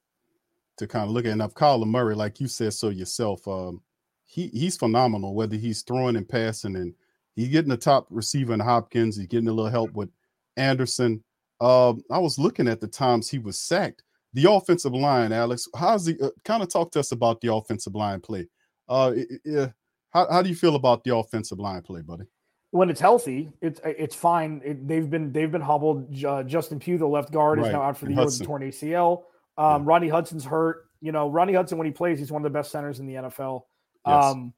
to 0.78 0.88
kind 0.88 1.06
of 1.06 1.12
look 1.12 1.26
at. 1.26 1.32
And 1.32 1.42
Kyler 1.42 1.88
Murray, 1.88 2.16
like 2.16 2.40
you 2.40 2.48
said 2.48 2.74
so 2.74 2.90
yourself, 2.90 3.48
um, 3.48 3.82
he 4.26 4.48
he's 4.48 4.78
phenomenal. 4.78 5.36
Whether 5.36 5.58
he's 5.58 5.82
throwing 5.82 6.16
and 6.16 6.28
passing, 6.28 6.76
and 6.76 6.94
he's 7.36 7.50
getting 7.50 7.70
the 7.70 7.78
top 7.78 8.08
receiver 8.10 8.54
in 8.54 8.60
Hopkins, 8.60 9.18
he's 9.18 9.28
getting 9.28 9.48
a 9.48 9.54
little 9.54 9.72
help 9.72 9.94
with 9.94 10.10
Anderson. 10.58 11.24
Um, 11.60 12.04
I 12.10 12.18
was 12.18 12.40
looking 12.40 12.68
at 12.68 12.82
the 12.82 12.88
times 12.88 13.30
he 13.30 13.40
was 13.40 13.60
sacked. 13.60 14.04
The 14.34 14.50
offensive 14.50 14.94
line, 14.94 15.32
Alex. 15.32 15.68
How's 15.76 16.06
the 16.06 16.18
uh, 16.22 16.30
kind 16.46 16.64
of 16.64 16.70
talk 16.70 16.92
to 16.92 17.00
us 17.00 17.12
about 17.12 17.42
the 17.42 17.54
offensive 17.54 17.96
line 17.96 18.22
play? 18.22 18.48
Uh, 18.88 19.14
uh, 19.58 19.68
how 20.12 20.32
how 20.32 20.42
do 20.42 20.50
you 20.50 20.56
feel 20.56 20.76
about 20.76 21.04
the 21.04 21.16
offensive 21.16 21.60
line 21.60 21.82
play, 21.82 22.02
buddy? 22.02 22.26
when 22.72 22.90
it's 22.90 23.02
healthy, 23.02 23.52
it's 23.62 23.82
it's 23.84 24.16
fine. 24.16 24.62
It, 24.64 24.88
they've 24.88 25.10
been 25.10 25.32
they've 25.32 25.52
been 25.52 25.62
hobbled. 25.62 26.24
Uh, 26.24 26.44
Justin 26.44 26.80
Pugh, 26.80 26.98
the 26.98 27.06
left 27.06 27.32
guard, 27.32 27.60
is 27.60 27.68
now 27.68 27.82
out 27.82 27.98
for 27.98 28.06
the 28.06 28.14
year 28.14 28.26
with 28.26 28.42
a 28.42 28.46
torn 28.46 28.62
ACL. 28.64 29.24
Um, 29.58 29.86
Rodney 29.86 30.08
Hudson's 30.08 30.46
hurt. 30.46 30.86
You 31.02 31.12
know, 31.12 31.30
Rodney 31.30 31.54
Hudson 31.54 31.78
when 31.78 31.86
he 31.86 31.92
plays, 31.92 32.18
he's 32.18 32.32
one 32.32 32.42
of 32.42 32.52
the 32.52 32.58
best 32.58 32.72
centers 32.72 33.00
in 33.00 33.08
the 33.08 33.16
NFL. 33.16 33.64
Yes. 34.08 34.26
Um, 34.26 34.54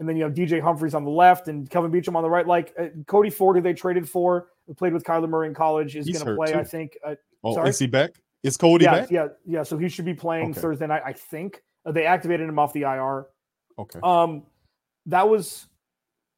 and 0.00 0.08
then 0.08 0.16
you 0.16 0.22
have 0.24 0.32
DJ 0.32 0.60
Humphries 0.62 0.94
on 0.94 1.04
the 1.04 1.10
left 1.10 1.48
and 1.48 1.68
Kelvin 1.68 1.90
Beachum 1.90 2.14
on 2.16 2.22
the 2.22 2.30
right. 2.30 2.46
Like 2.46 2.72
uh, 2.78 2.86
Cody 3.06 3.30
Ford, 3.30 3.56
who 3.56 3.62
they 3.62 3.74
traded 3.74 4.08
for, 4.08 4.46
who 4.66 4.74
played 4.74 4.92
with 4.92 5.02
Kyler 5.04 5.28
Murray 5.28 5.48
in 5.48 5.54
college, 5.54 5.96
is 5.96 6.08
going 6.08 6.24
to 6.24 6.34
play. 6.36 6.52
too. 6.52 6.58
I 6.58 6.64
think. 6.64 6.96
Uh, 7.04 7.14
Oh, 7.44 7.54
Sorry? 7.54 7.68
is 7.68 7.78
he 7.78 7.86
back? 7.86 8.10
Is 8.42 8.56
Cody 8.56 8.84
yeah, 8.84 9.00
back? 9.00 9.10
yeah, 9.10 9.28
yeah. 9.46 9.62
So 9.62 9.76
he 9.76 9.88
should 9.88 10.04
be 10.04 10.14
playing 10.14 10.50
Okay. 10.50 10.60
Thursday 10.60 10.86
night. 10.86 11.02
I 11.04 11.12
think 11.12 11.62
uh, 11.84 11.92
they 11.92 12.06
activated 12.06 12.48
him 12.48 12.58
off 12.58 12.72
the 12.72 12.82
IR. 12.82 13.26
Okay. 13.78 13.98
Um, 14.02 14.44
that 15.06 15.28
was 15.28 15.66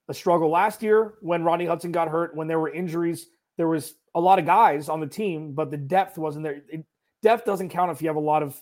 a 0.09 0.15
struggle 0.15 0.51
last 0.51 0.83
year 0.83 1.15
when 1.21 1.43
Rodney 1.43 1.67
Hudson 1.67 1.93
got 1.93 2.09
hurt. 2.09 2.35
When 2.35 2.49
there 2.49 2.59
were 2.59 2.71
injuries, 2.71 3.27
there 3.57 3.69
was 3.69 3.95
a 4.15 4.21
lot 4.21 4.39
of 4.39 4.47
guys 4.47 4.89
on 4.89 5.01
the 5.01 5.07
team, 5.07 5.53
but 5.53 5.71
the 5.71 5.77
depth 5.77 6.19
wasn't 6.19 6.45
there. 6.45 6.63
It, 6.69 6.85
depth 7.23 7.45
doesn't 7.45 7.69
count 7.69 7.91
if 7.91 8.01
you 8.01 8.09
have 8.09 8.17
a 8.17 8.21
lot 8.21 8.43
of 8.43 8.61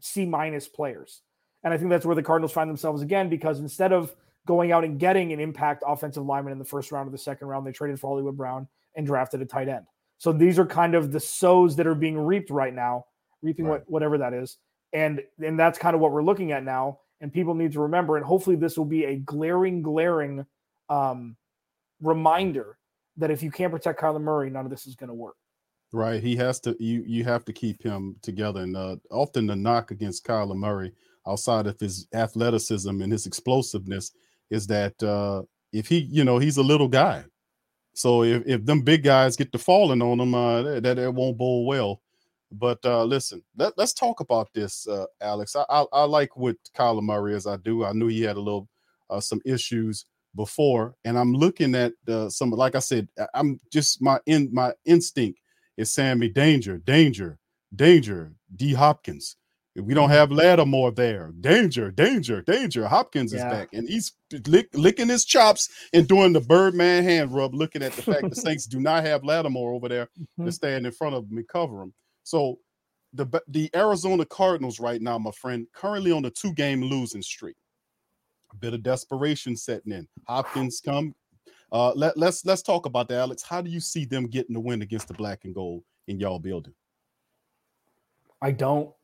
C 0.00 0.26
minus 0.26 0.68
players, 0.68 1.22
and 1.62 1.72
I 1.72 1.78
think 1.78 1.90
that's 1.90 2.04
where 2.04 2.14
the 2.14 2.22
Cardinals 2.22 2.52
find 2.52 2.68
themselves 2.68 3.02
again 3.02 3.28
because 3.28 3.60
instead 3.60 3.92
of 3.92 4.14
going 4.46 4.72
out 4.72 4.84
and 4.84 5.00
getting 5.00 5.32
an 5.32 5.40
impact 5.40 5.82
offensive 5.86 6.24
lineman 6.24 6.52
in 6.52 6.58
the 6.58 6.64
first 6.64 6.92
round 6.92 7.08
or 7.08 7.10
the 7.10 7.18
second 7.18 7.48
round, 7.48 7.66
they 7.66 7.72
traded 7.72 7.98
for 7.98 8.08
Hollywood 8.08 8.36
Brown 8.36 8.68
and 8.94 9.06
drafted 9.06 9.40
a 9.40 9.46
tight 9.46 9.68
end. 9.68 9.86
So 10.18 10.32
these 10.32 10.58
are 10.58 10.66
kind 10.66 10.94
of 10.94 11.12
the 11.12 11.20
sows 11.20 11.76
that 11.76 11.86
are 11.86 11.94
being 11.94 12.18
reaped 12.18 12.50
right 12.50 12.74
now, 12.74 13.06
reaping 13.42 13.66
Right. 13.66 13.80
what, 13.80 13.90
whatever 13.90 14.18
that 14.18 14.32
is, 14.32 14.58
and 14.92 15.22
and 15.44 15.58
that's 15.58 15.78
kind 15.78 15.94
of 15.94 16.00
what 16.00 16.12
we're 16.12 16.22
looking 16.22 16.52
at 16.52 16.64
now. 16.64 17.00
And 17.20 17.32
people 17.32 17.54
need 17.54 17.72
to 17.72 17.80
remember, 17.80 18.16
and 18.16 18.24
hopefully 18.24 18.56
this 18.56 18.76
will 18.76 18.84
be 18.84 19.04
a 19.04 19.16
glaring, 19.16 19.82
glaring 19.82 20.44
um, 20.88 21.36
reminder 22.02 22.76
that 23.16 23.30
if 23.30 23.42
you 23.42 23.50
can't 23.50 23.72
protect 23.72 24.00
Kyler 24.00 24.20
Murray, 24.20 24.50
none 24.50 24.64
of 24.64 24.70
this 24.70 24.86
is 24.86 24.94
going 24.94 25.08
to 25.08 25.14
work. 25.14 25.36
Right. 25.92 26.22
He 26.22 26.34
has 26.36 26.58
to 26.60 26.76
you 26.80 27.04
you 27.06 27.24
have 27.24 27.44
to 27.44 27.52
keep 27.52 27.82
him 27.82 28.16
together. 28.20 28.60
And 28.62 28.76
uh, 28.76 28.96
often 29.10 29.46
the 29.46 29.56
knock 29.56 29.90
against 29.90 30.26
Kyler 30.26 30.56
Murray, 30.56 30.92
outside 31.26 31.66
of 31.66 31.78
his 31.78 32.08
athleticism 32.12 33.00
and 33.00 33.12
his 33.12 33.26
explosiveness, 33.26 34.10
is 34.50 34.66
that 34.66 35.00
uh 35.02 35.42
if 35.72 35.88
he, 35.88 35.98
you 35.98 36.24
know, 36.24 36.38
he's 36.38 36.56
a 36.56 36.62
little 36.62 36.88
guy. 36.88 37.24
So 37.94 38.24
if, 38.24 38.42
if 38.46 38.64
them 38.66 38.82
big 38.82 39.04
guys 39.04 39.36
get 39.36 39.52
to 39.52 39.58
falling 39.58 40.02
on 40.02 40.18
them, 40.18 40.34
uh 40.34 40.80
that, 40.80 40.98
it 40.98 41.14
won't 41.14 41.38
bowl 41.38 41.66
well. 41.66 42.02
But 42.52 42.80
uh 42.84 43.04
listen, 43.04 43.42
let, 43.56 43.74
let's 43.78 43.94
talk 43.94 44.20
about 44.20 44.52
this, 44.54 44.86
uh 44.88 45.06
Alex. 45.20 45.56
I, 45.56 45.64
I 45.70 45.84
I 45.92 46.04
like 46.04 46.36
what 46.36 46.56
Kyler 46.76 47.02
Murray 47.02 47.34
as 47.34 47.46
I 47.46 47.56
do. 47.58 47.84
I 47.84 47.92
knew 47.92 48.08
he 48.08 48.22
had 48.22 48.36
a 48.36 48.40
little 48.40 48.68
uh 49.10 49.20
some 49.20 49.40
issues 49.44 50.06
before, 50.36 50.94
and 51.04 51.18
I'm 51.18 51.32
looking 51.34 51.74
at 51.76 51.92
uh, 52.08 52.28
some 52.30 52.50
like 52.50 52.74
I 52.76 52.80
said, 52.80 53.08
I'm 53.34 53.60
just 53.72 54.02
my 54.02 54.20
in 54.26 54.50
my 54.52 54.72
instinct 54.84 55.40
is 55.76 55.92
saying 55.92 56.18
me 56.20 56.28
danger, 56.28 56.78
danger, 56.78 57.38
danger. 57.74 58.32
D 58.56 58.74
Hopkins. 58.74 59.36
We 59.76 59.92
don't 59.92 60.10
have 60.10 60.30
Lattimore 60.30 60.92
there, 60.92 61.32
danger, 61.40 61.90
danger, 61.90 62.42
danger. 62.42 62.86
Hopkins 62.86 63.32
is 63.32 63.40
Yeah. 63.40 63.50
back, 63.50 63.68
and 63.72 63.88
he's 63.88 64.12
lick, 64.46 64.68
licking 64.72 65.08
his 65.08 65.24
chops 65.24 65.68
and 65.92 66.06
doing 66.06 66.32
the 66.32 66.40
Birdman 66.40 67.02
hand 67.02 67.32
rub, 67.34 67.54
looking 67.54 67.82
at 67.82 67.92
the 67.94 68.02
fact 68.02 68.30
the 68.30 68.36
Saints 68.56 68.66
do 68.66 68.78
not 68.78 69.04
have 69.04 69.24
Lattimore 69.24 69.72
over 69.72 69.88
there 69.88 70.06
to 70.38 70.42
Mhm. 70.44 70.52
stand 70.52 70.86
in 70.86 70.92
front 70.92 71.16
of 71.16 71.28
him 71.28 71.38
and 71.38 71.48
cover 71.48 71.82
him. 71.82 71.92
So 72.22 72.60
the 73.12 73.26
the 73.48 73.68
Arizona 73.74 74.24
Cardinals 74.24 74.78
right 74.78 75.02
now, 75.02 75.18
my 75.18 75.32
friend, 75.32 75.66
currently 75.72 76.12
on 76.12 76.24
a 76.24 76.30
two 76.30 76.52
game 76.52 76.80
losing 76.82 77.22
streak. 77.22 77.56
A 78.52 78.56
bit 78.56 78.74
of 78.74 78.82
desperation 78.84 79.56
setting 79.56 79.92
in. 79.92 80.06
Hopkins 80.28 80.80
come. 80.80 81.16
Uh, 81.72 81.92
let, 81.94 82.16
let's 82.16 82.44
let's 82.44 82.62
talk 82.62 82.86
about 82.86 83.08
that, 83.08 83.18
Alex. 83.18 83.42
How 83.42 83.60
do 83.60 83.68
you 83.70 83.80
see 83.80 84.04
them 84.04 84.28
getting 84.28 84.54
the 84.54 84.60
win 84.60 84.82
against 84.82 85.08
the 85.08 85.14
black 85.14 85.44
and 85.44 85.52
gold 85.52 85.82
in 86.06 86.20
y'all 86.20 86.38
building? 86.38 86.74
I 88.40 88.52
don't. 88.52 88.94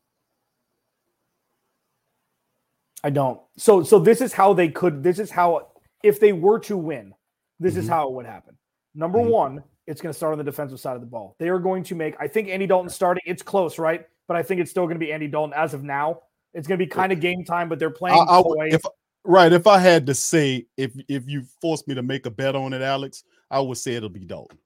I 3.02 3.10
don't. 3.10 3.40
So 3.56 3.82
so 3.82 3.98
this 3.98 4.20
is 4.20 4.32
how 4.32 4.52
they 4.52 4.68
could 4.68 5.02
this 5.02 5.18
is 5.18 5.30
how 5.30 5.68
if 6.02 6.20
they 6.20 6.32
were 6.32 6.58
to 6.60 6.76
win, 6.76 7.14
this 7.58 7.76
is 7.76 7.86
Mhm. 7.86 7.90
how 7.90 8.08
it 8.08 8.12
would 8.14 8.26
happen. 8.26 8.56
Number 8.94 9.18
Mhm. 9.18 9.30
1, 9.30 9.64
it's 9.86 10.00
going 10.00 10.12
to 10.12 10.16
start 10.16 10.32
on 10.32 10.38
the 10.38 10.44
defensive 10.44 10.80
side 10.80 10.94
of 10.94 11.00
the 11.00 11.06
ball. 11.06 11.34
They 11.38 11.48
are 11.48 11.58
going 11.58 11.82
to 11.84 11.94
make 11.94 12.14
I 12.20 12.28
think 12.28 12.48
Andy 12.48 12.66
Dalton 12.66 12.90
starting. 12.90 13.22
It's 13.26 13.42
close, 13.42 13.78
right? 13.78 14.06
But 14.28 14.36
I 14.36 14.42
think 14.42 14.60
it's 14.60 14.70
still 14.70 14.84
going 14.84 14.94
to 14.96 15.04
be 15.04 15.12
Andy 15.12 15.28
Dalton 15.28 15.54
as 15.56 15.74
of 15.74 15.82
now. 15.82 16.22
It's 16.54 16.66
going 16.68 16.78
to 16.78 16.84
be 16.84 16.88
kind 16.88 17.12
of 17.12 17.20
game 17.20 17.44
time, 17.44 17.68
but 17.68 17.78
they're 17.78 17.90
playing 17.90 18.18
I, 18.18 18.22
I 18.22 18.42
if 18.66 18.82
right, 19.24 19.52
if 19.52 19.66
I 19.66 19.78
had 19.78 20.06
to 20.06 20.14
say, 20.14 20.66
if 20.76 20.92
if 21.08 21.28
you 21.28 21.42
forced 21.60 21.88
me 21.88 21.94
to 21.94 22.02
make 22.02 22.26
a 22.26 22.30
bet 22.30 22.54
on 22.56 22.72
it, 22.72 22.82
Alex, 22.82 23.24
I 23.50 23.60
would 23.60 23.78
say 23.78 23.94
it'll 23.94 24.08
be 24.08 24.24
Dalton. 24.24 24.58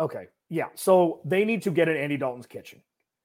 Okay. 0.00 0.28
Yeah. 0.48 0.68
So 0.74 1.20
they 1.24 1.44
need 1.44 1.62
to 1.62 1.70
get 1.70 1.88
in 1.88 1.96
Andy 1.96 2.16
Dalton's 2.16 2.46
kitchen. 2.46 2.82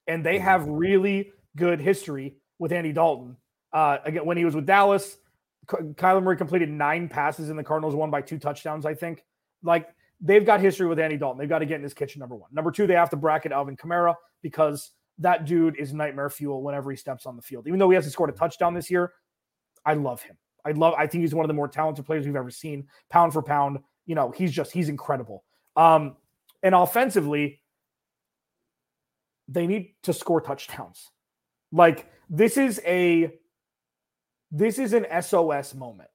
And 0.08 0.24
they 0.26 0.38
Mhm. 0.38 0.42
have 0.42 0.68
really 0.68 1.32
good 1.56 1.80
history 1.80 2.36
with 2.60 2.72
Andy 2.72 2.92
Dalton. 2.94 3.38
Uh, 3.76 3.98
again, 4.06 4.26
when 4.26 4.38
he 4.38 4.46
was 4.46 4.56
with 4.56 4.66
Dallas, 4.66 5.18
Ky- 5.70 5.94
Kyler 5.96 6.24
Murray 6.24 6.38
completed 6.38 6.70
nine 6.70 7.10
passes 7.10 7.50
and 7.50 7.60
the 7.60 7.64
Cardinals 7.64 7.94
won 7.94 8.10
by 8.10 8.22
two 8.22 8.40
touchdowns, 8.40 8.86
I 8.86 8.94
think. 8.94 9.26
Like 9.64 9.90
they've 10.22 10.46
got 10.46 10.62
history 10.62 10.88
with 10.88 10.98
Andy 10.98 11.18
Dalton. 11.18 11.38
They've 11.38 11.50
got 11.50 11.60
to 11.60 11.66
get 11.66 11.76
in 11.76 11.84
his 11.84 11.94
kitchen, 11.94 12.22
number 12.22 12.38
one. 12.38 12.50
Number 12.54 12.72
two, 12.72 12.88
they 12.88 12.94
have 12.94 13.10
to 13.10 13.18
bracket 13.18 13.52
Alvin 13.52 13.76
Kamara 13.76 14.16
because 14.42 14.92
that 15.18 15.46
dude 15.46 15.78
is 15.78 15.94
nightmare 15.94 16.30
fuel 16.30 16.64
whenever 16.64 16.90
he 16.90 16.96
steps 16.96 17.26
on 17.26 17.36
the 17.36 17.42
field. 17.42 17.68
Even 17.68 17.78
though 17.78 17.90
he 17.90 17.96
hasn't 17.96 18.14
scored 18.14 18.30
a 18.30 18.34
touchdown 18.34 18.74
this 18.74 18.90
year, 18.90 19.12
I 19.86 19.96
love 19.96 20.22
him. 20.22 20.38
I 20.64 20.72
love, 20.72 20.94
I 20.98 21.06
think 21.06 21.24
he's 21.24 21.36
one 21.36 21.44
of 21.44 21.50
the 21.50 21.54
more 21.54 21.68
talented 21.68 22.06
players 22.06 22.26
we've 22.26 22.36
ever 22.36 22.50
seen, 22.50 22.88
pound 23.10 23.34
for 23.34 23.44
pound. 23.44 23.80
You 24.06 24.16
know, 24.16 24.32
he's 24.32 24.54
just, 24.54 24.72
he's 24.72 24.88
incredible. 24.88 25.44
Um, 25.76 26.16
and 26.64 26.74
offensively, 26.74 27.62
they 29.50 29.68
need 29.68 29.96
to 30.04 30.14
score 30.14 30.40
touchdowns. 30.40 31.12
Like 31.74 32.10
this 32.30 32.56
is 32.56 32.80
a 32.86 33.34
this 34.58 34.80
is 34.80 34.94
an 34.94 35.06
SOS 35.22 35.74
moment 35.76 36.10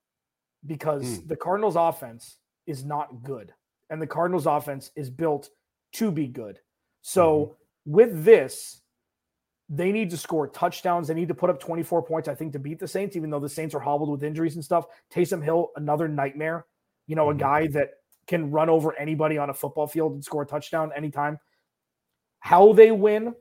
because 0.66 1.20
Mm. 1.20 1.28
the 1.28 1.36
Cardinals 1.36 1.76
offense 1.76 2.38
is 2.66 2.84
not 2.84 3.22
good 3.22 3.54
and 3.90 4.00
the 4.00 4.06
Cardinals 4.06 4.46
offense 4.46 4.90
is 4.96 5.10
built 5.10 5.50
to 5.92 6.10
be 6.10 6.26
good. 6.26 6.60
So 7.02 7.56
with 7.84 8.24
this 8.24 8.82
they 9.72 9.92
need 9.92 10.10
to 10.10 10.16
score 10.16 10.48
touchdowns. 10.48 11.06
They 11.06 11.14
need 11.14 11.28
to 11.28 11.34
put 11.34 11.48
up 11.48 11.60
24 11.60 12.02
points, 12.02 12.26
I 12.28 12.34
think, 12.34 12.52
to 12.54 12.58
beat 12.58 12.80
the 12.80 12.88
Saints, 12.88 13.14
even 13.14 13.30
though 13.30 13.38
the 13.38 13.48
Saints 13.48 13.72
are 13.72 13.78
hobbled 13.78 14.10
with 14.10 14.24
injuries 14.24 14.56
and 14.56 14.64
stuff. 14.64 14.86
Taysom 15.12 15.44
Hill, 15.44 15.70
another 15.76 16.08
nightmare. 16.08 16.66
You 17.06 17.14
know, 17.14 17.28
Mhm. 17.28 17.30
a 17.30 17.34
guy 17.34 17.66
that 17.68 17.90
can 18.26 18.50
run 18.50 18.68
over 18.68 18.94
anybody 18.96 19.38
on 19.38 19.48
a 19.48 19.54
football 19.54 19.86
field 19.86 20.14
and 20.14 20.24
score 20.24 20.42
a 20.42 20.46
touchdown 20.46 20.92
anytime. 20.92 21.38
How 22.40 22.72
they 22.72 22.90
win, 22.90 23.36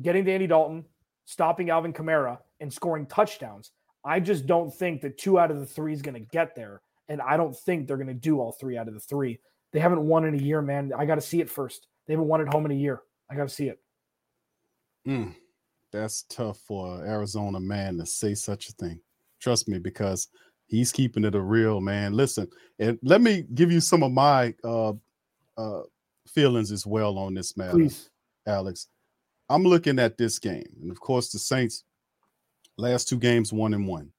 getting 0.00 0.24
to 0.24 0.32
Andy 0.32 0.46
Dalton, 0.46 0.84
stopping 1.24 1.70
Alvin 1.70 1.92
Kamara, 1.92 2.40
and 2.60 2.72
scoring 2.72 3.06
touchdowns. 3.06 3.72
I 4.04 4.20
just 4.20 4.46
don't 4.46 4.72
think 4.72 5.00
that 5.02 5.18
two 5.18 5.38
out 5.38 5.50
of 5.50 5.60
the 5.60 5.66
three 5.66 5.92
is 5.92 6.02
going 6.02 6.14
to 6.14 6.20
get 6.20 6.54
there. 6.54 6.82
And 7.08 7.20
I 7.20 7.36
don't 7.36 7.56
think 7.56 7.86
they're 7.86 7.96
going 7.96 8.06
to 8.08 8.14
do 8.14 8.40
all 8.40 8.52
three 8.52 8.76
out 8.76 8.88
of 8.88 8.94
the 8.94 9.00
three. 9.00 9.38
They 9.72 9.80
haven't 9.80 10.06
won 10.06 10.24
in 10.24 10.34
a 10.34 10.42
year, 10.42 10.62
man. 10.62 10.92
I 10.96 11.06
got 11.06 11.16
to 11.16 11.20
see 11.20 11.40
it 11.40 11.50
first. 11.50 11.86
They 12.06 12.14
haven't 12.14 12.28
won 12.28 12.40
at 12.40 12.48
home 12.48 12.64
in 12.64 12.72
a 12.72 12.76
year. 12.76 13.02
I 13.30 13.34
got 13.34 13.48
to 13.48 13.54
see 13.54 13.68
it. 13.68 13.78
Mm, 15.06 15.34
that's 15.90 16.22
tough 16.24 16.58
for 16.58 17.00
an 17.00 17.08
Arizona 17.08 17.60
man 17.60 17.98
to 17.98 18.06
say 18.06 18.34
such 18.34 18.68
a 18.68 18.72
thing. 18.72 19.00
Trust 19.40 19.68
me, 19.68 19.78
because 19.78 20.28
he's 20.66 20.92
keeping 20.92 21.24
it 21.24 21.34
a 21.34 21.40
real 21.40 21.80
man. 21.80 22.12
Listen, 22.12 22.48
and 22.78 22.98
let 23.02 23.20
me 23.20 23.44
give 23.54 23.72
you 23.72 23.80
some 23.80 24.02
of 24.02 24.12
my 24.12 24.54
uh, 24.64 24.92
uh, 25.56 25.82
feelings 26.28 26.70
as 26.70 26.86
well 26.86 27.18
on 27.18 27.34
this 27.34 27.56
matter, 27.56 27.72
Please. 27.72 28.10
Alex. 28.46 28.88
I'm 29.48 29.64
looking 29.64 29.98
at 29.98 30.16
this 30.16 30.38
game, 30.38 30.68
and 30.80 30.90
of 30.90 31.00
course, 31.00 31.30
the 31.30 31.38
Saints 31.38 31.84
last 32.82 33.08
two 33.08 33.18
games 33.18 33.52
one 33.52 33.74
and 33.74 33.86
one. 33.86 34.12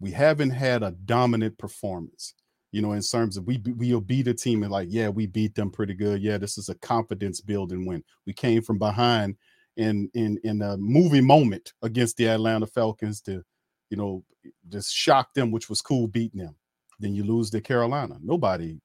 We 0.00 0.10
haven't 0.10 0.50
had 0.50 0.82
a 0.82 0.90
dominant 0.90 1.56
performance, 1.58 2.34
you 2.72 2.82
know, 2.82 2.92
in 2.92 3.02
terms 3.02 3.36
of 3.36 3.46
we 3.46 3.62
we'll 3.64 4.00
beat 4.00 4.28
a 4.28 4.34
team 4.34 4.62
and 4.62 4.72
like, 4.72 4.88
yeah, 4.90 5.08
we 5.08 5.26
beat 5.26 5.54
them 5.54 5.70
pretty 5.70 5.94
good. 5.94 6.20
Yeah, 6.20 6.38
this 6.38 6.58
is 6.58 6.68
a 6.68 6.74
confidence 6.76 7.40
building 7.40 7.86
win. 7.86 8.02
We 8.26 8.32
came 8.32 8.62
from 8.62 8.78
behind 8.78 9.36
in 9.76 10.10
in 10.14 10.38
in 10.44 10.62
a 10.62 10.76
movie 10.76 11.20
moment 11.20 11.72
against 11.82 12.16
the 12.16 12.28
Atlanta 12.28 12.66
Falcons 12.66 13.20
to, 13.22 13.42
you 13.90 13.96
know, 13.96 14.24
just 14.68 14.94
shock 14.94 15.32
them, 15.34 15.50
which 15.50 15.68
was 15.68 15.80
cool 15.80 16.08
beating 16.08 16.40
them. 16.40 16.56
Then 16.98 17.14
you 17.14 17.24
lose 17.24 17.50
to 17.50 17.60
Carolina. 17.60 18.16
Nobody, 18.22 18.78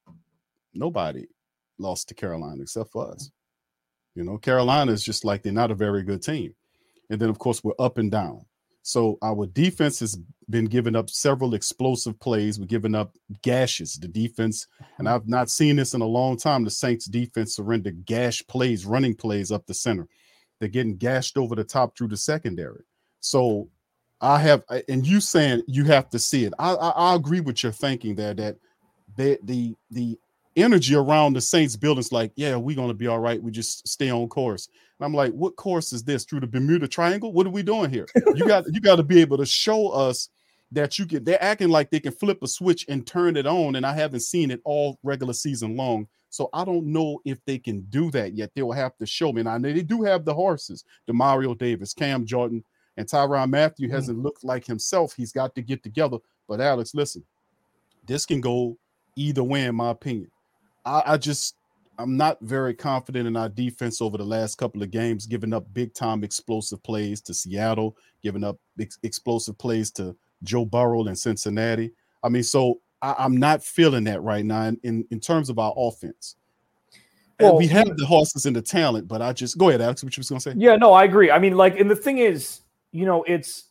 nobody 0.73 1.27
lost 1.77 2.09
to 2.09 2.13
Carolina 2.13 2.61
except 2.61 2.91
for 2.91 3.11
us. 3.11 3.31
You 4.15 4.23
know, 4.23 4.37
Carolina 4.37 4.91
is 4.91 5.03
just 5.03 5.23
like 5.23 5.43
they're 5.43 5.53
not 5.53 5.71
a 5.71 5.75
very 5.75 6.03
good 6.03 6.21
team. 6.21 6.53
And 7.09 7.19
then 7.19 7.29
of 7.29 7.39
course 7.39 7.63
we're 7.63 7.73
up 7.79 7.97
and 7.97 8.11
down. 8.11 8.45
So 8.83 9.17
our 9.21 9.45
defense 9.45 9.99
has 9.99 10.17
been 10.49 10.65
giving 10.65 10.95
up 10.95 11.09
several 11.09 11.53
explosive 11.53 12.19
plays. 12.19 12.59
We're 12.59 12.65
giving 12.65 12.95
up 12.95 13.15
gashes. 13.41 13.95
The 13.95 14.07
defense, 14.07 14.67
and 14.97 15.07
I've 15.07 15.27
not 15.27 15.49
seen 15.49 15.75
this 15.75 15.93
in 15.93 16.01
a 16.01 16.05
long 16.05 16.37
time. 16.37 16.63
The 16.63 16.71
Saints 16.71 17.05
defense 17.05 17.55
surrender 17.55 17.91
gash 17.91 18.45
plays, 18.47 18.85
running 18.85 19.15
plays 19.15 19.51
up 19.51 19.65
the 19.65 19.73
center. 19.73 20.07
They're 20.59 20.69
getting 20.69 20.97
gashed 20.97 21.37
over 21.37 21.55
the 21.55 21.63
top 21.63 21.97
through 21.97 22.09
the 22.09 22.17
secondary. 22.17 22.83
So 23.19 23.69
I 24.19 24.39
have, 24.39 24.63
and 24.89 25.05
you 25.05 25.19
saying 25.19 25.63
you 25.67 25.85
have 25.85 26.09
to 26.09 26.19
see 26.19 26.45
it. 26.45 26.53
I 26.59 26.73
I, 26.73 26.89
I 26.89 27.15
agree 27.15 27.39
with 27.39 27.63
your 27.63 27.71
thinking 27.71 28.15
there 28.15 28.33
that 28.35 28.57
the 29.15 29.39
the 29.43 29.75
the 29.89 30.19
energy 30.55 30.95
around 30.95 31.33
the 31.33 31.41
Saints 31.41 31.75
building's 31.75 32.11
like, 32.11 32.31
yeah, 32.35 32.55
we're 32.55 32.75
gonna 32.75 32.93
be 32.93 33.07
all 33.07 33.19
right. 33.19 33.41
We 33.41 33.51
just 33.51 33.87
stay 33.87 34.09
on 34.09 34.27
course. 34.27 34.67
And 34.99 35.05
I'm 35.05 35.13
like, 35.13 35.31
what 35.33 35.55
course 35.55 35.93
is 35.93 36.03
this 36.03 36.25
through 36.25 36.41
the 36.41 36.47
Bermuda 36.47 36.87
Triangle? 36.87 37.31
What 37.33 37.47
are 37.47 37.51
we 37.51 37.63
doing 37.63 37.89
here? 37.89 38.05
You 38.35 38.47
got 38.47 38.65
you 38.71 38.79
got 38.81 38.97
to 38.97 39.03
be 39.03 39.21
able 39.21 39.37
to 39.37 39.45
show 39.45 39.89
us 39.89 40.29
that 40.71 40.97
you 40.99 41.05
can. 41.05 41.23
They're 41.23 41.43
acting 41.43 41.69
like 41.69 41.89
they 41.89 41.99
can 41.99 42.13
flip 42.13 42.41
a 42.43 42.47
switch 42.47 42.85
and 42.87 43.05
turn 43.05 43.35
it 43.35 43.45
on, 43.47 43.75
and 43.75 43.85
I 43.85 43.93
haven't 43.93 44.21
seen 44.21 44.51
it 44.51 44.61
all 44.63 44.99
regular 45.03 45.33
season 45.33 45.75
long. 45.75 46.07
So 46.29 46.49
I 46.53 46.63
don't 46.63 46.85
know 46.85 47.19
if 47.25 47.43
they 47.45 47.57
can 47.57 47.81
do 47.89 48.09
that 48.11 48.33
yet. 48.35 48.51
They 48.55 48.61
will 48.61 48.71
have 48.71 48.95
to 48.99 49.05
show 49.05 49.33
me. 49.33 49.41
And 49.41 49.49
I 49.49 49.57
know 49.57 49.73
they 49.73 49.81
do 49.83 50.01
have 50.03 50.23
the 50.23 50.33
horses, 50.33 50.85
Demario 51.05 51.57
Davis, 51.57 51.93
Cam 51.93 52.25
Jordan, 52.25 52.63
and 52.95 53.05
Tyrann 53.05 53.49
Mathieu 53.49 53.89
Mhm. 53.89 53.91
hasn't 53.91 54.19
looked 54.19 54.45
like 54.45 54.65
himself. 54.65 55.13
He's 55.13 55.33
got 55.33 55.55
to 55.55 55.61
get 55.61 55.83
together. 55.83 56.19
But 56.47 56.61
Alex, 56.61 56.95
listen, 56.95 57.25
this 58.05 58.25
can 58.25 58.39
go 58.39 58.77
either 59.17 59.43
way, 59.43 59.65
in 59.65 59.75
my 59.75 59.89
opinion. 59.89 60.31
I, 60.85 61.03
I 61.05 61.17
just 61.17 61.55
I'm 61.97 62.17
not 62.17 62.37
very 62.41 62.73
confident 62.73 63.27
in 63.27 63.35
our 63.37 63.49
defense 63.49 64.01
over 64.01 64.17
the 64.17 64.25
last 64.25 64.57
couple 64.57 64.81
of 64.81 64.91
games, 64.91 65.25
giving 65.25 65.53
up 65.53 65.71
big 65.73 65.93
time 65.93 66.23
explosive 66.23 66.81
plays 66.83 67.21
to 67.21 67.33
Seattle, 67.33 67.95
giving 68.23 68.43
up 68.43 68.57
ex- 68.79 68.99
explosive 69.03 69.57
plays 69.57 69.91
to 69.91 70.15
Joe 70.43 70.65
Burrow 70.65 71.05
and 71.05 71.17
Cincinnati. 71.17 71.91
I 72.23 72.29
mean, 72.29 72.43
so 72.43 72.81
I, 73.01 73.15
I'm 73.17 73.37
not 73.37 73.63
feeling 73.63 74.03
that 74.05 74.21
right 74.21 74.45
now 74.45 74.63
in, 74.63 74.79
in, 74.83 75.05
in 75.11 75.19
terms 75.19 75.49
of 75.49 75.59
our 75.59 75.73
offense. 75.77 76.35
Well, 77.39 77.57
we 77.57 77.67
have 77.67 77.97
the 77.97 78.05
horses 78.05 78.45
and 78.45 78.55
the 78.55 78.61
talent, 78.61 79.07
but 79.07 79.21
I 79.21 79.33
just 79.33 79.57
go 79.57 79.69
ahead, 79.69 79.81
Alex. 79.81 80.03
What 80.03 80.15
you 80.15 80.21
was 80.21 80.29
gonna 80.29 80.41
say? 80.41 80.53
Yeah, 80.55 80.75
no, 80.75 80.93
I 80.93 81.05
agree. 81.05 81.31
I 81.31 81.39
mean, 81.39 81.57
like, 81.57 81.79
and 81.79 81.89
the 81.89 81.95
thing 81.95 82.19
is, 82.19 82.61
you 82.91 83.05
know, 83.05 83.23
it's 83.23 83.65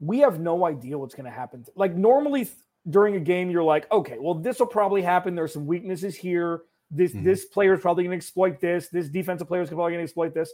we 0.00 0.18
have 0.18 0.40
no 0.40 0.64
idea 0.64 0.98
what's 0.98 1.14
going 1.14 1.24
to 1.24 1.30
happen. 1.30 1.64
Like, 1.74 1.94
normally 1.94 2.48
during 2.90 3.16
a 3.16 3.20
game, 3.20 3.50
you're 3.50 3.62
like, 3.62 3.90
okay, 3.90 4.18
well, 4.18 4.34
this 4.34 4.58
will 4.58 4.66
probably 4.66 5.02
happen. 5.02 5.34
There's 5.34 5.52
some 5.52 5.66
weaknesses 5.66 6.14
here. 6.14 6.62
This 6.90 7.12
Mhm. 7.12 7.24
this 7.24 7.46
player 7.46 7.74
is 7.74 7.80
probably 7.80 8.04
going 8.04 8.12
to 8.12 8.16
exploit 8.16 8.60
this. 8.60 8.88
This 8.88 9.08
defensive 9.08 9.48
player 9.48 9.62
is 9.62 9.68
probably 9.68 9.92
going 9.92 10.00
to 10.00 10.04
exploit 10.04 10.34
this. 10.34 10.52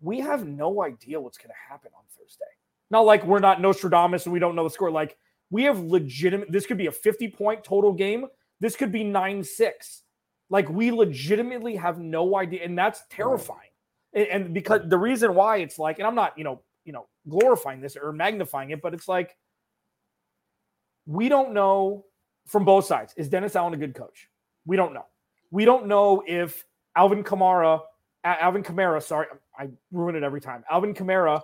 We 0.00 0.20
have 0.20 0.46
no 0.46 0.82
idea 0.82 1.18
what's 1.20 1.38
going 1.38 1.48
to 1.50 1.72
happen 1.72 1.90
on 1.96 2.04
Thursday. 2.10 2.44
Not 2.90 3.00
like 3.06 3.24
we're 3.24 3.38
not 3.40 3.60
Nostradamus 3.60 4.26
and 4.26 4.32
we 4.32 4.38
don't 4.38 4.54
know 4.54 4.64
the 4.64 4.70
score. 4.70 4.90
Like 4.90 5.16
we 5.50 5.62
have 5.64 5.80
legitimate. 5.80 6.52
This 6.52 6.66
could 6.66 6.76
be 6.76 6.86
a 6.86 6.92
50 6.92 7.28
point 7.28 7.64
total 7.64 7.92
game. 7.92 8.26
This 8.60 8.76
could 8.76 8.92
be 8.92 9.02
nine 9.02 9.42
six. 9.42 10.02
Like 10.50 10.68
we 10.68 10.92
legitimately 10.92 11.74
have 11.76 11.98
no 11.98 12.36
idea, 12.36 12.62
and 12.64 12.78
that's 12.78 13.02
terrifying. 13.10 13.70
And, 14.12 14.26
and 14.28 14.54
because 14.54 14.82
the 14.88 14.98
reason 14.98 15.34
why 15.34 15.56
it's 15.58 15.78
like, 15.78 15.98
and 15.98 16.06
I'm 16.06 16.14
not, 16.14 16.36
you 16.38 16.44
know, 16.44 16.62
you 16.84 16.92
know, 16.92 17.06
glorifying 17.28 17.80
this 17.80 17.96
or 17.96 18.12
magnifying 18.12 18.70
it, 18.70 18.80
but 18.80 18.94
it's 18.94 19.08
like 19.08 19.36
we 21.06 21.28
don't 21.28 21.52
know 21.52 22.04
from 22.46 22.64
both 22.64 22.84
sides. 22.84 23.14
Is 23.16 23.28
Dennis 23.28 23.56
Allen 23.56 23.74
a 23.74 23.76
good 23.76 23.94
coach? 23.94 24.28
We 24.66 24.76
don't 24.76 24.92
know. 24.92 25.06
We 25.50 25.64
don't 25.64 25.86
know 25.86 26.22
if 26.26 26.64
Alvin 26.96 27.24
Kamara, 27.24 27.80
Alvin 28.24 28.62
Kamara, 28.62 29.02
sorry, 29.02 29.26
I 29.58 29.68
ruin 29.92 30.16
it 30.16 30.22
every 30.22 30.40
time. 30.40 30.64
Alvin 30.70 30.94
Kamara 30.94 31.42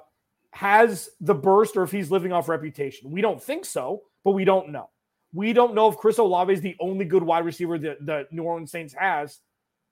has 0.52 1.10
the 1.20 1.34
burst 1.34 1.76
or 1.76 1.82
if 1.82 1.92
he's 1.92 2.10
living 2.10 2.32
off 2.32 2.48
reputation. 2.48 3.10
We 3.10 3.20
don't 3.20 3.42
think 3.42 3.64
so, 3.64 4.02
but 4.24 4.32
we 4.32 4.44
don't 4.44 4.70
know. 4.70 4.90
We 5.32 5.52
don't 5.52 5.74
know 5.74 5.88
if 5.88 5.96
Chris 5.96 6.18
Olave 6.18 6.52
is 6.52 6.60
the 6.60 6.76
only 6.78 7.04
good 7.04 7.22
wide 7.22 7.44
receiver 7.44 7.78
that 7.78 8.04
the 8.04 8.26
New 8.30 8.42
Orleans 8.42 8.70
Saints 8.70 8.92
has 8.94 9.38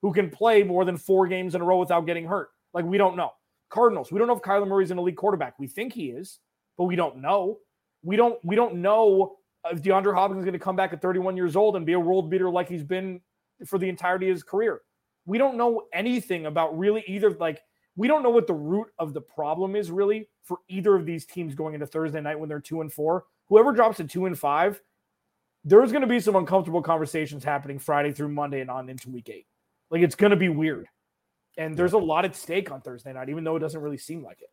who 0.01 0.13
can 0.13 0.29
play 0.29 0.63
more 0.63 0.85
than 0.85 0.97
four 0.97 1.27
games 1.27 1.55
in 1.55 1.61
a 1.61 1.63
row 1.63 1.79
without 1.79 2.05
getting 2.05 2.25
hurt. 2.25 2.49
Like 2.73 2.85
we 2.85 2.97
don't 2.97 3.15
know. 3.15 3.31
Cardinals, 3.69 4.11
we 4.11 4.19
don't 4.19 4.27
know 4.27 4.35
if 4.35 4.41
Kyler 4.41 4.67
Murray's 4.67 4.91
an 4.91 4.99
elite 4.99 5.15
quarterback. 5.15 5.57
We 5.57 5.67
think 5.67 5.93
he 5.93 6.09
is, 6.09 6.39
but 6.77 6.83
we 6.83 6.95
don't 6.95 7.17
know. 7.17 7.59
We 8.03 8.17
don't 8.17 8.43
we 8.43 8.55
don't 8.55 8.75
know 8.75 9.37
if 9.69 9.81
DeAndre 9.81 10.13
Hopkins 10.13 10.39
is 10.39 10.45
going 10.45 10.53
to 10.53 10.59
come 10.59 10.75
back 10.75 10.93
at 10.93 11.01
31 11.01 11.37
years 11.37 11.55
old 11.55 11.75
and 11.75 11.85
be 11.85 11.93
a 11.93 11.99
world 11.99 12.29
beater 12.29 12.49
like 12.49 12.67
he's 12.67 12.83
been 12.83 13.21
for 13.65 13.77
the 13.77 13.87
entirety 13.89 14.29
of 14.29 14.35
his 14.35 14.43
career. 14.43 14.81
We 15.25 15.37
don't 15.37 15.55
know 15.57 15.83
anything 15.93 16.47
about 16.47 16.77
really 16.77 17.03
either 17.07 17.31
like 17.31 17.61
we 17.95 18.07
don't 18.07 18.23
know 18.23 18.29
what 18.29 18.47
the 18.47 18.53
root 18.53 18.87
of 18.97 19.13
the 19.13 19.21
problem 19.21 19.75
is 19.75 19.91
really 19.91 20.29
for 20.43 20.57
either 20.69 20.95
of 20.95 21.05
these 21.05 21.25
teams 21.25 21.53
going 21.53 21.73
into 21.75 21.85
Thursday 21.85 22.21
night 22.21 22.39
when 22.39 22.49
they're 22.49 22.59
2 22.59 22.81
and 22.81 22.91
4. 22.91 23.23
Whoever 23.49 23.71
drops 23.73 23.97
to 23.97 24.05
2 24.05 24.25
and 24.27 24.39
5, 24.39 24.81
there's 25.63 25.91
going 25.91 26.01
to 26.01 26.07
be 26.07 26.19
some 26.19 26.35
uncomfortable 26.35 26.81
conversations 26.81 27.43
happening 27.43 27.77
Friday 27.77 28.11
through 28.11 28.29
Monday 28.29 28.61
and 28.61 28.71
on 28.71 28.89
into 28.89 29.09
week 29.09 29.29
8. 29.29 29.45
Like 29.91 30.01
it's 30.01 30.15
going 30.15 30.31
to 30.31 30.37
be 30.37 30.49
weird. 30.49 30.87
And 31.57 31.75
there's 31.77 31.93
a 31.93 31.97
lot 31.97 32.25
at 32.25 32.35
stake 32.35 32.71
on 32.71 32.81
Thursday 32.81 33.13
night 33.13 33.29
even 33.29 33.43
though 33.43 33.57
it 33.57 33.59
doesn't 33.59 33.81
really 33.81 33.97
seem 33.97 34.23
like 34.23 34.41
it. 34.41 34.49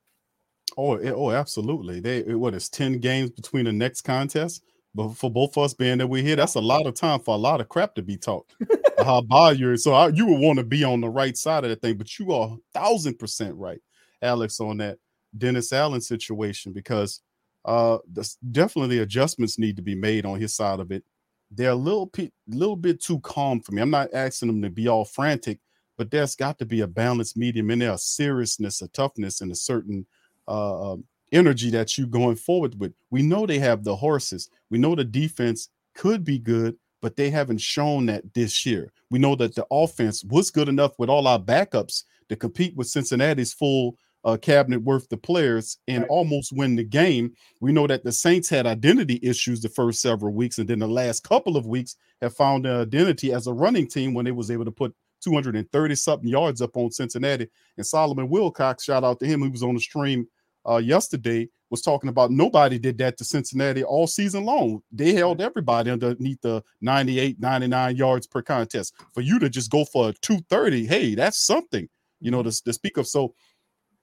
Oh, 0.76 0.94
it- 0.94 1.14
oh, 1.16 1.30
absolutely. 1.30 2.00
They 2.00 2.18
it- 2.18 2.38
what 2.38 2.54
is 2.54 2.68
10 2.68 2.98
games 2.98 3.30
between 3.30 3.64
the 3.64 3.72
next 3.72 4.02
contest? 4.02 4.62
But 4.98 5.16
for 5.16 5.30
both 5.30 5.56
of 5.56 5.62
us 5.62 5.74
being 5.74 5.98
that 5.98 6.08
we're 6.08 6.24
here, 6.24 6.34
that's 6.34 6.56
a 6.56 6.60
lot 6.60 6.88
of 6.88 6.94
time 6.94 7.20
for 7.20 7.32
a 7.32 7.38
lot 7.38 7.60
of 7.60 7.68
crap 7.68 7.94
to 7.94 8.02
be 8.02 8.16
talked. 8.16 8.56
How 8.98 9.18
about 9.18 9.56
you? 9.56 9.76
So 9.76 9.94
I, 9.94 10.08
you 10.08 10.26
would 10.26 10.40
want 10.40 10.58
to 10.58 10.64
be 10.64 10.82
on 10.82 11.00
the 11.00 11.08
right 11.08 11.36
side 11.36 11.62
of 11.62 11.70
that 11.70 11.80
thing, 11.80 11.96
but 11.96 12.18
you 12.18 12.32
are 12.32 12.56
thousand 12.74 13.16
percent 13.16 13.54
right, 13.54 13.78
Alex, 14.22 14.58
on 14.58 14.78
that. 14.78 14.98
Dennis 15.36 15.72
Allen 15.72 16.00
situation 16.00 16.72
because 16.72 17.20
uh, 17.64 17.98
the, 18.12 18.28
definitely 18.50 18.98
adjustments 18.98 19.56
need 19.56 19.76
to 19.76 19.82
be 19.82 19.94
made 19.94 20.26
on 20.26 20.40
his 20.40 20.52
side 20.52 20.80
of 20.80 20.90
it. 20.90 21.04
They're 21.52 21.70
a 21.70 21.76
little 21.76 22.06
bit, 22.06 22.32
little 22.48 22.76
bit 22.76 23.00
too 23.00 23.20
calm 23.20 23.60
for 23.60 23.70
me. 23.70 23.82
I'm 23.82 23.90
not 23.90 24.12
asking 24.12 24.48
them 24.48 24.62
to 24.62 24.70
be 24.70 24.88
all 24.88 25.04
frantic, 25.04 25.60
but 25.96 26.10
there's 26.10 26.34
got 26.34 26.58
to 26.58 26.66
be 26.66 26.80
a 26.80 26.88
balanced 26.88 27.36
medium 27.36 27.70
in 27.70 27.78
there, 27.78 27.92
a 27.92 27.98
seriousness, 27.98 28.82
a 28.82 28.88
toughness, 28.88 29.42
and 29.42 29.52
a 29.52 29.54
certain 29.54 30.06
uh, 30.48 30.92
um, 30.92 31.04
energy 31.32 31.70
that 31.70 31.96
you 31.98 32.06
going 32.06 32.36
forward 32.36 32.78
with. 32.78 32.92
We 33.10 33.22
know 33.22 33.46
they 33.46 33.58
have 33.58 33.84
the 33.84 33.96
horses. 33.96 34.48
We 34.70 34.78
know 34.78 34.94
the 34.94 35.04
defense 35.04 35.68
could 35.94 36.24
be 36.24 36.38
good, 36.38 36.76
but 37.00 37.16
they 37.16 37.30
haven't 37.30 37.60
shown 37.60 38.06
that 38.06 38.34
this 38.34 38.64
year. 38.66 38.92
We 39.10 39.18
know 39.18 39.34
that 39.36 39.54
the 39.54 39.66
offense 39.70 40.24
was 40.24 40.50
good 40.50 40.68
enough 40.68 40.98
with 40.98 41.08
all 41.08 41.26
our 41.26 41.38
backups 41.38 42.04
to 42.28 42.36
compete 42.36 42.76
with 42.76 42.86
Cincinnati's 42.88 43.52
full 43.52 43.96
uh, 44.24 44.36
cabinet 44.36 44.82
worth 44.82 45.10
of 45.12 45.22
players 45.22 45.78
and 45.86 46.00
Right. 46.02 46.10
almost 46.10 46.52
win 46.52 46.74
the 46.76 46.84
game. 46.84 47.32
We 47.60 47.72
know 47.72 47.86
that 47.86 48.02
the 48.04 48.12
Saints 48.12 48.48
had 48.48 48.66
identity 48.66 49.20
issues 49.22 49.60
the 49.60 49.68
first 49.68 50.00
several 50.02 50.34
weeks, 50.34 50.58
and 50.58 50.68
then 50.68 50.80
the 50.80 50.88
last 50.88 51.22
couple 51.22 51.56
of 51.56 51.66
weeks 51.66 51.96
have 52.20 52.34
found 52.34 52.64
their 52.64 52.80
identity 52.80 53.32
as 53.32 53.46
a 53.46 53.52
running 53.52 53.86
team 53.86 54.14
when 54.14 54.24
they 54.24 54.32
was 54.32 54.50
able 54.50 54.64
to 54.64 54.72
put 54.72 54.94
230 55.22 55.94
something 55.94 56.28
yards 56.28 56.60
up 56.60 56.76
on 56.76 56.90
Cincinnati. 56.90 57.48
And 57.76 57.86
Solomon 57.86 58.28
Wilcox, 58.28 58.84
shout 58.84 59.04
out 59.04 59.20
to 59.20 59.26
him, 59.26 59.42
he 59.42 59.48
was 59.48 59.62
on 59.62 59.74
the 59.74 59.80
stream 59.80 60.26
uh, 60.68 60.78
yesterday, 60.78 61.48
was 61.70 61.82
talking 61.82 62.08
about 62.08 62.30
nobody 62.30 62.78
did 62.78 62.98
that 62.98 63.16
to 63.18 63.24
Cincinnati 63.24 63.84
all 63.84 64.06
season 64.06 64.44
long. 64.44 64.82
They 64.90 65.12
held 65.12 65.40
everybody 65.40 65.90
underneath 65.90 66.40
the 66.40 66.62
98, 66.80 67.38
99 67.40 67.96
yards 67.96 68.26
per 68.26 68.42
contest. 68.42 68.94
For 69.12 69.20
you 69.20 69.38
to 69.38 69.48
just 69.48 69.70
go 69.70 69.84
for 69.84 70.10
a 70.10 70.12
230, 70.12 70.86
hey, 70.86 71.14
that's 71.14 71.38
something, 71.38 71.88
you 72.20 72.30
know, 72.30 72.42
to, 72.42 72.64
to 72.64 72.72
speak 72.72 72.96
of. 72.96 73.06
So 73.06 73.34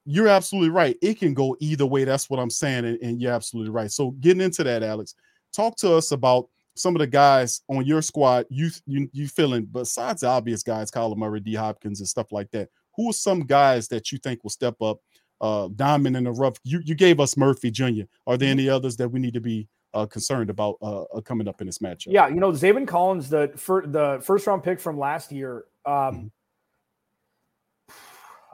you're 0.06 0.28
absolutely 0.28 0.70
right. 0.70 0.98
It 1.02 1.20
can 1.20 1.34
go 1.34 1.58
either 1.60 1.86
way. 1.86 2.04
That's 2.04 2.30
what 2.30 2.40
I'm 2.40 2.52
saying. 2.52 2.86
And, 2.86 3.00
and 3.02 3.22
you're 3.22 3.34
absolutely 3.34 3.72
right. 3.72 3.92
So 3.92 4.12
getting 4.12 4.42
into 4.42 4.64
that, 4.64 4.84
Alex, 4.84 5.16
talk 5.54 5.76
to 5.78 5.96
us 5.96 6.12
about 6.12 6.48
some 6.76 6.96
of 6.96 7.00
the 7.00 7.08
guys 7.08 7.62
on 7.70 7.86
your 7.86 8.02
squad 8.02 8.46
you 8.50 8.70
you 8.86 9.10
you 9.14 9.28
feeling 9.30 9.66
besides 9.66 10.22
the 10.22 10.28
obvious 10.28 10.62
guys, 10.62 10.92
Kyler 10.92 11.16
Murray, 11.16 11.40
D 11.40 11.56
Hopkins, 11.56 12.02
and 12.02 12.08
stuff 12.08 12.32
like 12.32 12.52
that. 12.52 12.70
Who 12.96 13.10
are 13.10 13.14
some 13.14 13.42
guys 13.42 13.88
that 13.90 14.12
you 14.12 14.18
think 14.18 14.44
will 14.44 14.52
step 14.52 14.82
up, 14.82 15.00
uh, 15.42 15.70
diamond 15.76 16.18
in 16.18 16.24
the 16.24 16.32
rough? 16.32 16.58
You 16.64 16.82
you 16.84 16.96
gave 16.96 17.20
us 17.20 17.38
Murphy 17.38 17.72
Jr. 17.72 18.04
Are 18.28 18.38
there 18.38 18.50
any 18.50 18.70
others 18.70 18.98
that 18.98 19.10
we 19.10 19.20
need 19.20 19.34
to 19.34 19.42
be 19.42 19.68
uh, 19.94 20.06
concerned 20.06 20.50
about 20.50 20.78
uh, 20.82 21.04
uh, 21.04 21.22
coming 21.22 21.48
up 21.48 21.62
in 21.62 21.68
this 21.68 21.80
matchup? 21.80 22.08
Yeah, 22.08 22.28
you 22.28 22.36
know, 22.36 22.52
Zaven 22.52 22.88
Collins, 22.88 23.30
the 23.30 23.52
fir- 23.56 23.88
the 23.88 24.20
first 24.22 24.46
round 24.46 24.64
pick 24.64 24.80
from 24.80 25.00
last 25.00 25.32
year, 25.32 25.66
um, 25.86 26.32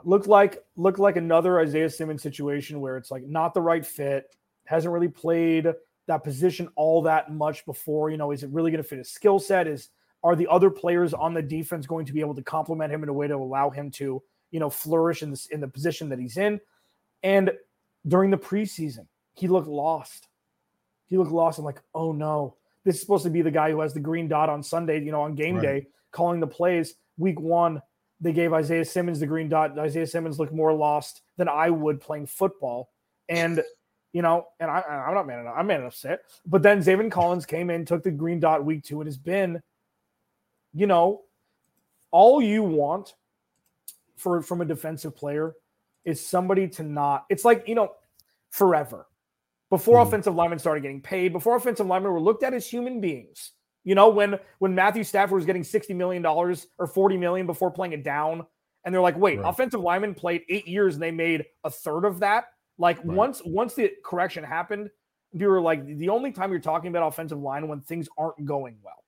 looked 0.04 0.28
like 0.28 0.64
looked 0.76 0.98
like 0.98 1.16
another 1.16 1.60
Isaiah 1.60 1.90
Simmons 1.90 2.22
situation 2.22 2.80
where 2.80 2.96
it's 2.96 3.10
like 3.10 3.24
not 3.24 3.54
the 3.54 3.60
right 3.60 3.84
fit, 3.84 4.34
hasn't 4.64 4.92
really 4.92 5.08
played 5.08 5.72
that 6.08 6.24
position 6.24 6.68
all 6.76 7.02
that 7.02 7.32
much 7.32 7.64
before. 7.66 8.10
You 8.10 8.16
know, 8.16 8.30
is 8.30 8.42
it 8.42 8.50
really 8.50 8.70
going 8.70 8.82
to 8.82 8.88
fit 8.88 8.98
his 8.98 9.10
skill 9.10 9.38
set? 9.38 9.66
Is 9.66 9.90
are 10.24 10.36
the 10.36 10.46
other 10.48 10.70
players 10.70 11.14
on 11.14 11.34
the 11.34 11.42
defense 11.42 11.86
going 11.86 12.06
to 12.06 12.12
be 12.12 12.20
able 12.20 12.34
to 12.34 12.42
complement 12.42 12.92
him 12.92 13.02
in 13.02 13.08
a 13.08 13.12
way 13.12 13.26
to 13.26 13.34
allow 13.34 13.70
him 13.70 13.90
to, 13.90 14.22
you 14.52 14.60
know, 14.60 14.70
flourish 14.70 15.24
in 15.24 15.30
this 15.30 15.46
in 15.46 15.60
the 15.60 15.66
position 15.66 16.08
that 16.10 16.20
he's 16.20 16.36
in? 16.36 16.60
And 17.24 17.50
during 18.06 18.30
the 18.30 18.38
preseason, 18.38 19.06
he 19.34 19.48
looked 19.48 19.68
lost. 19.68 20.28
He 21.06 21.18
looked 21.18 21.32
lost. 21.32 21.58
I'm 21.58 21.64
like, 21.64 21.82
oh 21.94 22.12
no, 22.12 22.56
this 22.84 22.96
is 22.96 23.00
supposed 23.00 23.24
to 23.24 23.30
be 23.30 23.42
the 23.42 23.50
guy 23.50 23.70
who 23.70 23.80
has 23.80 23.94
the 23.94 24.00
green 24.00 24.28
dot 24.28 24.48
on 24.48 24.62
Sunday, 24.62 25.02
you 25.02 25.10
know, 25.10 25.22
on 25.22 25.34
game 25.34 25.56
Right. 25.56 25.62
day, 25.62 25.86
calling 26.10 26.40
the 26.40 26.46
plays. 26.46 26.94
Week 27.18 27.38
one, 27.38 27.82
they 28.20 28.32
gave 28.32 28.52
Isaiah 28.52 28.84
Simmons 28.84 29.20
the 29.20 29.26
green 29.26 29.48
dot. 29.48 29.78
Isaiah 29.78 30.06
Simmons 30.06 30.38
looked 30.38 30.52
more 30.52 30.72
lost 30.72 31.22
than 31.36 31.48
I 31.48 31.70
would 31.70 32.00
playing 32.00 32.26
football. 32.26 32.90
And, 33.28 33.62
you 34.12 34.22
know, 34.22 34.46
and 34.58 34.70
I, 34.70 34.80
I'm 34.80 35.14
not 35.14 35.26
mad 35.26 35.40
enough. 35.40 35.54
I'm 35.56 35.66
mad 35.66 35.80
at 35.80 35.86
upset. 35.86 36.20
But 36.46 36.62
then 36.62 36.80
Zaven 36.82 37.10
Collins 37.10 37.46
came 37.46 37.70
in, 37.70 37.84
took 37.84 38.02
the 38.02 38.10
green 38.10 38.40
dot 38.40 38.64
week 38.64 38.84
two, 38.84 39.00
and 39.00 39.06
has 39.06 39.16
been, 39.16 39.62
you 40.72 40.86
know, 40.86 41.22
all 42.10 42.42
you 42.42 42.62
want 42.62 43.14
for 44.22 44.40
from 44.42 44.60
a 44.60 44.64
defensive 44.64 45.14
player 45.16 45.54
is 46.04 46.24
somebody 46.24 46.68
to 46.68 46.82
not. 46.82 47.26
It's 47.28 47.44
like, 47.44 47.66
you 47.68 47.74
know, 47.74 47.92
forever 48.50 49.06
before 49.70 49.98
Mhm. 49.98 50.06
offensive 50.08 50.34
linemen 50.34 50.58
started 50.58 50.82
getting 50.82 51.00
paid, 51.00 51.32
before 51.32 51.56
offensive 51.56 51.86
linemen 51.86 52.12
were 52.12 52.20
looked 52.20 52.42
at 52.42 52.54
as 52.54 52.66
human 52.66 53.00
beings. 53.00 53.52
You 53.84 53.94
know, 53.94 54.10
when 54.10 54.38
when 54.58 54.74
Matthew 54.74 55.02
Stafford 55.04 55.34
was 55.36 55.46
getting 55.46 55.64
sixty 55.64 55.94
million 55.94 56.22
dollars 56.22 56.68
or 56.78 56.86
forty 56.86 57.16
million 57.16 57.46
before 57.46 57.70
playing 57.70 57.92
it 57.94 58.04
down, 58.04 58.46
and 58.84 58.94
they're 58.94 59.02
like, 59.02 59.16
"Wait, 59.16 59.38
Right. 59.38 59.48
offensive 59.48 59.80
linemen 59.80 60.14
played 60.14 60.42
eight 60.48 60.68
years 60.68 60.94
and 60.94 61.02
they 61.02 61.10
made 61.10 61.46
a 61.64 61.70
third 61.70 62.04
of 62.04 62.20
that." 62.20 62.44
Like 62.78 62.98
Right. 62.98 63.06
once 63.06 63.42
once 63.44 63.74
the 63.74 63.92
correction 64.04 64.44
happened, 64.44 64.90
you 65.32 65.48
were 65.48 65.60
like, 65.60 65.84
the 65.84 66.08
only 66.10 66.30
time 66.30 66.50
you're 66.50 66.60
talking 66.60 66.88
about 66.90 67.06
offensive 67.08 67.38
line 67.40 67.66
when 67.68 67.80
things 67.80 68.08
aren't 68.18 68.44
going 68.44 68.78
well, 68.82 69.02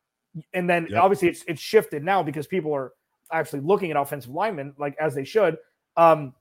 and 0.55 0.69
then 0.69 0.87
Yep. 0.91 1.03
obviously 1.03 1.29
it's 1.29 1.45
it's 1.47 1.61
shifted 1.61 2.03
now 2.03 2.23
because 2.23 2.47
people 2.47 2.73
are 2.75 2.93
actually 3.33 3.61
looking 3.61 3.91
at 3.91 3.97
offensive 3.97 4.31
linemen 4.31 4.75
like 4.79 4.97
as 4.99 5.15
they 5.15 5.25
should. 5.25 5.59
Um, 5.97 6.35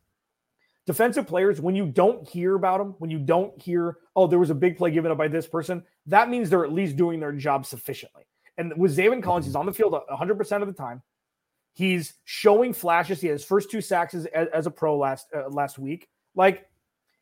defensive 0.85 1.27
players, 1.27 1.61
when 1.61 1.75
you 1.75 1.85
don't 1.85 2.27
hear 2.27 2.55
about 2.55 2.79
them, 2.79 2.95
when 2.99 3.09
you 3.09 3.19
don't 3.19 3.59
hear, 3.61 3.97
oh, 4.15 4.27
there 4.27 4.39
was 4.39 4.49
a 4.49 4.55
big 4.55 4.77
play 4.77 4.91
given 4.91 5.11
up 5.11 5.17
by 5.17 5.27
this 5.27 5.47
person, 5.47 5.83
that 6.07 6.29
means 6.29 6.49
they're 6.49 6.65
at 6.65 6.73
least 6.73 6.97
doing 6.97 7.19
their 7.19 7.31
job 7.31 7.65
sufficiently. 7.65 8.23
And 8.57 8.73
with 8.77 8.95
Zaven 8.95 9.23
Collins, 9.23 9.45
he's 9.45 9.55
on 9.55 9.65
the 9.65 9.73
field 9.73 9.93
100% 9.93 10.61
of 10.61 10.67
the 10.67 10.73
time. 10.73 11.01
He's 11.73 12.13
showing 12.23 12.73
flashes. 12.73 13.19
He 13.19 13.27
had 13.27 13.33
his 13.33 13.45
first 13.45 13.71
two 13.71 13.81
sacks 13.81 14.13
as, 14.13 14.27
as 14.27 14.67
a 14.67 14.71
pro 14.71 14.95
last 14.95 15.27
uh, 15.35 15.49
last 15.49 15.79
week. 15.79 16.07
Like 16.35 16.67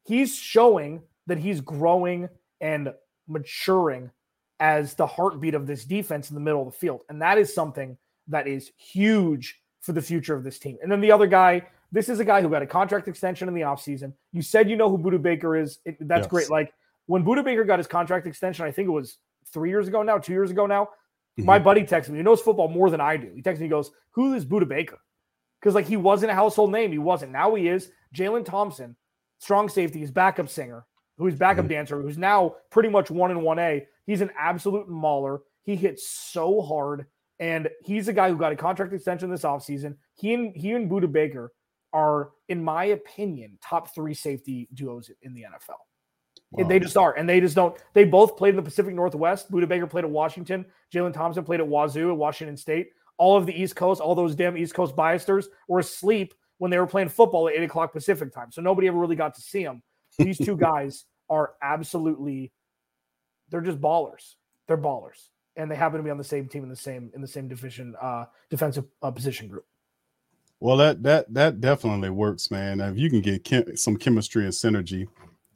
he's 0.04 0.36
showing 0.36 1.02
that 1.28 1.38
he's 1.38 1.62
growing 1.62 2.28
and 2.60 2.94
maturing 3.28 4.12
as 4.60 4.94
the 4.94 5.08
heartbeat 5.08 5.56
of 5.56 5.68
this 5.68 5.86
defense 5.86 6.30
in 6.30 6.36
the 6.36 6.42
middle 6.42 6.68
of 6.68 6.74
the 6.74 6.78
field. 6.78 7.04
And 7.08 7.22
that 7.22 7.38
is 7.38 7.54
something 7.54 7.98
that 8.32 8.48
is 8.48 8.72
huge 8.78 9.62
for 9.82 9.94
the 9.94 10.02
future 10.02 10.36
of 10.36 10.44
this 10.44 10.60
team. 10.60 10.78
And 10.82 10.92
then 10.92 11.02
the 11.02 11.12
other 11.12 11.28
guy, 11.28 11.66
this 11.92 12.10
is 12.10 12.20
a 12.20 12.26
guy 12.26 12.42
who 12.42 12.50
got 12.50 12.62
a 12.62 12.68
contract 12.68 13.08
extension 13.08 13.48
in 13.48 13.54
the 13.54 13.62
offseason. 13.62 14.14
You 14.32 14.42
said 14.42 14.70
you 14.70 14.76
know 14.76 14.90
who 14.90 14.98
Budda 14.98 15.22
Baker 15.22 15.56
is. 15.56 15.80
It- 15.86 15.98
that's 16.08 16.26
Yes. 16.26 16.28
great. 16.28 16.50
Like 16.50 16.74
when 17.06 17.24
Budda 17.24 17.44
Baker 17.44 17.64
got 17.64 17.80
his 17.80 17.88
contract 17.88 18.28
extension, 18.28 18.66
I 18.66 18.72
think 18.72 18.88
it 18.88 18.92
was 18.92 19.18
three 19.52 19.70
years 19.70 19.88
ago 19.88 20.04
now, 20.04 20.18
two 20.18 20.34
years 20.34 20.52
ago 20.52 20.66
now. 20.66 20.86
Mm-hmm. 20.86 21.46
My 21.46 21.60
buddy 21.60 21.84
texted 21.84 22.10
me. 22.10 22.18
He 22.18 22.24
knows 22.24 22.42
football 22.42 22.68
more 22.68 22.90
than 22.90 23.02
I 23.02 23.18
do. 23.18 23.32
He 23.34 23.42
texted 23.42 23.60
me. 23.60 23.66
He 23.66 23.70
goes, 23.70 23.92
"Who 24.12 24.34
is 24.34 24.46
Budda 24.46 24.68
Baker?" 24.68 25.00
Because 25.60 25.76
like 25.76 25.88
he 25.88 25.98
wasn't 25.98 26.32
a 26.32 26.36
household 26.36 26.72
name. 26.72 26.92
He 26.92 26.98
wasn't. 26.98 27.32
Now 27.32 27.56
he 27.56 27.68
is. 27.68 27.92
Jalen 28.14 28.46
Thompson, 28.46 28.96
strong 29.40 29.70
safety, 29.70 30.00
his 30.00 30.12
backup 30.12 30.50
singer, 30.50 30.86
who's 31.18 31.36
backup 31.36 31.66
mm-hmm. 31.66 31.74
dancer, 31.74 32.02
who's 32.02 32.18
now 32.18 32.56
pretty 32.70 32.90
much 32.90 33.10
one 33.10 33.32
in 33.32 33.42
one 33.42 33.60
A. 33.60 33.88
He's 34.06 34.22
an 34.22 34.32
absolute 34.38 34.90
mauler. 34.90 35.42
He 35.64 35.76
hits 35.76 36.10
so 36.10 36.62
hard, 36.62 37.06
and 37.42 37.68
he's 37.84 38.08
a 38.08 38.14
guy 38.14 38.30
who 38.30 38.38
got 38.38 38.54
a 38.54 38.56
contract 38.56 38.94
extension 38.94 39.32
this 39.32 39.42
offseason. 39.42 39.98
He 40.14 40.34
and 40.36 40.56
he 40.56 40.72
and 40.74 40.90
Budda 40.90 41.12
Baker 41.12 41.52
are, 41.92 42.30
in 42.48 42.64
my 42.64 42.86
opinion, 42.86 43.58
top 43.62 43.94
three 43.94 44.14
safety 44.14 44.70
duos 44.74 45.10
in 45.24 45.34
the 45.34 45.42
NFL. 45.42 45.80
And 46.58 46.70
They 46.70 46.80
just 46.80 46.96
are, 46.98 47.14
and 47.18 47.28
they 47.28 47.40
just 47.40 47.56
don't. 47.56 47.76
They 47.94 48.04
both 48.04 48.38
played 48.38 48.52
in 48.52 48.56
the 48.58 48.62
Pacific 48.62 48.94
Northwest. 48.94 49.52
Budda 49.52 49.68
Baker 49.68 49.88
played 49.88 50.06
at 50.06 50.12
Washington. 50.12 50.66
Jalen 50.94 51.14
Thompson 51.14 51.44
played 51.44 51.62
at 51.62 51.68
Wazoo 51.68 52.12
at 52.12 52.18
Washington 52.18 52.56
State. 52.56 52.90
All 53.18 53.36
of 53.36 53.46
the 53.46 53.60
East 53.60 53.76
Coast, 53.76 54.02
all 54.02 54.14
those 54.14 54.36
damn 54.36 54.56
East 54.56 54.76
Coast 54.76 54.96
biasters 54.96 55.46
were 55.68 55.80
asleep 55.80 56.34
when 56.60 56.70
they 56.70 56.78
were 56.78 56.88
playing 56.88 57.10
football 57.10 57.48
at 57.48 57.56
eight 57.56 57.64
o'clock 57.64 57.92
Pacific 57.92 58.32
time. 58.32 58.52
So 58.52 58.62
nobody 58.62 58.88
ever 58.88 59.00
really 59.00 59.16
got 59.16 59.34
to 59.36 59.42
see 59.42 59.64
them. 59.64 59.82
These 60.20 60.38
two 60.38 60.58
guys 60.70 61.06
are 61.28 61.54
absolutely, 61.64 62.52
they're 63.50 63.62
just 63.62 63.82
ballers. 63.82 64.36
They're 64.68 64.78
ballers, 64.78 65.30
and 65.56 65.70
they 65.70 65.76
happen 65.76 65.98
to 65.98 66.04
be 66.04 66.10
on 66.10 66.18
the 66.18 66.24
same 66.24 66.48
team 66.48 66.64
in 66.64 66.70
the 66.70 66.76
same 66.76 67.12
in 67.14 67.22
the 67.22 67.28
same 67.28 67.48
division, 67.48 67.96
uh, 68.02 68.26
defensive 68.50 68.86
uh, 69.02 69.12
position 69.12 69.48
group. 69.48 69.66
Well, 70.60 70.78
that 70.78 71.02
that 71.04 71.34
that 71.34 71.60
definitely 71.60 72.12
works, 72.12 72.52
man. 72.52 72.82
If 72.82 72.98
you 72.98 73.10
can 73.10 73.22
get 73.22 73.44
chem- 73.44 73.76
some 73.76 73.98
chemistry 73.98 74.44
and 74.44 74.54
synergy 74.54 75.08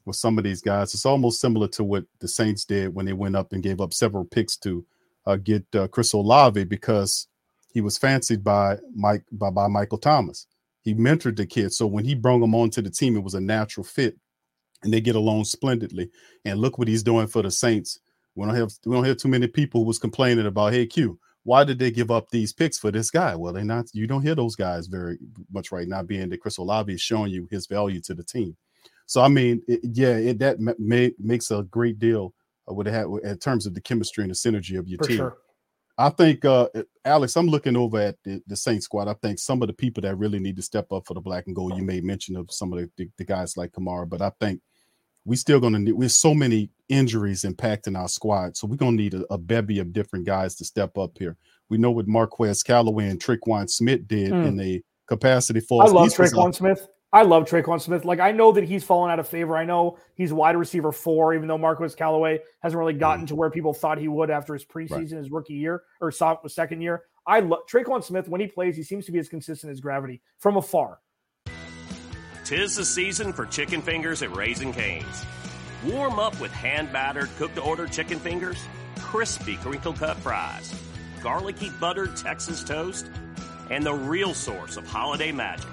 with 0.05 0.15
some 0.15 0.37
of 0.37 0.43
these 0.43 0.61
guys, 0.61 0.93
it's 0.93 1.05
almost 1.05 1.39
similar 1.39 1.67
to 1.69 1.83
what 1.83 2.05
the 2.19 2.27
Saints 2.27 2.65
did 2.65 2.93
when 2.93 3.05
they 3.05 3.13
went 3.13 3.35
up 3.35 3.53
and 3.53 3.63
gave 3.63 3.81
up 3.81 3.93
several 3.93 4.25
picks 4.25 4.57
to 4.57 4.85
uh, 5.25 5.35
get 5.35 5.63
uh, 5.75 5.87
Chris 5.87 6.13
Olave 6.13 6.63
because 6.65 7.27
he 7.71 7.81
was 7.81 7.97
fancied 7.97 8.43
by 8.43 8.77
Mike 8.95 9.23
by, 9.31 9.49
by 9.49 9.67
Michael 9.67 9.99
Thomas. 9.99 10.47
He 10.81 10.95
mentored 10.95 11.35
the 11.35 11.45
kid, 11.45 11.73
so 11.73 11.87
when 11.87 12.05
he 12.05 12.15
brought 12.15 12.43
him 12.43 12.55
onto 12.55 12.81
the 12.81 12.89
team, 12.91 13.15
it 13.15 13.23
was 13.23 13.33
a 13.33 13.41
natural 13.41 13.83
fit, 13.83 14.17
and 14.83 14.91
they 14.91 15.01
get 15.01 15.15
along 15.15 15.45
splendidly. 15.45 16.09
And 16.45 16.59
look 16.59 16.77
what 16.77 16.87
he's 16.87 17.03
doing 17.03 17.27
for 17.27 17.41
the 17.41 17.51
Saints. 17.51 17.99
We 18.35 18.45
don't 18.45 18.55
have 18.55 18.71
we 18.85 18.93
don't 18.93 19.05
have 19.05 19.17
too 19.17 19.27
many 19.27 19.47
people 19.47 19.81
who 19.81 19.87
was 19.87 19.99
complaining 19.99 20.45
about, 20.45 20.73
hey 20.73 20.85
Q, 20.85 21.19
why 21.43 21.63
did 21.63 21.79
they 21.79 21.91
give 21.91 22.11
up 22.11 22.29
these 22.29 22.53
picks 22.53 22.77
for 22.77 22.91
this 22.91 23.09
guy? 23.09 23.35
Well, 23.35 23.53
they're 23.53 23.63
not. 23.63 23.87
You 23.93 24.07
don't 24.07 24.21
hear 24.21 24.35
those 24.35 24.55
guys 24.55 24.87
very 24.87 25.17
much 25.51 25.71
right 25.71 25.87
now, 25.87 26.03
being 26.03 26.29
that 26.29 26.41
Chris 26.41 26.57
Olave 26.57 26.91
is 26.91 27.01
showing 27.01 27.31
you 27.31 27.47
his 27.51 27.67
value 27.67 28.01
to 28.01 28.13
the 28.13 28.23
team. 28.23 28.57
So 29.05 29.21
I 29.21 29.27
mean, 29.27 29.61
it, 29.67 29.79
yeah, 29.83 30.17
it, 30.17 30.39
that 30.39 30.59
ma- 30.59 30.73
ma- 30.79 31.15
makes 31.19 31.51
a 31.51 31.63
great 31.63 31.99
deal 31.99 32.33
with 32.67 32.87
it 32.87 33.07
in 33.23 33.37
terms 33.37 33.65
of 33.65 33.73
the 33.75 33.81
chemistry 33.81 34.23
and 34.23 34.31
the 34.31 34.35
synergy 34.35 34.77
of 34.77 34.87
your 34.87 34.97
For 34.97 35.07
team. 35.07 35.17
sure. 35.17 35.37
I 35.97 36.09
think, 36.09 36.43
uh, 36.43 36.67
Alex, 37.05 37.37
I'm 37.37 37.47
looking 37.47 37.77
over 37.77 37.97
at 37.99 38.17
the, 38.25 38.41
the 38.47 38.57
Saint 38.57 38.83
squad. 38.83 39.07
I 39.07 39.13
think 39.13 39.39
some 39.39 39.61
of 39.61 39.67
the 39.67 39.73
people 39.73 40.01
that 40.01 40.17
really 40.17 40.39
need 40.39 40.57
to 40.57 40.61
step 40.61 40.91
up 40.91 41.07
for 41.07 41.13
the 41.13 41.21
black 41.21 41.45
and 41.47 41.55
gold, 41.55 41.77
you 41.77 41.83
made 41.83 42.03
mention 42.03 42.35
of 42.35 42.51
some 42.51 42.73
of 42.73 42.79
the, 42.79 42.89
the, 42.97 43.09
the 43.17 43.23
guys 43.23 43.55
like 43.55 43.71
Kamara, 43.71 44.09
but 44.09 44.21
I 44.21 44.31
think 44.41 44.59
we 45.25 45.35
still 45.35 45.59
going 45.59 45.73
to 45.73 45.79
need, 45.79 45.93
with 45.93 46.11
so 46.11 46.33
many 46.33 46.69
injuries 46.87 47.43
impacting 47.43 47.97
our 47.97 48.07
squad. 48.07 48.55
So 48.55 48.67
we're 48.67 48.75
going 48.75 48.95
to 48.95 49.03
need 49.03 49.13
a, 49.15 49.33
a, 49.33 49.37
bevy 49.37 49.79
of 49.79 49.91
different 49.91 50.25
guys 50.25 50.55
to 50.55 50.65
step 50.65 50.97
up 50.97 51.17
here. 51.17 51.35
We 51.69 51.77
know 51.77 51.91
what 51.91 52.07
Marquez 52.07 52.61
Callaway 52.61 53.09
and 53.09 53.19
Tre'Quan 53.19 53.69
Smith 53.69 54.07
did 54.07 54.31
mm. 54.31 54.45
in 54.45 54.55
the 54.55 54.83
capacity 55.07 55.59
for 55.59 55.83
I 55.83 55.87
love 55.87 56.09
Tre'Quan 56.09 56.53
Smith. 56.53 56.87
I 57.11 57.23
love 57.23 57.45
Tre'Quan 57.45 57.81
Smith. 57.81 58.05
Like 58.05 58.19
I 58.19 58.31
know 58.31 58.51
that 58.51 58.65
he's 58.65 58.83
fallen 58.83 59.09
out 59.09 59.19
of 59.19 59.27
favor. 59.27 59.57
I 59.57 59.65
know 59.65 59.97
he's 60.15 60.31
wide 60.31 60.57
receiver 60.57 60.91
four, 60.91 61.33
even 61.33 61.47
though 61.47 61.57
Marquez 61.57 61.95
Callaway 61.95 62.39
hasn't 62.61 62.77
really 62.77 62.93
gotten 62.93 63.25
mm. 63.25 63.29
to 63.29 63.35
where 63.35 63.49
people 63.49 63.73
thought 63.73 63.97
he 63.97 64.07
would 64.07 64.29
after 64.29 64.53
his 64.53 64.65
preseason, 64.65 64.91
right. 64.91 65.11
his 65.11 65.31
rookie 65.31 65.53
year 65.53 65.83
or 66.01 66.11
second 66.11 66.81
year. 66.81 67.03
I 67.25 67.39
love 67.39 67.61
Tre'Quan 67.71 68.03
Smith 68.03 68.27
when 68.27 68.41
he 68.41 68.47
plays. 68.47 68.75
He 68.75 68.83
seems 68.83 69.05
to 69.07 69.11
be 69.11 69.19
as 69.19 69.29
consistent 69.29 69.71
as 69.71 69.79
gravity 69.79 70.21
from 70.37 70.57
afar. 70.57 70.99
Tis 72.45 72.75
the 72.75 72.85
season 72.85 73.33
for 73.33 73.47
chicken 73.47 73.81
fingers 73.81 74.21
at 74.21 74.35
Raising 74.35 74.71
Cane's. 74.71 75.25
Warm 75.83 76.19
up 76.19 76.39
with 76.39 76.51
hand 76.51 76.93
battered, 76.93 77.27
cooked 77.37 77.55
to 77.55 77.61
order 77.61 77.87
chicken 77.87 78.19
fingers, 78.19 78.63
crispy 78.99 79.55
crinkle 79.55 79.93
cut 79.93 80.15
fries, 80.17 80.71
garlicky 81.23 81.71
buttered 81.81 82.15
Texas 82.15 82.63
toast, 82.63 83.09
and 83.71 83.83
the 83.83 83.95
real 83.95 84.35
source 84.35 84.77
of 84.77 84.85
holiday 84.85 85.31
magic, 85.31 85.65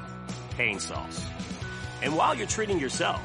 cane 0.56 0.80
sauce. 0.80 1.26
And 2.00 2.16
while 2.16 2.34
you're 2.34 2.46
treating 2.46 2.80
yourself, 2.80 3.20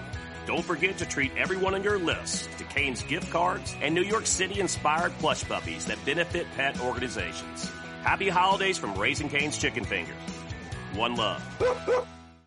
don't 0.46 0.66
forget 0.66 0.98
to 0.98 1.06
treat 1.06 1.32
everyone 1.38 1.74
on 1.74 1.84
your 1.84 2.00
list 2.00 2.50
to 2.58 2.66
Cane's 2.66 3.02
gift 3.04 3.32
cards 3.32 3.74
and 3.82 3.96
New 3.96 4.04
York 4.04 4.26
City 4.26 4.60
inspired 4.60 5.14
plush 5.20 5.46
puppies 5.46 5.86
that 5.86 6.04
benefit 6.06 6.48
pet 6.58 6.82
organizations. 6.82 7.72
Happy 8.04 8.28
holidays 8.28 8.78
from 8.78 8.94
Raising 8.96 9.30
Cane's 9.30 9.58
Chicken 9.58 9.86
Fingers. 9.86 10.18
One 10.94 11.16
love. 11.16 11.42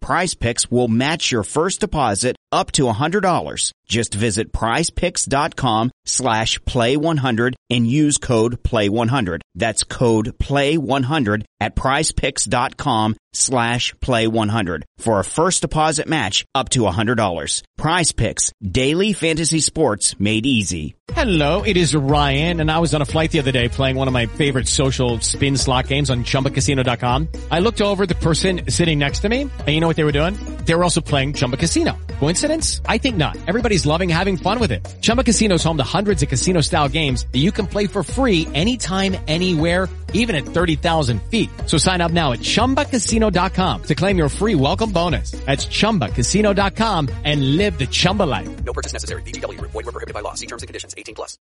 Prize 0.00 0.34
Picks 0.34 0.70
will 0.70 0.88
match 0.88 1.30
your 1.30 1.42
first 1.42 1.80
deposit 1.80 2.36
up 2.52 2.72
to 2.72 2.84
$100. 2.84 3.72
Just 3.86 4.14
visit 4.14 4.52
prizepicks.com 4.52 5.90
slash 6.04 6.60
play100 6.60 7.54
and 7.70 7.86
use 7.86 8.18
code 8.18 8.62
play100. 8.62 9.40
That's 9.56 9.84
code 9.84 10.38
play100 10.38 11.44
at 11.60 11.74
prizepicks.com 11.74 13.16
slash 13.32 13.94
play100 13.94 14.82
for 14.98 15.18
a 15.18 15.24
first 15.24 15.62
deposit 15.62 16.06
match 16.06 16.44
up 16.54 16.68
to 16.70 16.80
$100. 16.80 17.62
Prize 17.76 18.12
Picks, 18.12 18.52
daily 18.62 19.12
fantasy 19.12 19.60
sports 19.60 20.18
made 20.20 20.46
easy. 20.46 20.94
Hello, 21.12 21.62
it 21.62 21.76
is 21.76 21.94
Ryan, 21.94 22.60
and 22.60 22.70
I 22.70 22.78
was 22.78 22.94
on 22.94 23.02
a 23.02 23.06
flight 23.06 23.32
the 23.32 23.40
other 23.40 23.52
day 23.52 23.68
playing 23.68 23.96
one 23.96 24.06
of 24.06 24.14
my 24.14 24.26
favorite 24.26 24.68
social 24.68 25.18
spin 25.20 25.56
slot 25.56 25.88
games 25.88 26.10
on 26.10 26.22
chumbacasino.com. 26.24 27.28
I 27.50 27.58
looked 27.58 27.80
over 27.80 28.06
the 28.06 28.14
person 28.14 28.70
sitting 28.70 28.98
next 28.98 29.20
to 29.20 29.28
me, 29.28 29.42
and 29.42 29.68
you 29.68 29.80
know 29.80 29.88
what 29.88 29.96
they 29.96 30.04
were 30.04 30.12
doing? 30.12 30.34
They 30.64 30.74
were 30.74 30.84
also 30.84 31.00
playing 31.00 31.32
Chumba 31.34 31.56
Casino. 31.56 31.98
Coincidence? 32.20 32.82
I 32.84 32.98
think 32.98 33.16
not. 33.16 33.38
Everybody's 33.48 33.86
loving 33.86 34.10
having 34.10 34.36
fun 34.36 34.60
with 34.60 34.72
it. 34.72 34.86
Chumba 35.00 35.24
Casino 35.24 35.54
is 35.54 35.64
home 35.64 35.78
to 35.78 35.82
hundreds 35.96 36.22
of 36.22 36.28
casino 36.28 36.60
style 36.60 36.86
games 36.86 37.26
that 37.32 37.38
you 37.38 37.50
can 37.50 37.66
play 37.66 37.86
for 37.86 38.02
free 38.02 38.46
anytime, 38.52 39.16
anywhere, 39.26 39.88
even 40.12 40.36
at 40.36 40.44
30,000 40.44 41.22
feet. 41.30 41.48
So 41.64 41.78
sign 41.78 42.02
up 42.02 42.12
now 42.12 42.32
at 42.32 42.40
chumbacasino.com 42.40 43.82
to 43.84 43.94
claim 43.94 44.18
your 44.18 44.28
free 44.28 44.54
welcome 44.54 44.92
bonus. 44.92 45.30
That's 45.30 45.64
chumbacasino.com 45.64 47.08
and 47.24 47.56
live 47.56 47.78
the 47.78 47.86
Chumba 47.86 48.24
life. 48.24 48.64
No 48.64 48.74
purchase 48.74 48.92
necessary. 48.92 49.22
VGW. 49.22 49.58
Void 49.62 49.74
were 49.74 49.82
prohibited 49.84 50.14
by 50.14 50.20
law. 50.20 50.34
See 50.34 50.46
terms 50.46 50.62
and 50.62 50.68
conditions. 50.68 50.94
18 50.98 51.14
plus. 51.14 51.38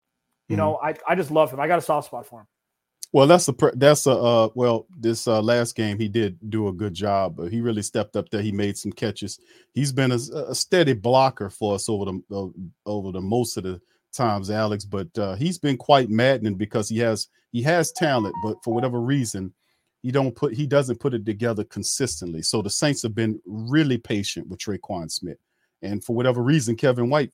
You 0.49 0.57
know, 0.57 0.77
I, 0.83 0.95
I 1.07 1.15
just 1.15 1.31
love 1.31 1.51
him. 1.51 1.61
I 1.61 1.67
got 1.67 1.77
a 1.77 1.81
soft 1.81 2.07
spot 2.07 2.27
for 2.27 2.41
him. 2.41 2.47
Well, 3.11 3.27
that's 3.27 3.47
a 3.47 3.55
that's 3.75 4.07
a 4.07 4.11
uh, 4.11 4.49
well. 4.55 4.87
This 4.97 5.27
uh, 5.27 5.41
last 5.41 5.75
game 5.75 5.97
he 5.97 6.09
did 6.09 6.37
do 6.49 6.67
a 6.67 6.73
good 6.73 6.93
job. 6.93 7.49
He 7.49 7.61
really 7.61 7.81
stepped 7.81 8.15
up 8.15 8.29
there. 8.29 8.41
He 8.41 8.51
made 8.51 8.77
some 8.77 8.91
catches. 8.91 9.39
He's 9.73 9.93
been 9.93 10.11
a, 10.11 10.19
a 10.47 10.55
steady 10.55 10.93
blocker 10.93 11.49
for 11.49 11.75
us 11.75 11.87
over 11.87 12.05
the 12.05 12.21
uh, 12.35 12.47
over 12.85 13.11
the 13.11 13.21
most 13.21 13.57
of 13.57 13.63
the 13.63 13.79
times, 14.11 14.49
Alex. 14.49 14.83
But 14.85 15.17
uh, 15.17 15.35
he's 15.35 15.57
been 15.57 15.77
quite 15.77 16.09
maddening 16.09 16.55
because 16.55 16.89
he 16.89 16.97
has 16.99 17.27
he 17.51 17.61
has 17.61 17.93
talent, 17.93 18.35
but 18.43 18.57
for 18.63 18.73
whatever 18.73 18.99
reason, 18.99 19.53
he 20.01 20.11
don't 20.11 20.35
put 20.35 20.53
he 20.53 20.67
doesn't 20.67 20.99
put 20.99 21.13
it 21.13 21.25
together 21.25 21.63
consistently. 21.63 22.41
So 22.41 22.61
the 22.61 22.69
Saints 22.69 23.01
have 23.03 23.15
been 23.15 23.39
really 23.45 23.97
patient 23.97 24.49
with 24.49 24.59
Tre'Quan 24.59 25.09
Smith. 25.09 25.37
And 25.81 26.03
for 26.03 26.15
whatever 26.15 26.41
reason, 26.41 26.75
Kevin 26.75 27.09
White, 27.09 27.31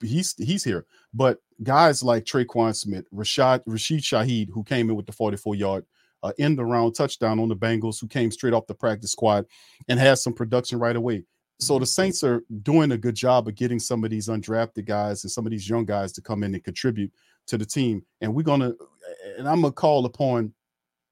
he's 0.00 0.34
he's 0.36 0.64
here. 0.64 0.86
But 1.14 1.38
guys 1.62 2.02
like 2.02 2.24
Tre'Quan 2.24 2.74
Smith, 2.74 3.06
Rashad 3.12 3.62
Rashid 3.66 4.00
Shaheed, 4.00 4.50
who 4.50 4.64
came 4.64 4.90
in 4.90 4.96
with 4.96 5.06
the 5.06 5.12
44 5.12 5.54
yard 5.54 5.86
uh, 6.22 6.32
end 6.38 6.60
around 6.60 6.94
touchdown 6.94 7.38
on 7.38 7.48
the 7.48 7.56
Bengals, 7.56 8.00
who 8.00 8.08
came 8.08 8.30
straight 8.30 8.52
off 8.52 8.66
the 8.66 8.74
practice 8.74 9.12
squad 9.12 9.46
and 9.88 9.98
has 9.98 10.22
some 10.22 10.32
production 10.32 10.78
right 10.78 10.96
away. 10.96 11.24
So 11.60 11.78
the 11.78 11.86
Saints 11.86 12.22
are 12.22 12.42
doing 12.62 12.92
a 12.92 12.98
good 12.98 13.16
job 13.16 13.48
of 13.48 13.56
getting 13.56 13.80
some 13.80 14.04
of 14.04 14.10
these 14.10 14.28
undrafted 14.28 14.84
guys 14.84 15.24
and 15.24 15.30
some 15.30 15.44
of 15.44 15.50
these 15.50 15.68
young 15.68 15.84
guys 15.84 16.12
to 16.12 16.22
come 16.22 16.44
in 16.44 16.54
and 16.54 16.62
contribute 16.62 17.12
to 17.48 17.58
the 17.58 17.66
team. 17.66 18.04
And 18.20 18.32
we're 18.32 18.42
gonna, 18.42 18.74
and 19.36 19.48
I'm 19.48 19.62
gonna 19.62 19.72
call 19.72 20.06
upon 20.06 20.52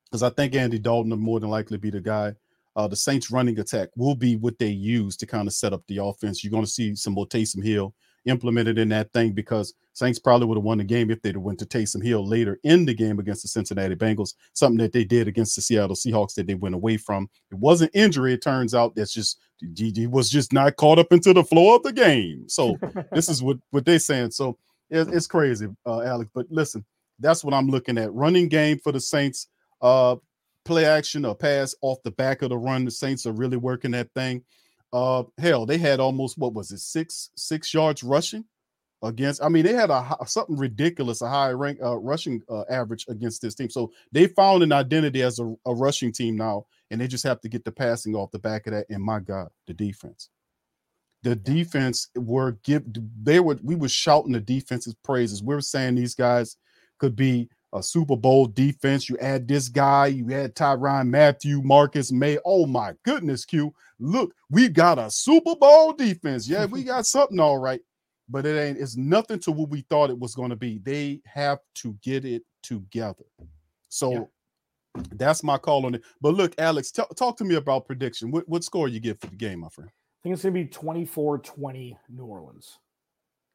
because 0.04 0.22
I 0.22 0.30
think 0.30 0.54
Andy 0.54 0.78
Dalton 0.78 1.10
will 1.10 1.16
more 1.16 1.40
than 1.40 1.50
likely 1.50 1.78
be 1.78 1.90
the 1.90 2.00
guy 2.00 2.34
uh, 2.76 2.86
the 2.86 2.94
Saints 2.94 3.30
running 3.30 3.58
attack 3.58 3.88
will 3.96 4.14
be 4.14 4.36
what 4.36 4.58
they 4.58 4.68
use 4.68 5.16
to 5.16 5.26
kind 5.26 5.48
of 5.48 5.54
set 5.54 5.72
up 5.72 5.82
the 5.88 5.96
offense. 5.96 6.44
You're 6.44 6.50
going 6.50 6.64
to 6.64 6.70
see 6.70 6.94
some 6.94 7.14
more 7.14 7.26
Taysom 7.26 7.64
Hill 7.64 7.94
implemented 8.26 8.78
in 8.78 8.88
that 8.90 9.12
thing 9.12 9.32
because 9.32 9.74
Saints 9.92 10.18
probably 10.18 10.46
would 10.46 10.58
have 10.58 10.64
won 10.64 10.78
the 10.78 10.84
game 10.84 11.10
if 11.10 11.22
they'd 11.22 11.34
have 11.34 11.42
went 11.42 11.58
to 11.60 11.66
Taysom 11.66 12.04
Hill 12.04 12.26
later 12.26 12.58
in 12.64 12.84
the 12.84 12.94
game 12.94 13.18
against 13.18 13.42
the 13.42 13.48
Cincinnati 13.48 13.94
Bengals, 13.94 14.34
something 14.52 14.78
that 14.78 14.92
they 14.92 15.04
did 15.04 15.28
against 15.28 15.56
the 15.56 15.62
Seattle 15.62 15.96
Seahawks 15.96 16.34
that 16.34 16.46
they 16.46 16.54
went 16.54 16.74
away 16.74 16.96
from. 16.96 17.30
It 17.50 17.56
wasn't 17.56 17.92
injury. 17.94 18.34
It 18.34 18.42
turns 18.42 18.74
out 18.74 18.94
that's 18.94 19.12
just 19.12 19.40
GG 19.64 20.08
was 20.08 20.28
just 20.28 20.52
not 20.52 20.76
caught 20.76 20.98
up 20.98 21.12
into 21.12 21.32
the 21.32 21.44
flow 21.44 21.76
of 21.76 21.82
the 21.82 21.92
game. 21.92 22.48
So 22.48 22.76
this 23.12 23.28
is 23.28 23.42
what, 23.42 23.58
what 23.70 23.84
they're 23.84 23.98
saying. 23.98 24.32
So 24.32 24.58
it, 24.90 25.08
it's 25.08 25.26
crazy, 25.26 25.68
uh, 25.86 26.02
Alex. 26.02 26.30
But 26.34 26.46
listen, 26.50 26.84
that's 27.18 27.42
what 27.42 27.54
I'm 27.54 27.68
looking 27.68 27.96
at. 27.96 28.12
Running 28.12 28.48
game 28.48 28.78
for 28.78 28.92
the 28.92 29.00
Saints. 29.00 29.48
Uh, 29.80 30.16
play 30.64 30.84
action 30.84 31.24
or 31.24 31.34
pass 31.34 31.74
off 31.80 32.02
the 32.02 32.10
back 32.10 32.42
of 32.42 32.50
the 32.50 32.58
run. 32.58 32.84
The 32.84 32.90
Saints 32.90 33.24
are 33.24 33.32
really 33.32 33.56
working 33.56 33.92
that 33.92 34.12
thing. 34.12 34.42
Uh, 34.96 35.24
hell, 35.36 35.66
they 35.66 35.76
had 35.76 36.00
almost 36.00 36.38
what 36.38 36.54
was 36.54 36.72
it 36.72 36.80
six 36.80 37.30
six 37.36 37.74
yards 37.74 38.02
rushing 38.02 38.46
against. 39.02 39.42
I 39.42 39.50
mean, 39.50 39.64
they 39.66 39.74
had 39.74 39.90
a 39.90 40.16
something 40.26 40.56
ridiculous, 40.56 41.20
a 41.20 41.28
high 41.28 41.50
rank 41.50 41.80
uh, 41.82 41.98
rushing 41.98 42.40
uh, 42.50 42.62
average 42.70 43.04
against 43.08 43.42
this 43.42 43.54
team. 43.54 43.68
So 43.68 43.92
they 44.10 44.26
found 44.26 44.62
an 44.62 44.72
identity 44.72 45.22
as 45.22 45.38
a, 45.38 45.54
a 45.66 45.74
rushing 45.74 46.12
team 46.12 46.36
now, 46.36 46.64
and 46.90 46.98
they 46.98 47.08
just 47.08 47.24
have 47.24 47.42
to 47.42 47.48
get 47.50 47.64
the 47.66 47.72
passing 47.72 48.14
off 48.14 48.30
the 48.30 48.38
back 48.38 48.66
of 48.66 48.72
that. 48.72 48.86
And 48.88 49.02
my 49.02 49.20
God, 49.20 49.48
the 49.66 49.74
defense 49.74 50.30
the 51.22 51.36
defense 51.36 52.08
were 52.14 52.52
give 52.62 52.84
they 53.22 53.40
were 53.40 53.58
we 53.62 53.74
were 53.74 53.88
shouting 53.88 54.32
the 54.32 54.40
defense's 54.40 54.94
praises. 55.04 55.42
We 55.42 55.56
were 55.56 55.60
saying 55.60 55.96
these 55.96 56.14
guys 56.14 56.56
could 56.98 57.16
be 57.16 57.50
a 57.76 57.82
Super 57.82 58.16
Bowl 58.16 58.46
defense. 58.46 59.08
You 59.08 59.18
add 59.18 59.46
this 59.46 59.68
guy, 59.68 60.06
you 60.08 60.32
add 60.32 60.54
Tyrann 60.54 61.08
Mathieu, 61.08 61.62
Marcus 61.62 62.10
Maye. 62.10 62.38
Oh 62.44 62.66
my 62.66 62.94
goodness, 63.04 63.44
Q. 63.44 63.74
Look, 63.98 64.34
we 64.50 64.68
got 64.68 64.98
a 64.98 65.10
Super 65.10 65.54
Bowl 65.54 65.92
defense. 65.92 66.48
Yeah, 66.48 66.64
we 66.64 66.82
got 66.84 67.06
something 67.06 67.38
all 67.38 67.58
right, 67.58 67.80
but 68.28 68.46
it 68.46 68.58
ain't, 68.58 68.78
it's 68.78 68.96
nothing 68.96 69.38
to 69.40 69.52
what 69.52 69.68
we 69.68 69.82
thought 69.82 70.10
it 70.10 70.18
was 70.18 70.34
going 70.34 70.50
to 70.50 70.56
be. 70.56 70.78
They 70.78 71.20
have 71.26 71.58
to 71.76 71.96
get 72.02 72.24
it 72.24 72.42
together. 72.62 73.24
So 73.88 74.12
yeah. 74.12 75.02
that's 75.12 75.42
my 75.42 75.58
call 75.58 75.86
on 75.86 75.94
it. 75.94 76.02
But 76.20 76.34
look, 76.34 76.54
Alex, 76.58 76.90
t- 76.90 77.02
talk 77.16 77.36
to 77.38 77.44
me 77.44 77.54
about 77.56 77.86
prediction. 77.86 78.30
What, 78.30 78.48
what 78.48 78.64
score 78.64 78.88
you 78.88 79.00
get 79.00 79.20
for 79.20 79.28
the 79.28 79.36
game, 79.36 79.60
my 79.60 79.68
friend? 79.68 79.90
I 79.90 80.18
think 80.22 80.32
it's 80.34 80.42
going 80.42 80.54
to 80.54 80.64
be 80.64 80.66
24 80.68 81.38
20 81.38 81.98
New 82.08 82.24
Orleans. 82.24 82.78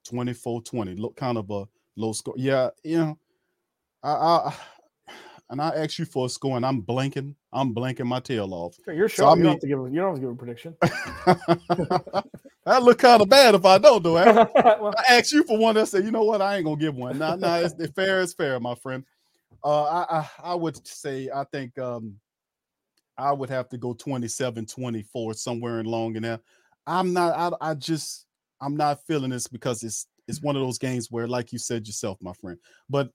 24 0.06 0.62
20. 0.62 0.96
Look, 0.96 1.16
kind 1.16 1.38
of 1.38 1.50
a 1.52 1.68
low 1.96 2.14
score. 2.14 2.34
Yeah, 2.38 2.70
you 2.84 2.98
know 2.98 3.18
I, 4.04 4.12
I 4.12 4.56
and 5.50 5.62
I 5.62 5.70
ask 5.70 6.00
you 6.00 6.06
for 6.06 6.26
a 6.26 6.30
score, 6.30 6.58
and 6.58 6.66
I'm 6.66 6.82
blanking, 6.82 7.36
I'm 7.52 7.74
blanking 7.74 8.06
my 8.08 8.20
tail 8.20 8.54
off. 8.54 8.78
You're 8.88 9.10
So, 9.10 9.26
sure 9.26 9.32
I 9.32 9.36
you, 9.36 9.44
don't 9.44 9.52
have 9.54 9.62
to 9.62 9.68
give, 9.68 9.80
a- 9.80 9.90
you 9.90 9.96
don't 10.00 10.08
have 10.10 10.16
to 10.16 10.22
give 10.22 10.30
a 10.30 10.36
prediction. 10.36 10.76
that 12.66 12.84
look 12.84 13.00
kind 13.00 13.22
of 13.22 13.30
bad 13.30 13.56
if 13.56 13.66
I 13.66 13.78
don't, 13.78 14.04
do 14.04 14.18
Al. 14.18 14.52
Well, 14.82 14.94
I 14.98 15.18
asked 15.18 15.32
you 15.34 15.44
for 15.44 15.58
one. 15.58 15.78
I 15.78 15.84
said, 15.84 16.06
you 16.06 16.12
know 16.12 16.24
what? 16.24 16.42
I 16.42 16.56
ain't 16.56 16.66
gonna 16.66 16.78
give 16.78 16.96
one. 16.96 17.18
Nah, 17.18 17.36
nah, 17.36 17.58
it's, 17.58 17.76
it's 17.80 17.94
fair 17.94 18.22
is 18.22 18.34
fair, 18.34 18.60
my 18.60 18.76
friend. 18.76 19.04
Uh, 19.64 19.84
I, 19.84 20.20
I 20.20 20.30
I 20.44 20.56
would 20.56 20.86
say 20.88 21.30
I 21.34 21.44
think 21.52 21.78
um 21.78 22.16
I 23.18 23.32
would 23.32 23.50
have 23.50 23.70
to 23.70 23.78
go 23.78 23.94
27, 23.94 24.66
24, 24.66 25.34
somewhere 25.36 25.80
in 25.80 25.86
long 25.86 26.16
in 26.16 26.24
there. 26.24 26.40
I'm 26.88 27.14
not. 27.14 27.56
I 27.62 27.72
I 27.72 27.74
just 27.76 28.26
I'm 28.60 28.76
not 28.76 29.06
feeling 29.06 29.30
this 29.30 29.48
because 29.48 29.84
it's 29.84 30.08
it's 30.28 30.42
one 30.42 30.56
of 30.56 30.62
those 30.64 30.80
games 30.80 31.12
where, 31.12 31.28
like 31.28 31.52
you 31.52 31.60
said 31.60 31.86
yourself, 31.86 32.18
my 32.22 32.34
friend. 32.34 32.58
But 32.90 33.12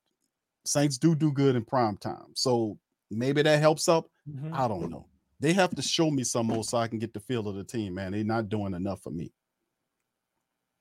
Saints 0.67 0.99
do 0.99 1.15
do 1.15 1.33
good 1.33 1.57
in 1.57 1.65
prime 1.65 1.97
time, 1.97 2.33
so 2.35 2.79
maybe 3.11 3.43
that 3.43 3.61
helps 3.61 3.89
out. 3.89 4.09
mhm. 4.29 4.53
I 4.53 4.69
don't 4.69 4.91
know. 4.91 5.07
They 5.39 5.53
have 5.53 5.75
to 5.77 5.83
show 5.83 6.11
me 6.11 6.25
some 6.25 6.47
more 6.47 6.65
so 6.65 6.79
I 6.79 6.89
can 6.89 6.99
get 6.99 7.13
the 7.13 7.21
feel 7.21 7.47
of 7.47 7.57
the 7.57 7.65
team, 7.65 7.95
man. 7.95 8.13
They're 8.13 8.25
not 8.25 8.49
doing 8.49 8.75
enough 8.75 9.03
for 9.03 9.11
me. 9.11 9.33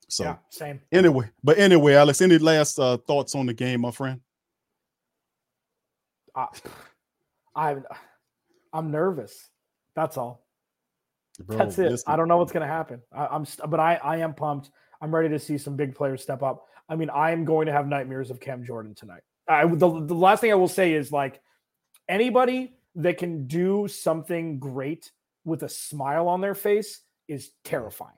So 0.08 0.24
yeah, 0.24 0.36
same. 0.50 0.80
anyway, 0.92 1.30
but 1.42 1.58
anyway, 1.58 1.94
Alex, 1.94 2.20
any 2.20 2.38
last 2.38 2.78
uh, 2.78 2.96
thoughts 2.96 3.34
on 3.34 3.46
the 3.46 3.54
game, 3.54 3.80
my 3.82 3.90
friend? 3.90 4.20
I, 6.34 6.46
I'm 7.54 7.84
I'm 8.72 8.90
nervous. 8.90 9.48
That's 9.94 10.16
all. 10.16 10.46
Bro, 11.40 11.58
That's 11.58 11.78
it. 11.78 11.90
listen, 11.90 12.12
I 12.12 12.16
don't 12.16 12.28
know 12.28 12.36
what's 12.38 12.52
going 12.52 12.66
to 12.66 12.72
happen. 12.72 13.02
I, 13.12 13.26
I'm, 13.26 13.44
st- 13.44 13.68
but 13.70 13.80
I, 13.80 13.96
I 13.96 14.18
am 14.18 14.34
pumped. 14.34 14.70
I'm 15.00 15.14
ready 15.14 15.28
to 15.30 15.38
see 15.38 15.58
some 15.58 15.76
big 15.76 15.94
players 15.94 16.22
step 16.22 16.42
up. 16.42 16.64
I 16.88 16.96
mean, 16.96 17.10
I 17.10 17.32
am 17.32 17.44
going 17.44 17.66
to 17.66 17.72
have 17.72 17.86
nightmares 17.86 18.30
of 18.30 18.40
Cam 18.40 18.64
Jordan 18.64 18.94
tonight. 18.94 19.22
I, 19.48 19.66
the, 19.66 20.04
the 20.04 20.14
last 20.14 20.40
thing 20.40 20.50
I 20.52 20.56
will 20.56 20.68
say 20.68 20.92
is 20.92 21.12
like 21.12 21.40
anybody 22.08 22.74
that 22.96 23.18
can 23.18 23.46
do 23.46 23.86
something 23.88 24.58
great 24.58 25.12
with 25.44 25.62
a 25.62 25.68
smile 25.68 26.28
on 26.28 26.40
their 26.40 26.54
face 26.54 27.00
is 27.28 27.50
terrifying. 27.64 28.12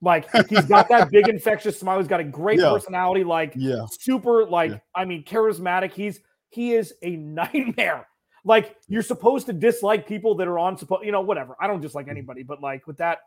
Like 0.00 0.28
he's 0.48 0.64
got 0.66 0.88
that 0.90 1.10
big 1.10 1.28
infectious 1.28 1.78
smile. 1.78 1.98
He's 1.98 2.08
got 2.08 2.20
a 2.20 2.24
great 2.24 2.60
Yeah. 2.60 2.70
personality. 2.70 3.24
Like 3.24 3.52
Yeah, 3.56 3.86
super 3.90 4.46
like 4.46 4.70
Yeah. 4.70 4.78
i 4.94 5.04
mean 5.04 5.24
charismatic 5.24 5.92
he's 5.92 6.20
he 6.50 6.72
is 6.72 6.94
a 7.02 7.16
nightmare 7.16 8.06
like 8.44 8.76
you're 8.86 9.02
supposed 9.02 9.46
to 9.46 9.52
dislike 9.52 10.06
people 10.06 10.34
that 10.36 10.48
are 10.48 10.58
on 10.58 10.76
supposed 10.78 11.04
you 11.04 11.12
know 11.12 11.20
whatever 11.20 11.56
i 11.60 11.66
don't 11.66 11.80
dislike 11.80 12.06
mm-hmm. 12.06 12.12
anybody 12.12 12.42
but 12.42 12.60
like 12.62 12.86
with 12.86 12.96
that 12.98 13.18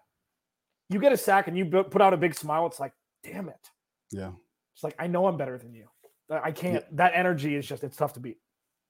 you 0.89 0.99
get 0.99 1.11
a 1.11 1.17
sack 1.17 1.47
and 1.47 1.57
you 1.57 1.65
put 1.65 2.01
out 2.01 2.13
a 2.13 2.17
big 2.17 2.34
smile 2.34 2.65
it's 2.65 2.80
like 2.80 2.93
damn 3.24 3.49
it 3.49 3.69
yeah, 4.11 4.32
it's 4.74 4.84
like 4.84 4.95
i 4.97 5.07
know 5.07 5.28
i'm 5.28 5.38
better 5.38 5.57
than 5.57 5.74
you 5.74 5.88
i 6.44 6.52
can't 6.52 6.84
that 6.96 7.12
energy 7.16 7.56
is 7.56 7.66
just 7.66 7.84
it's 7.84 7.98
tough 7.98 8.14
to 8.14 8.20
beat 8.20 8.38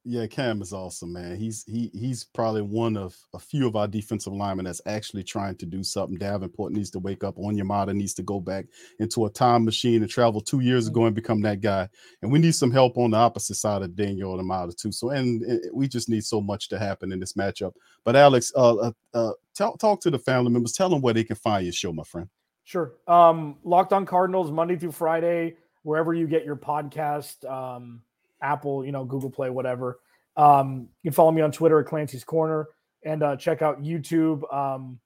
yeah. 0.03 0.25
Cam 0.25 0.61
is 0.63 0.73
awesome, 0.73 1.13
man. 1.13 1.37
He's 1.37 1.63
he 1.65 1.91
he's 1.93 2.23
probably 2.23 2.63
one 2.63 2.97
of 2.97 3.15
a 3.35 3.39
few 3.39 3.67
of 3.67 3.75
our 3.75 3.87
defensive 3.87 4.33
linemen 4.33 4.65
that's 4.65 4.81
actually 4.87 5.23
trying 5.23 5.55
to 5.57 5.67
do 5.67 5.83
something. 5.83 6.17
Davenport 6.17 6.71
needs 6.71 6.89
to 6.91 6.99
wake 6.99 7.23
up. 7.23 7.37
On 7.37 7.55
Onyemata 7.55 7.93
needs 7.93 8.15
to 8.15 8.23
go 8.23 8.39
back 8.39 8.65
into 8.99 9.25
a 9.25 9.29
time 9.29 9.63
machine 9.63 10.01
and 10.01 10.09
travel 10.09 10.41
two 10.41 10.61
years 10.61 10.87
ago 10.87 11.05
and 11.05 11.15
become 11.15 11.41
that 11.41 11.61
guy. 11.61 11.87
And 12.23 12.31
we 12.31 12.39
need 12.39 12.55
some 12.55 12.71
help 12.71 12.97
on 12.97 13.11
the 13.11 13.17
opposite 13.17 13.55
side 13.55 13.83
of 13.83 13.95
Daniel 13.95 14.35
Onyemata 14.35 14.75
too. 14.75 14.91
So 14.91 15.11
and, 15.11 15.43
and 15.43 15.61
we 15.71 15.87
just 15.87 16.09
need 16.09 16.23
so 16.23 16.41
much 16.41 16.69
to 16.69 16.79
happen 16.79 17.11
in 17.11 17.19
this 17.19 17.33
matchup. 17.33 17.73
But 18.03 18.15
Alex, 18.15 18.51
uh, 18.55 18.75
uh, 18.75 18.91
uh 19.13 19.31
tell, 19.53 19.77
talk 19.77 20.01
to 20.01 20.09
the 20.09 20.19
family 20.19 20.51
members. 20.51 20.73
Tell 20.73 20.89
them 20.89 21.01
where 21.01 21.13
they 21.13 21.23
can 21.23 21.35
find 21.35 21.63
your 21.63 21.73
show, 21.73 21.93
my 21.93 22.03
friend. 22.03 22.27
Sure. 22.63 22.93
Um, 23.07 23.57
Locked 23.63 23.93
on 23.93 24.07
Cardinals 24.07 24.49
Monday 24.49 24.77
through 24.77 24.93
Friday, 24.93 25.57
wherever 25.83 26.13
you 26.13 26.27
get 26.27 26.45
your 26.45 26.55
podcast, 26.55 27.49
um, 27.49 28.01
Apple, 28.41 28.85
you 28.85 28.91
know, 28.91 29.03
Google 29.03 29.29
Play, 29.29 29.49
whatever. 29.49 29.99
Um, 30.37 30.89
you 31.03 31.11
can 31.11 31.15
follow 31.15 31.31
me 31.31 31.41
on 31.41 31.51
Twitter 31.51 31.79
at 31.79 31.85
Clancy's 31.85 32.23
Corner 32.23 32.67
and 33.03 33.23
uh, 33.23 33.35
check 33.35 33.61
out 33.61 33.81
YouTube. 33.81 34.51
Um, 34.53 34.99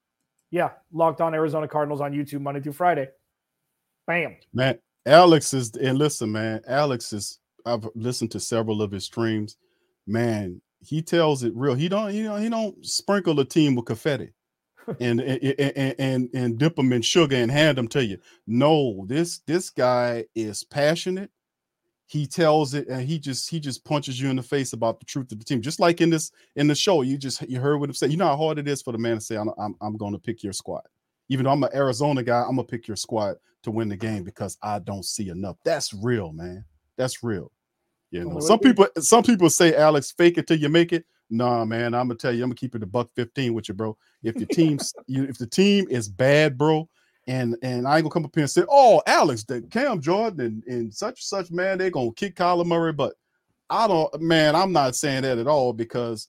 yeah, 0.51 0.71
Locked 0.93 1.21
on 1.21 1.33
Arizona 1.33 1.67
Cardinals 1.67 2.01
on 2.01 2.13
YouTube 2.13 2.41
Monday 2.41 2.61
through 2.61 2.73
Friday. 2.73 3.09
Bam. 4.07 4.35
Man, 4.53 4.77
Alex 5.05 5.53
is 5.53 5.75
and 5.75 5.97
listen, 5.97 6.31
man, 6.31 6.61
Alex 6.67 7.11
is 7.11 7.39
I've 7.65 7.87
listened 7.95 8.31
to 8.31 8.39
several 8.39 8.81
of 8.81 8.91
his 8.91 9.05
streams. 9.05 9.57
Man, 10.05 10.61
he 10.81 11.01
tells 11.01 11.43
it 11.43 11.53
real. 11.55 11.73
He 11.73 11.89
don't, 11.89 12.13
you 12.13 12.23
know, 12.23 12.35
he 12.35 12.49
don't 12.49 12.85
sprinkle 12.85 13.33
the 13.33 13.45
team 13.45 13.75
with 13.75 13.85
confetti 13.85 14.29
and 14.99 15.21
and 15.21 15.95
and, 15.99 16.29
and, 16.33 16.57
dip 16.57 16.75
them 16.75 16.93
in 16.93 17.01
sugar 17.01 17.35
and 17.35 17.51
hand 17.51 17.77
them 17.77 17.87
to 17.89 18.05
you. 18.05 18.17
No, 18.47 19.05
this 19.07 19.39
this 19.39 19.69
guy 19.69 20.25
is 20.35 20.63
passionate. 20.63 21.31
He 22.07 22.27
tells 22.27 22.75
it 22.75 22.87
and 22.87 23.01
he 23.01 23.17
just 23.17 23.49
he 23.49 23.59
just 23.59 23.83
punches 23.83 24.21
you 24.21 24.29
in 24.29 24.35
the 24.35 24.43
face 24.43 24.73
about 24.73 24.99
the 24.99 25.05
truth 25.05 25.31
of 25.31 25.39
the 25.39 25.45
team. 25.45 25.61
Just 25.61 25.79
like 25.79 26.01
in 26.01 26.09
this 26.09 26.31
in 26.55 26.67
the 26.67 26.75
show, 26.75 27.01
you 27.01 27.17
just 27.17 27.41
you 27.49 27.59
heard 27.59 27.77
what 27.79 27.89
him 27.89 27.95
say. 27.95 28.07
You 28.07 28.17
know 28.17 28.27
how 28.27 28.37
hard 28.37 28.59
it 28.59 28.67
is 28.67 28.81
for 28.81 28.91
the 28.91 28.97
man 28.97 29.15
to 29.15 29.21
say, 29.21 29.35
I'm 29.35 29.49
I'm, 29.57 29.75
I'm 29.81 29.97
going 29.97 30.13
to 30.13 30.19
pick 30.19 30.43
your 30.43 30.53
squad. 30.53 30.83
Even 31.29 31.45
though 31.45 31.51
I'm 31.51 31.63
an 31.63 31.71
Arizona 31.73 32.21
guy, 32.21 32.41
I'm 32.41 32.55
gonna 32.55 32.63
pick 32.63 32.87
your 32.87 32.97
squad 32.97 33.37
to 33.63 33.71
win 33.71 33.89
the 33.89 33.97
game 33.97 34.23
because 34.23 34.57
I 34.61 34.79
don't 34.79 35.03
see 35.03 35.29
enough. 35.29 35.57
That's 35.63 35.93
real, 35.93 36.31
man. 36.31 36.63
That's 36.97 37.23
real. 37.23 37.51
You 38.11 38.23
know, 38.23 38.39
some 38.39 38.59
people 38.59 38.87
some 38.99 39.23
people 39.23 39.49
say, 39.49 39.75
Alex, 39.75 40.11
fake 40.11 40.37
it 40.37 40.47
till 40.47 40.59
you 40.59 40.69
make 40.69 40.93
it. 40.93 41.05
Nah, 41.29 41.65
man, 41.65 41.93
I'm 41.93 42.07
gonna 42.07 42.15
tell 42.15 42.31
you, 42.31 42.43
I'm 42.43 42.49
gonna 42.49 42.55
keep 42.55 42.75
it 42.75 42.83
a 42.83 42.85
buck 42.85 43.09
15 43.15 43.53
with 43.53 43.67
you, 43.67 43.73
bro. 43.75 43.97
If 44.23 44.35
your 44.35 44.47
team's 44.51 44.93
you, 45.07 45.23
if 45.23 45.37
the 45.37 45.47
team 45.47 45.87
is 45.89 46.07
bad, 46.07 46.57
bro, 46.57 46.87
and 47.27 47.55
and 47.61 47.87
I 47.87 47.95
ain't 47.97 48.03
gonna 48.03 48.09
come 48.11 48.25
up 48.25 48.35
here 48.35 48.43
and 48.43 48.51
say, 48.51 48.63
oh, 48.69 49.01
Alex, 49.07 49.43
the 49.43 49.61
Cam 49.63 50.01
Jordan 50.01 50.39
and, 50.39 50.63
and 50.65 50.93
such 50.93 51.23
such 51.23 51.51
man, 51.51 51.77
they're 51.77 51.89
gonna 51.89 52.13
kick 52.13 52.35
Kyler 52.35 52.65
Murray, 52.65 52.93
but 52.93 53.13
I 53.69 53.87
don't, 53.87 54.21
man, 54.21 54.55
I'm 54.55 54.71
not 54.71 54.95
saying 54.95 55.23
that 55.23 55.39
at 55.39 55.47
all 55.47 55.73
because 55.73 56.27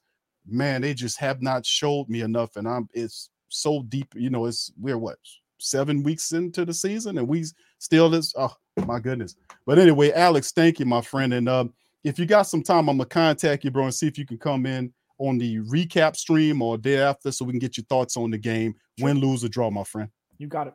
man, 0.49 0.83
they 0.83 0.95
just 0.95 1.19
have 1.19 1.43
not 1.43 1.67
showed 1.67 2.09
me 2.09 2.23
enough, 2.23 2.57
and 2.57 2.67
I'm 2.69 2.89
it's 2.95 3.31
so 3.49 3.83
deep, 3.83 4.09
you 4.15 4.31
know, 4.31 4.47
it's 4.47 4.73
we're 4.79 4.99
what 4.99 5.19
seven 5.59 6.03
weeks 6.03 6.33
into 6.33 6.65
the 6.65 6.75
season, 6.75 7.19
and 7.19 7.29
we 7.29 7.45
still 7.79 8.09
this. 8.09 8.35
Oh 8.37 8.55
my 8.87 9.01
goodness! 9.01 9.37
But 9.67 9.79
anyway, 9.79 10.13
Alex, 10.13 10.53
thank 10.53 10.79
you, 10.79 10.87
my 10.87 11.01
friend, 11.01 11.35
and 11.35 11.49
um, 11.49 11.75
if 12.07 12.21
you 12.21 12.25
got 12.25 12.43
some 12.43 12.63
time, 12.63 12.89
I'm 12.89 12.99
gonna 12.99 13.07
contact 13.07 13.65
you, 13.65 13.71
bro, 13.73 13.85
and 13.85 13.95
see 13.95 14.07
if 14.07 14.17
you 14.17 14.25
can 14.25 14.39
come 14.39 14.65
in 14.65 14.95
on 15.19 15.39
the 15.39 15.59
recap 15.63 16.15
stream 16.15 16.63
or 16.63 16.79
day 16.79 16.99
after, 16.99 17.33
so 17.33 17.45
we 17.45 17.53
can 17.53 17.59
get 17.59 17.77
your 17.77 17.85
thoughts 17.89 18.17
on 18.17 18.31
the 18.31 18.39
game, 18.39 18.77
win, 19.01 19.19
lose, 19.19 19.43
or 19.43 19.49
draw, 19.49 19.71
my 19.71 19.83
friend. 19.83 20.09
You 20.39 20.47
got 20.47 20.69
it. 20.69 20.75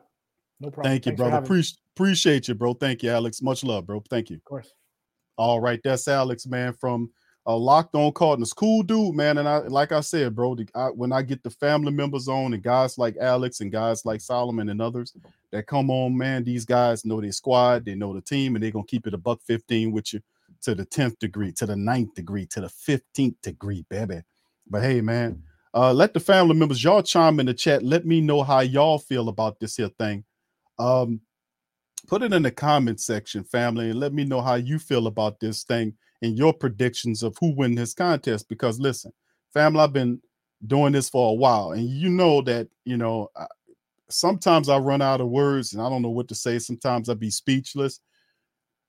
No 0.60 0.70
problem. 0.70 0.92
Thank 0.92 1.06
you, 1.06 1.10
Thanks 1.10 1.18
brother. 1.18 1.40
me. 1.40 1.46
Appreciate 1.46 1.78
appreciate 1.96 2.48
you, 2.48 2.54
bro. 2.54 2.74
Thank 2.74 3.02
you, 3.02 3.10
Alex. 3.10 3.40
Much 3.40 3.64
love, 3.64 3.86
bro. 3.86 4.02
Thank 4.10 4.28
you. 4.28 4.36
Of 4.36 4.44
course. 4.44 4.74
All 5.38 5.58
right, 5.58 5.80
that's 5.82 6.06
Alex, 6.06 6.46
man, 6.46 6.74
from 6.74 7.10
uh, 7.46 7.56
Locked 7.56 7.94
On 7.94 8.12
Cardinals. 8.12 8.52
Cool 8.52 8.82
dude, 8.82 9.14
man. 9.14 9.38
And 9.38 9.48
I, 9.48 9.58
like 9.58 9.90
I 9.92 10.00
said, 10.00 10.34
bro, 10.34 10.54
the, 10.54 10.68
I, 10.74 10.88
when 10.88 11.12
I 11.12 11.22
get 11.22 11.42
the 11.42 11.50
family 11.50 11.92
members 11.92 12.28
on 12.28 12.52
and 12.52 12.62
guys 12.62 12.98
like 12.98 13.16
Alex 13.16 13.60
and 13.60 13.72
guys 13.72 14.04
like 14.04 14.20
Solomon 14.20 14.68
and 14.68 14.82
others 14.82 15.16
that 15.50 15.66
come 15.66 15.90
on, 15.90 16.16
man, 16.16 16.44
these 16.44 16.66
guys 16.66 17.06
know 17.06 17.22
their 17.22 17.32
squad, 17.32 17.86
they 17.86 17.94
know 17.94 18.12
the 18.12 18.20
team, 18.20 18.54
and 18.54 18.62
they're 18.62 18.70
gonna 18.70 18.84
keep 18.84 19.06
it 19.06 19.14
a 19.14 19.18
buck 19.18 19.40
15 19.46 19.92
with 19.92 20.12
you 20.12 20.20
to 20.62 20.74
the 20.74 20.86
10th 20.86 21.18
degree, 21.18 21.52
to 21.52 21.66
the 21.66 21.74
9th 21.74 22.14
degree, 22.14 22.46
to 22.46 22.60
the 22.60 22.68
15th 22.68 23.36
degree, 23.42 23.84
baby. 23.88 24.22
But 24.68 24.82
hey, 24.82 25.00
man, 25.00 25.42
uh, 25.74 25.92
let 25.92 26.14
the 26.14 26.20
family 26.20 26.54
members 26.54 26.82
y'all 26.82 27.02
chime 27.02 27.40
in 27.40 27.46
the 27.46 27.54
chat. 27.54 27.82
Let 27.82 28.06
me 28.06 28.20
know 28.20 28.42
how 28.42 28.60
y'all 28.60 28.98
feel 28.98 29.28
about 29.28 29.58
this 29.58 29.76
here 29.76 29.90
thing. 29.98 30.24
Um, 30.78 31.20
put 32.06 32.22
it 32.22 32.32
in 32.32 32.42
the 32.42 32.50
comment 32.50 33.00
section, 33.00 33.44
family, 33.44 33.90
and 33.90 34.00
let 34.00 34.12
me 34.12 34.24
know 34.24 34.40
how 34.40 34.54
you 34.54 34.78
feel 34.78 35.06
about 35.06 35.40
this 35.40 35.64
thing 35.64 35.94
and 36.20 36.36
your 36.36 36.52
predictions 36.52 37.22
of 37.22 37.36
who 37.40 37.54
win 37.54 37.74
this 37.74 37.94
contest. 37.94 38.48
Because 38.48 38.78
listen, 38.78 39.12
family, 39.52 39.80
I've 39.80 39.92
been 39.92 40.20
doing 40.66 40.92
this 40.92 41.08
for 41.08 41.30
a 41.30 41.34
while, 41.34 41.72
and 41.72 41.88
you 41.88 42.10
know 42.10 42.42
that 42.42 42.68
you 42.84 42.96
know 42.96 43.30
I, 43.36 43.46
sometimes 44.10 44.68
I 44.68 44.78
run 44.78 45.02
out 45.02 45.20
of 45.20 45.28
words 45.28 45.72
and 45.72 45.82
I 45.82 45.88
don't 45.88 46.02
know 46.02 46.10
what 46.10 46.28
to 46.28 46.34
say. 46.34 46.58
Sometimes 46.58 47.08
I 47.08 47.14
be 47.14 47.30
speechless, 47.30 48.00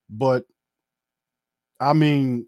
but 0.10 0.44
I 1.80 1.94
mean, 1.94 2.48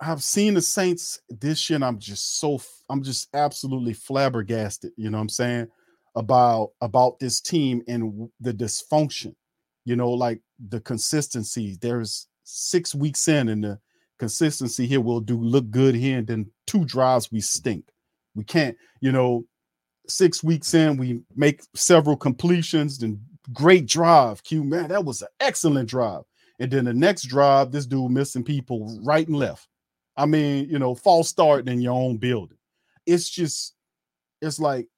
I've 0.00 0.22
seen 0.22 0.54
the 0.54 0.62
Saints 0.62 1.20
this 1.28 1.68
year, 1.68 1.76
and 1.76 1.84
I'm 1.84 1.98
just 1.98 2.38
so 2.38 2.60
I'm 2.88 3.02
just 3.02 3.28
absolutely 3.34 3.94
flabbergasted. 3.94 4.92
You 4.96 5.10
know 5.10 5.18
what 5.18 5.22
I'm 5.22 5.28
saying 5.28 5.68
about 6.14 6.70
about 6.80 7.18
this 7.18 7.40
team 7.40 7.82
and 7.88 8.28
the 8.40 8.52
dysfunction. 8.52 9.34
You 9.84 9.96
know, 9.96 10.10
like 10.10 10.40
the 10.68 10.80
consistency. 10.80 11.76
There's 11.80 12.28
six 12.44 12.94
weeks 12.94 13.28
in, 13.28 13.48
and 13.48 13.64
the 13.64 13.78
consistency 14.18 14.86
here 14.86 15.00
will 15.00 15.20
do 15.20 15.40
look 15.40 15.70
good 15.70 15.94
here, 15.94 16.18
and 16.18 16.26
then 16.26 16.50
two 16.66 16.84
drives 16.84 17.32
we 17.32 17.40
stink. 17.40 17.84
We 18.34 18.44
can't, 18.44 18.76
you 19.00 19.10
know, 19.10 19.44
six 20.08 20.42
weeks 20.42 20.74
in, 20.74 20.96
we 20.96 21.20
make 21.36 21.62
several 21.74 22.16
completions, 22.16 22.98
then 22.98 23.20
great 23.52 23.86
drive. 23.86 24.42
Q 24.42 24.64
man, 24.64 24.88
that 24.88 25.04
was 25.04 25.22
an 25.22 25.28
excellent 25.40 25.88
drive. 25.88 26.22
And 26.58 26.70
then 26.70 26.84
the 26.84 26.94
next 26.94 27.22
drive, 27.24 27.70
this 27.70 27.86
dude 27.86 28.10
missing 28.10 28.44
people 28.44 28.98
right 29.04 29.26
and 29.26 29.36
left. 29.36 29.68
I 30.16 30.26
mean, 30.26 30.68
you 30.68 30.78
know, 30.78 30.94
false 30.94 31.28
start 31.28 31.68
in 31.68 31.80
your 31.80 31.92
own 31.94 32.16
building. 32.16 32.58
It's 33.06 33.30
just, 33.30 33.74
it's 34.42 34.58
like, 34.58 34.88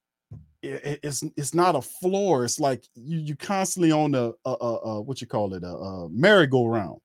it- 0.63 0.85
it- 0.85 0.99
it's 1.03 1.23
it's 1.37 1.53
not 1.55 1.75
a 1.75 1.81
floor. 1.81 2.45
It's 2.45 2.59
like 2.59 2.83
you 2.95 3.17
you 3.17 3.35
constantly 3.35 3.91
on 3.91 4.13
a, 4.13 4.31
a, 4.45 4.51
a, 4.61 4.77
a 4.77 5.01
what 5.01 5.19
you 5.19 5.25
call 5.27 5.53
it 5.55 5.63
a, 5.63 5.67
a 5.67 6.09
merry-go-round, 6.09 6.99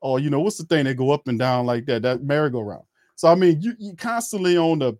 or 0.00 0.20
you 0.20 0.30
know 0.30 0.40
what's 0.40 0.56
the 0.56 0.64
thing 0.64 0.84
that 0.84 0.94
go 0.96 1.10
up 1.10 1.28
and 1.28 1.38
down 1.38 1.66
like 1.66 1.84
that? 1.86 2.00
That 2.02 2.22
merry-go-round. 2.22 2.84
So 3.16 3.28
I 3.28 3.34
mean, 3.34 3.60
you 3.60 3.74
you 3.78 3.94
constantly 3.96 4.56
on 4.56 4.78
the 4.78 4.94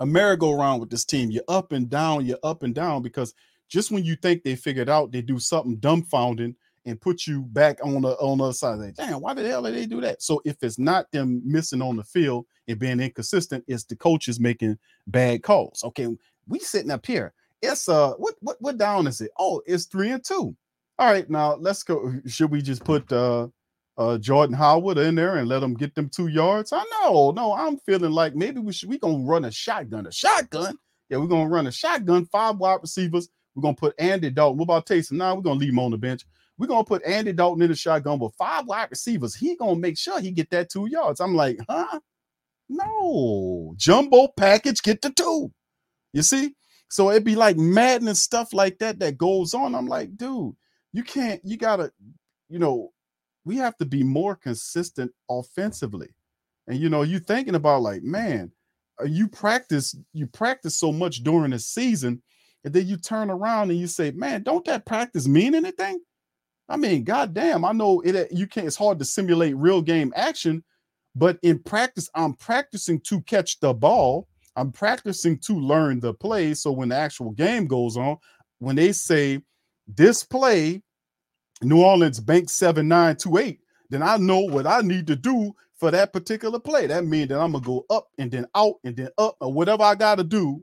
a 0.00 0.06
merry-go-round 0.06 0.80
with 0.80 0.88
this 0.90 1.04
team. 1.04 1.30
You're 1.30 1.42
up 1.48 1.72
and 1.72 1.90
down, 1.90 2.24
you're 2.24 2.38
up 2.42 2.62
and 2.62 2.74
down 2.74 3.02
because 3.02 3.34
just 3.68 3.90
when 3.90 4.04
you 4.04 4.16
think 4.16 4.42
they 4.42 4.56
figured 4.56 4.88
out, 4.88 5.12
they 5.12 5.20
do 5.20 5.38
something 5.38 5.76
dumbfounding 5.78 6.54
and 6.88 7.00
put 7.00 7.26
you 7.26 7.42
back 7.42 7.78
on 7.84 8.00
the 8.00 8.16
on 8.16 8.38
the 8.38 8.44
other 8.44 8.52
side. 8.52 8.78
Like, 8.78 8.94
damn, 8.94 9.20
why 9.20 9.34
the 9.34 9.46
hell 9.46 9.62
did 9.62 9.74
they 9.74 9.86
do 9.86 10.00
that? 10.00 10.22
So 10.22 10.40
if 10.44 10.56
it's 10.62 10.78
not 10.78 11.10
them 11.12 11.42
missing 11.44 11.82
on 11.82 11.96
the 11.96 12.02
field 12.02 12.46
and 12.66 12.78
being 12.78 12.98
inconsistent, 12.98 13.62
it's 13.68 13.84
the 13.84 13.94
coaches 13.94 14.40
making 14.40 14.78
bad 15.06 15.42
calls. 15.42 15.84
Okay, 15.84 16.08
we 16.46 16.58
sitting 16.58 16.90
up 16.90 17.04
here. 17.04 17.34
It's 17.60 17.88
uh 17.88 18.14
what 18.14 18.36
what 18.40 18.56
what 18.60 18.78
down 18.78 19.06
is 19.06 19.20
it? 19.20 19.30
Oh, 19.38 19.60
it's 19.66 19.84
three 19.84 20.10
and 20.10 20.24
two. 20.24 20.56
All 20.98 21.12
right, 21.12 21.28
now 21.28 21.56
let's 21.56 21.82
go. 21.82 22.14
Should 22.26 22.50
we 22.50 22.62
just 22.62 22.84
put 22.84 23.12
uh 23.12 23.48
uh 23.98 24.16
Jordan 24.16 24.56
Howard 24.56 24.96
in 24.96 25.14
there 25.14 25.36
and 25.36 25.48
let 25.48 25.62
him 25.62 25.74
get 25.74 25.94
them 25.94 26.08
two 26.08 26.28
yards? 26.28 26.72
I 26.72 26.84
know, 27.02 27.32
no, 27.32 27.52
I'm 27.52 27.76
feeling 27.78 28.12
like 28.12 28.34
maybe 28.34 28.60
we 28.60 28.72
should 28.72 28.88
we 28.88 28.98
gonna 28.98 29.24
run 29.24 29.44
a 29.44 29.50
shotgun, 29.50 30.06
a 30.06 30.12
shotgun. 30.12 30.78
Yeah, 31.10 31.18
we're 31.18 31.26
gonna 31.26 31.50
run 31.50 31.66
a 31.66 31.72
shotgun, 31.72 32.24
five 32.26 32.56
wide 32.56 32.80
receivers. 32.80 33.28
We're 33.54 33.62
gonna 33.62 33.74
put 33.74 33.94
Andy 33.98 34.30
Dalton. 34.30 34.56
What 34.56 34.64
about 34.64 34.86
Taysom? 34.86 35.12
Now 35.12 35.34
we're 35.34 35.42
gonna 35.42 35.60
leave 35.60 35.72
him 35.72 35.80
on 35.80 35.90
the 35.90 35.98
bench. 35.98 36.24
We're 36.58 36.66
gonna 36.66 36.84
put 36.84 37.04
Andy 37.04 37.32
Dalton 37.32 37.62
in 37.62 37.70
the 37.70 37.76
shotgun 37.76 38.18
with 38.18 38.34
five 38.34 38.66
wide 38.66 38.90
receivers. 38.90 39.34
He 39.34 39.56
gonna 39.56 39.76
make 39.76 39.96
sure 39.96 40.20
he 40.20 40.32
get 40.32 40.50
that 40.50 40.70
two 40.70 40.88
yards. 40.90 41.20
I'm 41.20 41.34
like, 41.34 41.58
huh? 41.68 42.00
No, 42.68 43.74
jumbo 43.76 44.28
package, 44.36 44.82
get 44.82 45.00
the 45.00 45.10
two. 45.10 45.52
You 46.12 46.22
see? 46.22 46.54
So 46.88 47.10
it'd 47.10 47.24
be 47.24 47.36
like 47.36 47.56
and 47.56 48.16
stuff 48.16 48.52
like 48.52 48.78
that 48.78 48.98
that 48.98 49.18
goes 49.18 49.54
on. 49.54 49.74
I'm 49.74 49.86
like, 49.86 50.16
dude, 50.16 50.54
you 50.92 51.02
can't, 51.02 51.40
you 51.44 51.56
gotta, 51.56 51.92
you 52.48 52.58
know, 52.58 52.92
we 53.44 53.56
have 53.56 53.76
to 53.78 53.86
be 53.86 54.02
more 54.02 54.34
consistent 54.34 55.12
offensively. 55.30 56.08
And 56.66 56.78
you 56.78 56.88
know, 56.88 57.02
you 57.02 57.18
thinking 57.18 57.54
about 57.54 57.82
like, 57.82 58.02
man, 58.02 58.52
uh, 59.00 59.04
you 59.04 59.28
practice, 59.28 59.94
you 60.12 60.26
practice 60.26 60.76
so 60.76 60.92
much 60.92 61.22
during 61.22 61.52
the 61.52 61.58
season, 61.58 62.22
and 62.64 62.74
then 62.74 62.86
you 62.86 62.96
turn 62.96 63.30
around 63.30 63.70
and 63.70 63.78
you 63.78 63.86
say, 63.86 64.10
man, 64.10 64.42
don't 64.42 64.64
that 64.64 64.84
practice 64.84 65.28
mean 65.28 65.54
anything? 65.54 66.00
I 66.68 66.76
mean, 66.76 67.04
goddamn, 67.04 67.64
I 67.64 67.72
know 67.72 68.00
it. 68.00 68.30
You 68.30 68.46
can't. 68.46 68.66
It's 68.66 68.76
hard 68.76 68.98
to 68.98 69.04
simulate 69.04 69.56
real 69.56 69.80
game 69.80 70.12
action, 70.14 70.62
but 71.14 71.38
in 71.42 71.58
practice, 71.60 72.10
I'm 72.14 72.34
practicing 72.34 73.00
to 73.02 73.20
catch 73.22 73.58
the 73.60 73.72
ball. 73.72 74.28
I'm 74.56 74.72
practicing 74.72 75.38
to 75.40 75.54
learn 75.54 76.00
the 76.00 76.12
play. 76.12 76.52
So 76.54 76.72
when 76.72 76.90
the 76.90 76.96
actual 76.96 77.30
game 77.30 77.66
goes 77.66 77.96
on, 77.96 78.18
when 78.58 78.76
they 78.76 78.92
say 78.92 79.40
this 79.86 80.24
play, 80.24 80.82
New 81.62 81.82
Orleans 81.82 82.20
bank 82.20 82.50
seven 82.50 82.88
nine 82.88 83.16
two 83.16 83.38
eight, 83.38 83.60
then 83.90 84.02
I 84.02 84.16
know 84.16 84.40
what 84.40 84.66
I 84.66 84.80
need 84.80 85.06
to 85.06 85.16
do 85.16 85.54
for 85.76 85.90
that 85.90 86.12
particular 86.12 86.58
play. 86.58 86.86
That 86.86 87.06
means 87.06 87.28
that 87.28 87.40
I'm 87.40 87.52
gonna 87.52 87.64
go 87.64 87.86
up 87.88 88.08
and 88.18 88.30
then 88.30 88.46
out 88.54 88.74
and 88.84 88.96
then 88.96 89.08
up 89.16 89.36
or 89.40 89.52
whatever 89.52 89.84
I 89.84 89.94
gotta 89.94 90.24
do, 90.24 90.62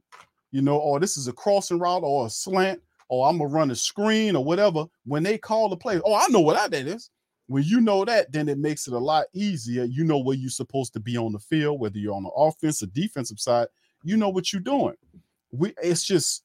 you 0.52 0.62
know, 0.62 0.78
or 0.78 1.00
this 1.00 1.18
is 1.18 1.28
a 1.28 1.34
crossing 1.34 1.80
route 1.80 2.04
or 2.04 2.28
a 2.28 2.30
slant 2.30 2.82
or 3.10 3.28
I'm 3.28 3.38
gonna 3.38 3.50
run 3.50 3.72
a 3.72 3.76
screen 3.76 4.36
or 4.36 4.44
whatever. 4.44 4.86
When 5.06 5.24
they 5.24 5.38
call 5.38 5.70
the 5.70 5.78
play, 5.78 6.00
oh, 6.04 6.16
I 6.16 6.28
know 6.30 6.40
what 6.42 6.72
that 6.72 6.88
is. 6.88 7.10
When 7.48 7.64
you 7.64 7.80
know 7.80 8.06
that, 8.06 8.32
then 8.32 8.50
it 8.50 8.58
makes 8.58 8.88
it 8.88 8.94
a 8.94 9.00
lot 9.00 9.26
easier. 9.34 9.84
You 9.84 10.04
know 10.04 10.18
where 10.18 10.36
you're 10.36 10.50
supposed 10.50 10.94
to 10.94 11.00
be 11.00 11.16
on 11.16 11.32
the 11.32 11.40
field, 11.40 11.80
whether 11.80 11.98
you're 11.98 12.16
on 12.16 12.24
the 12.24 12.30
offense 12.30 12.82
or 12.82 12.88
defensive 12.88 13.40
side. 13.40 13.68
You 14.04 14.18
know 14.18 14.30
what 14.30 14.52
you're 14.52 14.62
doing. 14.62 14.96
We 15.52 15.74
it's 15.82 16.04
just 16.04 16.44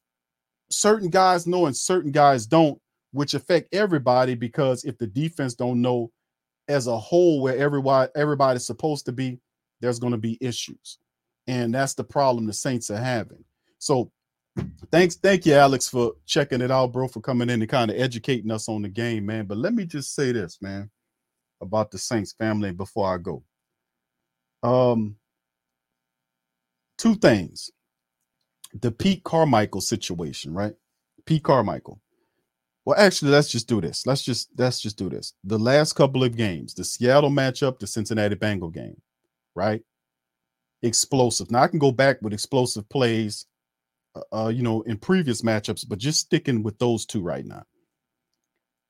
certain 0.69 1.09
guys 1.09 1.47
know 1.47 1.65
and 1.65 1.75
certain 1.75 2.11
guys 2.11 2.45
don't, 2.45 2.79
which 3.11 3.33
affect 3.33 3.73
everybody 3.73 4.35
because 4.35 4.83
if 4.83 4.97
the 4.97 5.07
defense 5.07 5.55
don't 5.55 5.81
know 5.81 6.11
as 6.67 6.87
a 6.87 6.97
whole 6.97 7.41
where 7.41 7.57
everybody 7.57 8.11
everybody's 8.15 8.65
supposed 8.65 9.05
to 9.05 9.11
be, 9.11 9.39
there's 9.79 9.99
going 9.99 10.13
to 10.13 10.17
be 10.17 10.37
issues. 10.39 10.99
And 11.47 11.73
that's 11.73 11.95
the 11.95 12.03
problem 12.03 12.45
the 12.45 12.53
Saints 12.53 12.91
are 12.91 12.97
having. 12.97 13.43
So 13.79 14.11
Thanks, 14.91 15.15
thank 15.15 15.45
you, 15.45 15.53
Alex, 15.53 15.87
for 15.87 16.13
checking 16.25 16.61
it 16.61 16.71
out, 16.71 16.91
bro, 16.91 17.07
for 17.07 17.21
coming 17.21 17.49
in 17.49 17.61
and 17.61 17.69
kind 17.69 17.89
of 17.89 17.97
educating 17.97 18.51
us 18.51 18.67
on 18.67 18.81
the 18.81 18.89
game, 18.89 19.25
man. 19.25 19.45
But 19.45 19.57
let 19.57 19.73
me 19.73 19.85
just 19.85 20.13
say 20.13 20.33
this, 20.33 20.57
man, 20.61 20.89
about 21.61 21.91
the 21.91 21.97
Saints 21.97 22.33
family 22.33 22.71
before 22.71 23.13
I 23.13 23.17
go. 23.17 23.43
Um, 24.63 25.15
two 26.97 27.15
things. 27.15 27.71
The 28.73 28.91
Pete 28.91 29.23
Carmichael 29.23 29.81
situation, 29.81 30.53
right? 30.53 30.73
Pete 31.25 31.43
Carmichael. 31.43 32.01
Well, 32.85 32.97
actually, 32.99 33.31
let's 33.31 33.49
just 33.49 33.67
do 33.67 33.79
this. 33.79 34.07
Let's 34.07 34.23
just 34.23 34.49
let's 34.57 34.81
just 34.81 34.97
do 34.97 35.09
this. 35.09 35.33
The 35.43 35.59
last 35.59 35.93
couple 35.93 36.23
of 36.23 36.35
games, 36.35 36.73
the 36.73 36.83
Seattle 36.83 37.29
matchup, 37.29 37.79
the 37.79 37.87
Cincinnati 37.87 38.35
Bengal 38.35 38.69
game, 38.69 38.99
right? 39.55 39.81
Explosive. 40.81 41.51
Now 41.51 41.61
I 41.61 41.67
can 41.67 41.79
go 41.79 41.91
back 41.91 42.21
with 42.21 42.33
explosive 42.33 42.89
plays 42.89 43.45
uh, 44.33 44.51
you 44.53 44.61
know, 44.61 44.81
in 44.81 44.97
previous 44.97 45.41
matchups, 45.41 45.87
but 45.87 45.99
just 45.99 46.19
sticking 46.19 46.63
with 46.63 46.77
those 46.79 47.05
two 47.05 47.21
right 47.21 47.45
now. 47.45 47.63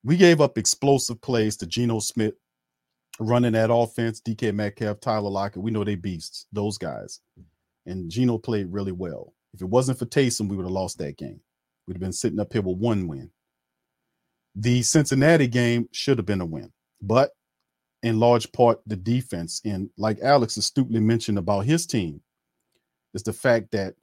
We 0.04 0.16
gave 0.16 0.40
up 0.40 0.58
explosive 0.58 1.20
plays 1.20 1.56
to 1.58 1.66
Geno 1.66 2.00
Smith 2.00 2.34
running 3.20 3.52
that 3.52 3.72
offense, 3.72 4.20
DK 4.20 4.54
Metcalf, 4.54 5.00
Tyler 5.00 5.30
Lockett. 5.30 5.62
We 5.62 5.70
know 5.70 5.84
they 5.84 5.94
beasts, 5.94 6.46
those 6.52 6.78
guys. 6.78 7.20
And 7.86 8.10
Geno 8.10 8.38
played 8.38 8.72
really 8.72 8.92
well. 8.92 9.34
If 9.54 9.62
it 9.62 9.68
wasn't 9.68 9.98
for 9.98 10.06
Taysom, 10.06 10.48
we 10.48 10.56
would 10.56 10.64
have 10.64 10.72
lost 10.72 10.98
that 10.98 11.16
game. 11.16 11.40
We'd 11.86 11.94
have 11.94 12.00
been 12.00 12.12
sitting 12.12 12.40
up 12.40 12.52
here 12.52 12.62
with 12.62 12.78
one 12.78 13.06
win. 13.06 13.30
The 14.54 14.82
Cincinnati 14.82 15.46
game 15.46 15.88
should 15.92 16.18
have 16.18 16.26
been 16.26 16.40
a 16.40 16.46
win, 16.46 16.72
but 17.00 17.30
in 18.02 18.18
large 18.18 18.50
part, 18.52 18.80
the 18.86 18.96
defense, 18.96 19.60
and 19.64 19.88
like 19.96 20.18
Alex 20.20 20.56
astutely 20.56 21.00
mentioned 21.00 21.38
about 21.38 21.60
his 21.60 21.86
team, 21.86 22.20
is 23.14 23.22
the 23.22 23.32
fact 23.32 23.70
that 23.72 23.94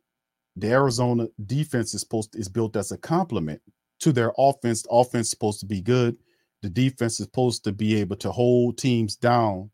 the 0.59 0.71
Arizona 0.71 1.27
defense 1.45 1.93
is 1.93 2.01
supposed 2.01 2.33
to, 2.33 2.39
is 2.39 2.49
built 2.49 2.75
as 2.75 2.91
a 2.91 2.97
complement 2.97 3.61
to 3.99 4.11
their 4.11 4.31
offense. 4.37 4.83
The 4.83 4.89
offense 4.89 5.27
is 5.27 5.31
supposed 5.31 5.59
to 5.61 5.65
be 5.65 5.81
good. 5.81 6.17
The 6.61 6.69
defense 6.69 7.19
is 7.19 7.25
supposed 7.25 7.63
to 7.65 7.71
be 7.71 7.95
able 7.95 8.17
to 8.17 8.31
hold 8.31 8.77
teams 8.77 9.15
down 9.15 9.71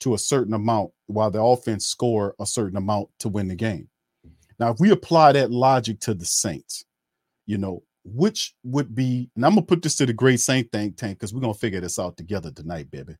to 0.00 0.14
a 0.14 0.18
certain 0.18 0.54
amount 0.54 0.90
while 1.06 1.30
the 1.30 1.42
offense 1.42 1.86
score 1.86 2.34
a 2.40 2.46
certain 2.46 2.76
amount 2.76 3.08
to 3.20 3.28
win 3.28 3.48
the 3.48 3.54
game. 3.54 3.88
Now, 4.58 4.70
if 4.70 4.80
we 4.80 4.90
apply 4.90 5.32
that 5.32 5.50
logic 5.50 6.00
to 6.00 6.14
the 6.14 6.24
Saints, 6.24 6.84
you 7.46 7.58
know, 7.58 7.82
which 8.04 8.54
would 8.64 8.94
be, 8.94 9.30
and 9.36 9.44
I'm 9.44 9.54
gonna 9.54 9.66
put 9.66 9.82
this 9.82 9.94
to 9.96 10.06
the 10.06 10.12
great 10.12 10.40
Saint 10.40 10.70
think 10.72 10.96
tank 10.96 11.18
because 11.18 11.32
we're 11.32 11.40
gonna 11.40 11.54
figure 11.54 11.80
this 11.80 11.98
out 11.98 12.16
together 12.16 12.50
tonight, 12.50 12.90
baby 12.90 13.14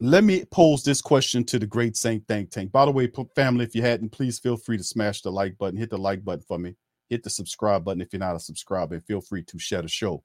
let 0.00 0.24
me 0.24 0.44
pose 0.46 0.82
this 0.82 1.02
question 1.02 1.44
to 1.44 1.58
the 1.58 1.66
great 1.66 1.96
Saint 1.96 2.26
Think 2.26 2.50
Tank. 2.50 2.72
By 2.72 2.86
the 2.86 2.90
way, 2.90 3.10
family, 3.34 3.64
if 3.64 3.74
you 3.74 3.82
hadn't, 3.82 4.10
please 4.10 4.38
feel 4.38 4.56
free 4.56 4.78
to 4.78 4.84
smash 4.84 5.20
the 5.20 5.30
like 5.30 5.58
button, 5.58 5.78
hit 5.78 5.90
the 5.90 5.98
like 5.98 6.24
button 6.24 6.44
for 6.48 6.58
me, 6.58 6.74
hit 7.10 7.22
the 7.22 7.30
subscribe 7.30 7.84
button 7.84 8.00
if 8.00 8.12
you're 8.12 8.20
not 8.20 8.34
a 8.34 8.40
subscriber, 8.40 8.94
and 8.94 9.04
feel 9.04 9.20
free 9.20 9.42
to 9.42 9.58
share 9.58 9.82
the 9.82 9.88
show 9.88 10.22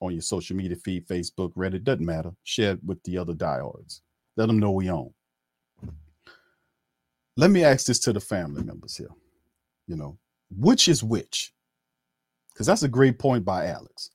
on 0.00 0.12
your 0.12 0.22
social 0.22 0.56
media 0.56 0.76
feed, 0.76 1.06
Facebook, 1.06 1.52
Reddit, 1.54 1.84
doesn't 1.84 2.04
matter. 2.04 2.30
Share 2.44 2.72
it 2.72 2.84
with 2.84 3.02
the 3.02 3.18
other 3.18 3.34
diehards. 3.34 4.02
Let 4.36 4.46
them 4.46 4.58
know 4.58 4.70
we 4.70 4.88
own. 4.90 5.12
Let 7.36 7.50
me 7.50 7.64
ask 7.64 7.86
this 7.86 7.98
to 8.00 8.12
the 8.12 8.20
family 8.20 8.64
members 8.64 8.96
here. 8.96 9.10
You 9.86 9.96
know, 9.96 10.18
which 10.56 10.88
is 10.88 11.04
which? 11.04 11.52
Because 12.52 12.66
that's 12.66 12.82
a 12.82 12.88
great 12.88 13.18
point 13.18 13.44
by 13.44 13.66
Alex. 13.66 14.10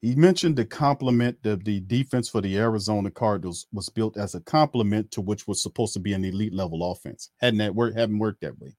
He 0.00 0.14
mentioned 0.14 0.56
the 0.56 0.64
complement 0.64 1.42
that 1.42 1.64
the 1.64 1.80
defense 1.80 2.28
for 2.28 2.40
the 2.40 2.56
Arizona 2.56 3.10
Cardinals 3.10 3.66
was 3.72 3.88
built 3.88 4.16
as 4.16 4.34
a 4.34 4.40
complement 4.40 5.10
to 5.12 5.20
which 5.20 5.48
was 5.48 5.60
supposed 5.60 5.92
to 5.94 6.00
be 6.00 6.12
an 6.12 6.24
elite 6.24 6.54
level 6.54 6.92
offense. 6.92 7.30
Hadn't 7.40 7.58
that 7.58 7.74
worked, 7.74 7.98
haven't 7.98 8.20
worked 8.20 8.42
that 8.42 8.60
way. 8.60 8.76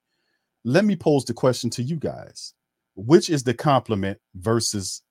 Let 0.64 0.86
me 0.86 0.96
pose 0.96 1.26
the 1.26 1.34
question 1.34 1.70
to 1.72 1.84
you 1.84 1.98
guys. 1.98 2.54
Which 2.96 3.30
is 3.30 3.44
the 3.44 3.54
complement 3.54 4.20
versus 4.36 5.02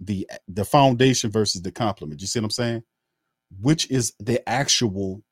the 0.00 0.28
the 0.48 0.64
foundation 0.64 1.30
versus 1.30 1.62
the 1.62 1.72
complement? 1.72 2.20
You 2.20 2.26
see 2.26 2.40
what 2.40 2.46
I'm 2.46 2.50
saying? 2.50 2.82
Which 3.60 3.88
is 3.90 4.14
the 4.18 4.46
actual 4.48 5.22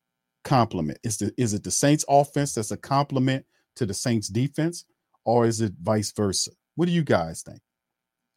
complement? 0.45 0.99
Is 1.03 1.17
the 1.17 1.33
is 1.37 1.53
it 1.53 1.63
the 1.63 1.71
Saints 1.71 2.05
offense 2.07 2.55
that's 2.55 2.71
a 2.71 2.77
complement 2.77 3.45
to 3.75 3.85
the 3.85 3.93
Saints 3.93 4.29
defense, 4.29 4.85
or 5.25 5.45
is 5.45 5.59
it 5.59 5.73
vice 5.81 6.11
versa? 6.13 6.51
What 6.75 6.85
do 6.85 6.91
you 6.91 7.03
guys 7.03 7.43
think? 7.43 7.59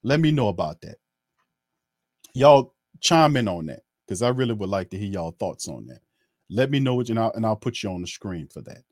Let 0.02 0.20
me 0.20 0.32
know 0.32 0.48
about 0.48 0.80
that 0.82 0.96
y'all 2.34 2.74
chime 3.00 3.36
in 3.36 3.48
on 3.48 3.66
that 3.66 3.82
because 4.06 4.22
I 4.22 4.28
really 4.28 4.52
would 4.52 4.68
like 4.68 4.90
to 4.90 4.98
hear 4.98 5.10
y'all 5.10 5.36
thoughts 5.38 5.68
on 5.68 5.86
that. 5.86 6.00
Let 6.50 6.70
me 6.70 6.78
know 6.78 7.00
it, 7.00 7.08
and 7.08 7.18
I'll, 7.18 7.32
and 7.32 7.46
I'll 7.46 7.56
put 7.56 7.82
you 7.82 7.90
on 7.90 8.02
the 8.02 8.06
screen 8.06 8.48
for 8.48 8.60
that. 8.62 8.82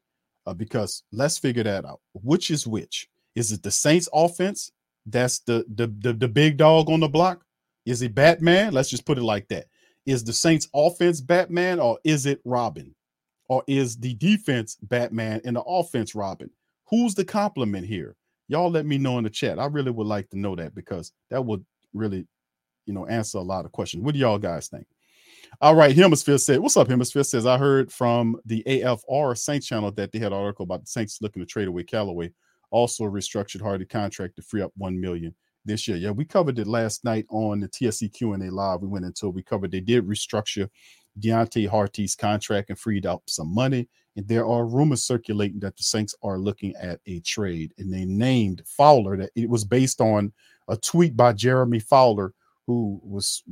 Uh, 0.47 0.55
because 0.55 1.03
let's 1.12 1.38
figure 1.38 1.62
that 1.62 1.84
out. 1.84 2.01
Which 2.14 2.51
is 2.51 2.66
which? 2.66 3.09
Is 3.34 3.53
it 3.53 3.62
the 3.62 3.70
Saints 3.70 4.09
offense? 4.12 4.72
That's 5.07 5.40
the, 5.40 5.64
the 5.74 5.86
the 5.99 6.12
the 6.12 6.28
big 6.28 6.57
dog 6.57 6.88
on 6.88 7.01
the 7.01 7.09
block. 7.09 7.45
Is 7.86 8.03
it 8.03 8.14
Batman? 8.14 8.72
Let's 8.72 8.90
just 8.90 9.05
put 9.05 9.18
it 9.18 9.24
like 9.24 9.49
that. 9.49 9.66
Is 10.07 10.24
the 10.24 10.32
Saints 10.32 10.68
offense 10.74 11.20
Batman 11.20 11.80
or 11.80 11.99
is 12.05 12.26
it 12.26 12.40
Robin? 12.45 12.95
Or 13.49 13.62
is 13.66 13.97
the 13.97 14.14
defense 14.14 14.76
Batman 14.82 15.40
and 15.45 15.57
the 15.57 15.62
offense 15.62 16.14
Robin? 16.14 16.51
Who's 16.88 17.14
the 17.14 17.24
compliment 17.24 17.86
here? 17.86 18.16
Y'all 18.49 18.70
let 18.70 18.86
me 18.86 18.99
know 18.99 19.18
in 19.18 19.24
the 19.24 19.30
chat. 19.30 19.59
I 19.59 19.66
really 19.66 19.90
would 19.90 20.07
like 20.07 20.30
to 20.30 20.38
know 20.38 20.57
that 20.57 20.74
because 20.74 21.12
that 21.30 21.45
would 21.45 21.64
really 21.93 22.26
you 22.87 22.95
know, 22.95 23.07
answer 23.07 23.39
a 23.39 23.43
lot 23.43 23.64
of 23.64 23.72
questions. 23.72 24.03
What 24.05 24.14
do 24.14 24.20
y'all 24.20 24.39
guys 24.39 24.68
think? 24.68 24.87
All 25.61 25.74
right, 25.74 25.95
Hemisphere 25.95 26.39
said, 26.39 26.61
"What's 26.61 26.76
up?" 26.76 26.89
Hemisphere 26.89 27.24
says, 27.24 27.47
"I 27.47 27.59
heard 27.59 27.93
from 27.93 28.41
the 28.47 28.62
AFR 28.66 29.37
Saints 29.37 29.66
channel 29.66 29.93
that 29.93 30.11
they 30.11 30.18
had 30.18 30.33
an 30.33 30.39
article 30.39 30.64
about 30.64 30.80
the 30.80 30.87
Saints 30.87 31.20
looking 31.20 31.43
to 31.43 31.47
trade 31.47 31.68
away 31.68 31.83
Callaway, 31.83 32.33
also 32.70 33.05
restructured 33.05 33.61
Harty 33.61 33.85
contract 33.85 34.37
to 34.37 34.43
free 34.43 34.62
up 34.62 34.72
one 34.76 34.99
million 34.99 35.35
this 35.64 35.87
year." 35.87 35.99
Yeah, 35.99 36.11
we 36.11 36.24
covered 36.24 36.59
it 36.59 36.66
last 36.66 37.05
night 37.05 37.26
on 37.28 37.61
the 37.61 37.68
TSC 37.68 38.09
Q 38.09 38.33
and 38.33 38.43
A 38.43 38.51
live. 38.51 38.80
We 38.80 38.89
went 38.89 39.05
into 39.05 39.26
it. 39.26 39.35
We 39.35 39.43
covered 39.43 39.70
they 39.70 39.80
did 39.80 40.07
restructure 40.07 40.68
Deonte 41.20 41.68
Harty's 41.68 42.16
contract 42.16 42.70
and 42.70 42.78
freed 42.78 43.05
up 43.07 43.22
some 43.26 43.53
money. 43.55 43.89
And 44.16 44.26
there 44.28 44.47
are 44.47 44.66
rumors 44.66 45.05
circulating 45.05 45.61
that 45.61 45.76
the 45.76 45.83
Saints 45.83 46.14
are 46.22 46.39
looking 46.39 46.74
at 46.76 47.01
a 47.07 47.20
trade, 47.20 47.72
and 47.78 47.93
they 47.93 48.05
named 48.05 48.62
Fowler. 48.66 49.16
That 49.16 49.30
it 49.35 49.49
was 49.49 49.64
based 49.64 50.01
on 50.01 50.33
a 50.68 50.76
tweet 50.76 51.16
by 51.16 51.33
Jeremy 51.33 51.78
Fowler 51.78 52.33
who 52.66 53.00
was 53.02 53.42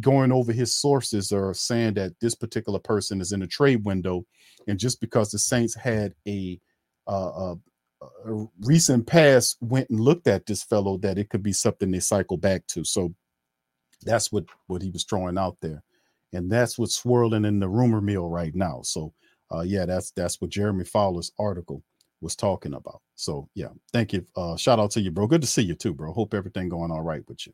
going 0.00 0.30
over 0.30 0.52
his 0.52 0.74
sources 0.74 1.32
or 1.32 1.54
saying 1.54 1.94
that 1.94 2.12
this 2.20 2.34
particular 2.34 2.78
person 2.78 3.20
is 3.20 3.32
in 3.32 3.42
a 3.42 3.46
trade 3.46 3.84
window, 3.84 4.24
and 4.66 4.78
just 4.78 5.00
because 5.00 5.30
the 5.30 5.38
Saints 5.38 5.74
had 5.74 6.14
a, 6.26 6.60
uh, 7.08 7.12
a, 7.12 7.56
a 8.26 8.46
recent 8.60 9.06
past 9.06 9.56
went 9.60 9.88
and 9.90 10.00
looked 10.00 10.28
at 10.28 10.46
this 10.46 10.62
fellow, 10.62 10.98
that 10.98 11.18
it 11.18 11.30
could 11.30 11.42
be 11.42 11.52
something 11.52 11.90
they 11.90 12.00
cycle 12.00 12.36
back 12.36 12.66
to. 12.68 12.84
So 12.84 13.14
that's 14.02 14.30
what 14.30 14.44
what 14.66 14.82
he 14.82 14.90
was 14.90 15.04
throwing 15.04 15.38
out 15.38 15.56
there, 15.60 15.82
and 16.32 16.50
that's 16.50 16.78
what's 16.78 16.94
swirling 16.96 17.44
in 17.44 17.58
the 17.58 17.68
rumor 17.68 18.00
mill 18.00 18.28
right 18.28 18.54
now. 18.54 18.80
So 18.82 19.14
uh, 19.52 19.62
yeah, 19.62 19.86
that's 19.86 20.10
that's 20.12 20.40
what 20.40 20.50
Jeremy 20.50 20.84
Fowler's 20.84 21.32
article 21.38 21.82
was 22.20 22.36
talking 22.36 22.74
about. 22.74 23.00
So 23.14 23.48
yeah, 23.54 23.68
thank 23.92 24.12
you. 24.12 24.26
Uh, 24.36 24.56
shout 24.56 24.78
out 24.78 24.90
to 24.92 25.00
you, 25.00 25.10
bro. 25.10 25.26
Good 25.26 25.40
to 25.40 25.46
see 25.46 25.62
you 25.62 25.74
too, 25.74 25.94
bro. 25.94 26.12
Hope 26.12 26.34
everything 26.34 26.68
going 26.68 26.90
all 26.90 27.02
right 27.02 27.22
with 27.28 27.46
you. 27.46 27.52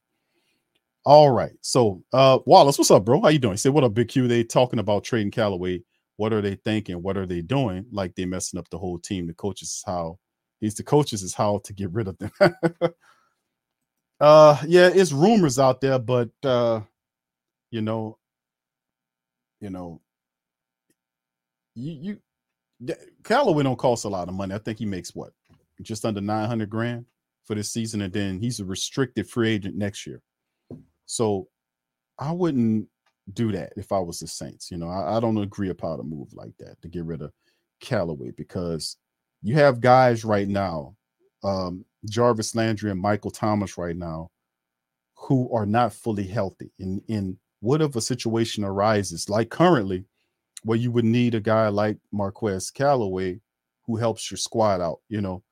All 1.05 1.30
right. 1.30 1.52
So 1.61 2.02
uh 2.12 2.38
Wallace, 2.46 2.78
what's 2.78 2.90
up, 2.90 3.05
bro? 3.05 3.20
How 3.20 3.28
you 3.28 3.38
doing? 3.38 3.57
Say 3.57 3.68
what 3.70 3.84
up, 3.84 3.94
Big 3.94 4.09
Q. 4.09 4.26
They 4.26 4.42
talking 4.44 4.78
about 4.78 5.05
trading 5.05 5.30
Callaway. 5.30 5.82
What 6.16 6.32
are 6.32 6.40
they 6.40 6.55
thinking? 6.57 7.02
What 7.02 7.16
are 7.16 7.26
they 7.26 7.42
doing? 7.42 7.86
Like 7.92 8.14
they 8.14 8.24
messing 8.24 8.59
up 8.59 8.68
the 8.70 8.78
whole 8.78 8.98
team. 8.98 9.26
The 9.26 9.34
coaches 9.34 9.68
is 9.68 9.82
how 9.86 10.18
he's 10.61 10.74
the 10.74 10.82
coaches 10.82 11.22
is 11.22 11.34
how 11.34 11.61
to 11.64 11.72
get 11.74 11.90
rid 11.92 12.09
of 12.09 12.16
them. 12.18 12.32
uh 14.20 14.59
yeah, 14.66 14.90
it's 14.94 15.12
rumors 15.12 15.59
out 15.59 15.80
there, 15.80 15.98
but 15.98 16.30
uh 16.42 16.80
you 17.70 17.82
know, 17.82 18.18
you 19.61 19.70
know, 19.70 20.00
you 21.74 21.92
you 21.92 22.20
Callaway 23.24 23.64
don't 23.64 23.76
cost 23.78 24.05
a 24.05 24.09
lot 24.09 24.28
of 24.28 24.34
money. 24.34 24.55
I 24.55 24.59
think 24.59 24.78
he 24.78 24.86
makes 24.86 25.14
what 25.14 25.32
just 25.82 26.05
under 26.05 26.20
900 26.20 26.70
grand 26.70 27.07
for 27.44 27.55
this 27.55 27.72
season, 27.72 28.02
and 28.02 28.12
then 28.12 28.38
he's 28.40 28.61
a 28.61 28.64
restricted 28.64 29.28
free 29.28 29.50
agent 29.50 29.76
next 29.76 30.07
year. 30.07 30.22
So 31.07 31.48
I 32.18 32.32
wouldn't 32.32 32.88
do 33.32 33.52
that 33.52 33.72
if 33.76 33.92
I 33.92 33.98
was 33.98 34.20
the 34.20 34.26
Saints. 34.26 34.70
You 34.70 34.78
know, 34.78 34.88
I, 34.88 35.16
I 35.16 35.20
don't 35.20 35.38
agree 35.38 35.70
upon 35.70 36.00
a 36.00 36.02
move 36.02 36.32
like 36.32 36.52
that 36.59 36.80
to 36.82 36.88
get 36.88 37.05
rid 37.05 37.22
of 37.22 37.32
Callaway 37.80 38.30
because 38.36 38.96
you 39.42 39.55
have 39.55 39.80
guys 39.80 40.24
right 40.24 40.48
now, 40.48 40.94
um, 41.42 41.84
Jarvis 42.09 42.55
Landry 42.55 42.90
and 42.90 43.00
Michael 43.00 43.30
Thomas 43.30 43.76
right 43.76 43.96
now, 43.96 44.30
who 45.14 45.52
are 45.55 45.66
not 45.66 45.92
fully 45.92 46.26
healthy. 46.26 46.70
And 46.78 47.02
in 47.09 47.38
what 47.61 47.82
if 47.82 47.96
a 47.96 48.00
situation 48.00 48.64
arises 48.64 49.28
like 49.28 49.50
currently, 49.50 50.05
where 50.64 50.78
you 50.78 50.90
would 50.90 51.05
need 51.05 51.34
a 51.34 51.40
guy 51.40 51.68
like 51.68 51.98
Marquez 52.11 52.70
Callaway 52.70 53.40
who 53.86 53.96
helps 53.96 54.30
your 54.30 54.38
squad 54.38 54.80
out, 54.80 55.00
you 55.09 55.20
know, 55.20 55.42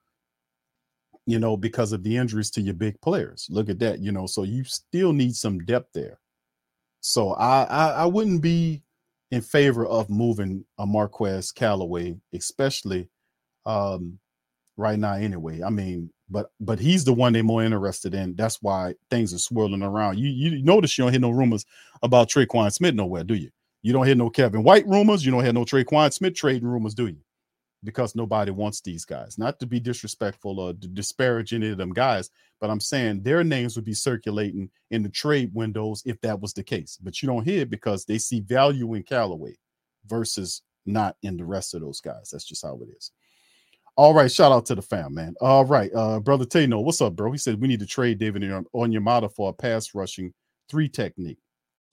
you 1.27 1.39
know, 1.39 1.57
because 1.57 1.93
of 1.93 2.03
the 2.03 2.16
injuries 2.16 2.51
to 2.51 2.61
your 2.61 2.75
big 2.75 3.01
players. 3.01 3.47
Look 3.51 3.68
at 3.68 3.79
that, 3.81 4.01
you 4.01 4.12
know. 4.12 4.27
So 4.27 4.43
you 4.43 4.64
still 4.64 5.12
need 5.12 5.37
some 5.37 5.61
depth 5.61 5.93
there. 5.95 6.18
So 7.01 7.33
I 7.35 7.64
I, 7.64 7.89
I 7.91 8.07
wouldn't 8.07 8.43
be 8.43 8.83
in 9.31 9.41
favor 9.41 9.87
of 9.87 10.11
moving 10.11 10.64
a 10.79 10.87
Marquez 10.87 11.53
Callaway, 11.53 12.16
especially 12.35 13.09
um 13.66 14.18
right 14.77 14.99
now 14.99 15.14
anyway. 15.14 15.62
I 15.62 15.70
mean, 15.70 16.11
but 16.31 16.51
but 16.61 16.79
he's 16.81 17.05
the 17.05 17.12
one 17.12 17.33
they're 17.33 17.43
more 17.43 17.62
interested 17.62 18.14
in. 18.14 18.35
That's 18.35 18.61
why 18.62 18.95
things 19.11 19.33
are 19.35 19.39
swirling 19.39 19.83
around. 19.83 20.18
You 20.18 20.29
you 20.29 20.62
notice 20.62 20.97
you 20.97 21.05
don't 21.05 21.12
hear 21.12 21.20
no 21.20 21.31
rumors 21.31 21.64
about 22.03 22.29
Tre'Quan 22.29 22.73
Smith 22.73 22.95
nowhere, 22.95 23.25
do 23.25 23.35
you? 23.35 23.51
You 23.83 23.93
don't 23.93 24.07
hear 24.07 24.14
no 24.14 24.31
Kevin 24.31 24.62
White 24.62 24.87
rumors. 24.87 25.25
You 25.25 25.33
don't 25.33 25.45
hear 25.45 25.53
no 25.53 25.64
Tre'Quan 25.64 26.12
Smith 26.12 26.35
trading 26.35 26.68
rumors, 26.68 26.95
do 26.95 27.09
you? 27.09 27.18
Because 27.85 28.14
nobody 28.14 28.51
wants 28.51 28.80
these 28.80 29.05
guys. 29.05 29.39
Not 29.39 29.59
to 29.61 29.66
be 29.66 29.80
disrespectful 29.80 30.61
or 30.61 30.72
to 30.72 30.89
disparage 30.89 31.53
any 31.53 31.70
of 31.70 31.78
them 31.78 31.93
guys, 31.93 32.30
but 32.61 32.70
I'm 32.70 32.80
saying 32.80 33.22
their 33.22 33.43
names 33.43 33.76
would 33.76 33.85
be 33.85 33.95
circulating 33.95 34.70
in 34.91 35.03
the 35.03 35.09
trade 35.09 35.51
windows 35.53 36.03
if 36.07 36.20
that 36.20 36.41
was 36.41 36.53
the 36.53 36.62
case. 36.62 36.99
But 37.03 37.22
you 37.22 37.26
don't 37.26 37.45
hear 37.45 37.62
it 37.62 37.70
because 37.70 38.05
they 38.05 38.18
see 38.18 38.41
value 38.41 38.95
in 38.95 39.03
Callaway 39.03 39.57
versus 40.07 40.62
not 40.87 41.16
in 41.22 41.37
the 41.37 41.45
rest 41.45 41.74
of 41.74 41.80
those 41.80 42.01
guys. 42.01 42.30
That's 42.30 42.45
just 42.45 42.64
how 42.64 42.78
it 42.83 42.89
is. 42.97 43.11
All 43.97 44.14
right, 44.14 44.33
shout 44.33 44.53
out 44.53 44.64
to 44.66 44.74
the 44.74 44.83
fam, 44.83 45.14
man. 45.14 45.35
All 45.41 45.66
right, 45.66 45.91
uh, 45.95 46.18
brother 46.18 46.47
Tano, 46.47 46.83
what's 46.83 47.03
up, 47.03 47.14
bro? 47.14 47.30
He 47.30 47.39
said 47.39 47.61
we 47.61 47.68
need 47.68 47.80
to 47.80 47.87
trade 47.87 48.18
David 48.18 48.51
on 48.51 48.64
Onyemata 48.74 49.35
for 49.35 49.51
a 49.51 49.53
pass 49.53 49.95
rushing 49.95 50.33
three 50.70 50.89
technique. 50.89 51.39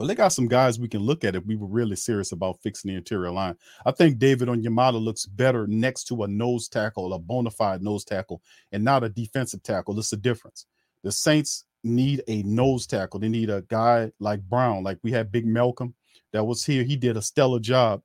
Well, 0.00 0.06
they 0.06 0.14
got 0.14 0.28
some 0.28 0.48
guys 0.48 0.80
we 0.80 0.88
can 0.88 1.02
look 1.02 1.24
at 1.24 1.36
if 1.36 1.44
we 1.44 1.56
were 1.56 1.66
really 1.66 1.94
serious 1.94 2.32
about 2.32 2.62
fixing 2.62 2.90
the 2.90 2.96
interior 2.96 3.30
line. 3.30 3.54
I 3.84 3.90
think 3.90 4.18
David 4.18 4.48
Onyemata 4.48 4.98
looks 4.98 5.26
better 5.26 5.66
next 5.66 6.04
to 6.04 6.22
a 6.22 6.26
nose 6.26 6.68
tackle, 6.68 7.12
a 7.12 7.18
bona 7.18 7.50
fide 7.50 7.82
nose 7.82 8.02
tackle, 8.02 8.40
and 8.72 8.82
not 8.82 9.04
a 9.04 9.10
defensive 9.10 9.62
tackle. 9.62 9.92
That's 9.92 10.08
the 10.08 10.16
difference. 10.16 10.64
The 11.04 11.12
Saints 11.12 11.66
need 11.84 12.22
a 12.28 12.42
nose 12.44 12.86
tackle. 12.86 13.20
They 13.20 13.28
need 13.28 13.50
a 13.50 13.60
guy 13.68 14.10
like 14.20 14.40
Brown, 14.40 14.82
like 14.82 14.98
we 15.02 15.12
had 15.12 15.30
Big 15.30 15.44
Malcolm 15.44 15.94
that 16.32 16.44
was 16.44 16.64
here. 16.64 16.82
He 16.82 16.96
did 16.96 17.18
a 17.18 17.22
stellar 17.22 17.60
job 17.60 18.00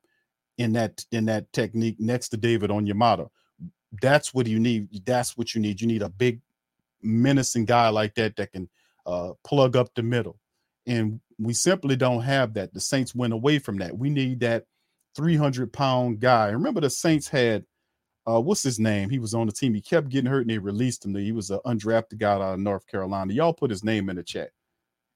in 0.58 0.74
that 0.74 1.02
in 1.12 1.24
that 1.26 1.50
technique 1.54 1.98
next 1.98 2.28
to 2.28 2.36
David 2.36 2.68
Onyemata. 2.68 3.30
That's 4.02 4.34
what 4.34 4.46
you 4.46 4.60
need. 4.60 4.88
That's 5.06 5.38
what 5.38 5.54
you 5.54 5.62
need. 5.62 5.80
You 5.80 5.86
need 5.86 6.02
a 6.02 6.10
big 6.10 6.42
menacing 7.00 7.64
guy 7.64 7.88
like 7.88 8.14
that 8.16 8.36
that 8.36 8.52
can 8.52 8.68
uh, 9.06 9.32
plug 9.44 9.76
up 9.76 9.94
the 9.94 10.02
middle. 10.02 10.38
And 10.86 11.20
we 11.38 11.52
simply 11.52 11.96
don't 11.96 12.22
have 12.22 12.54
that. 12.54 12.72
The 12.72 12.80
Saints 12.80 13.14
went 13.14 13.32
away 13.32 13.58
from 13.58 13.78
that. 13.78 13.96
We 13.96 14.10
need 14.10 14.40
that 14.40 14.64
300 15.16 15.72
pound 15.72 16.20
guy. 16.20 16.48
Remember, 16.48 16.80
the 16.80 16.90
Saints 16.90 17.28
had 17.28 17.64
uh, 18.28 18.40
what's 18.40 18.62
his 18.62 18.80
name? 18.80 19.08
He 19.08 19.20
was 19.20 19.34
on 19.34 19.46
the 19.46 19.52
team. 19.52 19.72
He 19.72 19.80
kept 19.80 20.08
getting 20.08 20.30
hurt 20.30 20.40
and 20.40 20.50
they 20.50 20.58
released 20.58 21.04
him. 21.04 21.14
He 21.14 21.32
was 21.32 21.50
an 21.50 21.60
undrafted 21.64 22.18
guy 22.18 22.32
out 22.32 22.40
of 22.42 22.58
North 22.58 22.86
Carolina. 22.86 23.32
Y'all 23.32 23.52
put 23.52 23.70
his 23.70 23.84
name 23.84 24.10
in 24.10 24.16
the 24.16 24.22
chat. 24.22 24.50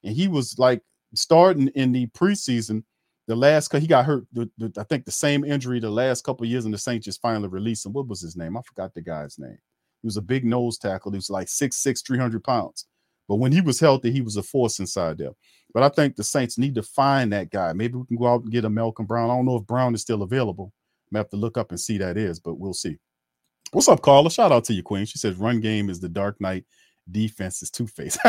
And 0.05 0.15
he 0.15 0.29
was 0.29 0.59
like 0.59 0.81
starting 1.15 1.69
in 1.69 1.93
the 1.93 2.07
preseason. 2.09 2.85
The 3.27 3.35
last 3.35 3.75
he 3.75 3.87
got 3.87 4.07
hurt, 4.07 4.27
the, 4.33 4.51
the, 4.59 4.73
I 4.79 4.85
think 4.85 5.05
the 5.05 5.11
same 5.11 5.45
injury 5.45 5.79
the 5.79 5.91
last 5.91 6.25
couple 6.25 6.47
years, 6.47 6.65
and 6.65 6.75
the 6.75 6.79
Saints 6.79 7.05
just 7.05 7.21
finally 7.21 7.49
released 7.49 7.87
him. 7.87 7.93
What 7.93 8.09
was 8.09 8.21
his 8.21 8.37
name? 8.37 8.57
I 8.57 8.63
forgot 8.63 8.95
the 8.95 9.03
guy's 9.03 9.39
name. 9.39 9.59
He 10.03 10.07
was 10.07 10.17
a 10.17 10.23
big 10.23 10.45
nose 10.45 10.79
tackle. 10.79 11.13
He 11.13 11.19
was 11.19 11.31
like 11.31 11.47
6'6, 11.47 12.05
300 12.05 12.43
pounds. 12.43 12.87
But 13.29 13.37
when 13.37 13.53
he 13.53 13.61
was 13.61 13.79
healthy, 13.79 14.11
he 14.11 14.21
was 14.21 14.37
a 14.37 14.43
force 14.43 14.81
inside 14.81 15.19
there. 15.19 15.31
But 15.73 15.85
I 15.85 15.89
think 15.89 16.17
the 16.17 16.25
Saints 16.25 16.59
need 16.59 16.75
to 16.75 16.83
find 16.83 17.33
that 17.33 17.51
guy. 17.51 17.73
Maybe 17.73 17.95
we 17.95 18.07
can 18.07 18.17
go 18.17 18.27
out 18.27 18.43
and 18.43 18.51
get 18.51 18.65
a 18.65 18.71
Malcolm 18.71 19.07
Brown. 19.07 19.31
I 19.31 19.37
don't 19.37 19.47
know 19.47 19.57
if 19.57 19.67
Brown 19.67 19.95
is 19.95 20.03
still 20.03 20.23
available. 20.23 20.73
I 21.15 21.19
have 21.19 21.31
to 21.31 21.37
look 21.37 21.59
up 21.59 21.71
and 21.71 21.81
see 21.81 21.99
that 21.99 22.17
is, 22.17 22.41
but 22.41 22.59
we'll 22.59 22.75
see. 22.75 22.97
What's 23.73 23.89
up, 23.89 24.03
Carla? 24.03 24.31
Shout 24.31 24.53
out 24.53 24.65
to 24.65 24.75
you, 24.75 24.83
Queen. 24.83 25.07
She 25.07 25.19
says 25.19 25.37
run 25.37 25.61
game 25.61 25.91
is 25.91 26.01
the 26.01 26.09
Dark 26.09 26.41
Knight, 26.41 26.65
defense 27.11 27.63
is 27.63 27.71
Two 27.71 27.87
Face. 27.87 28.19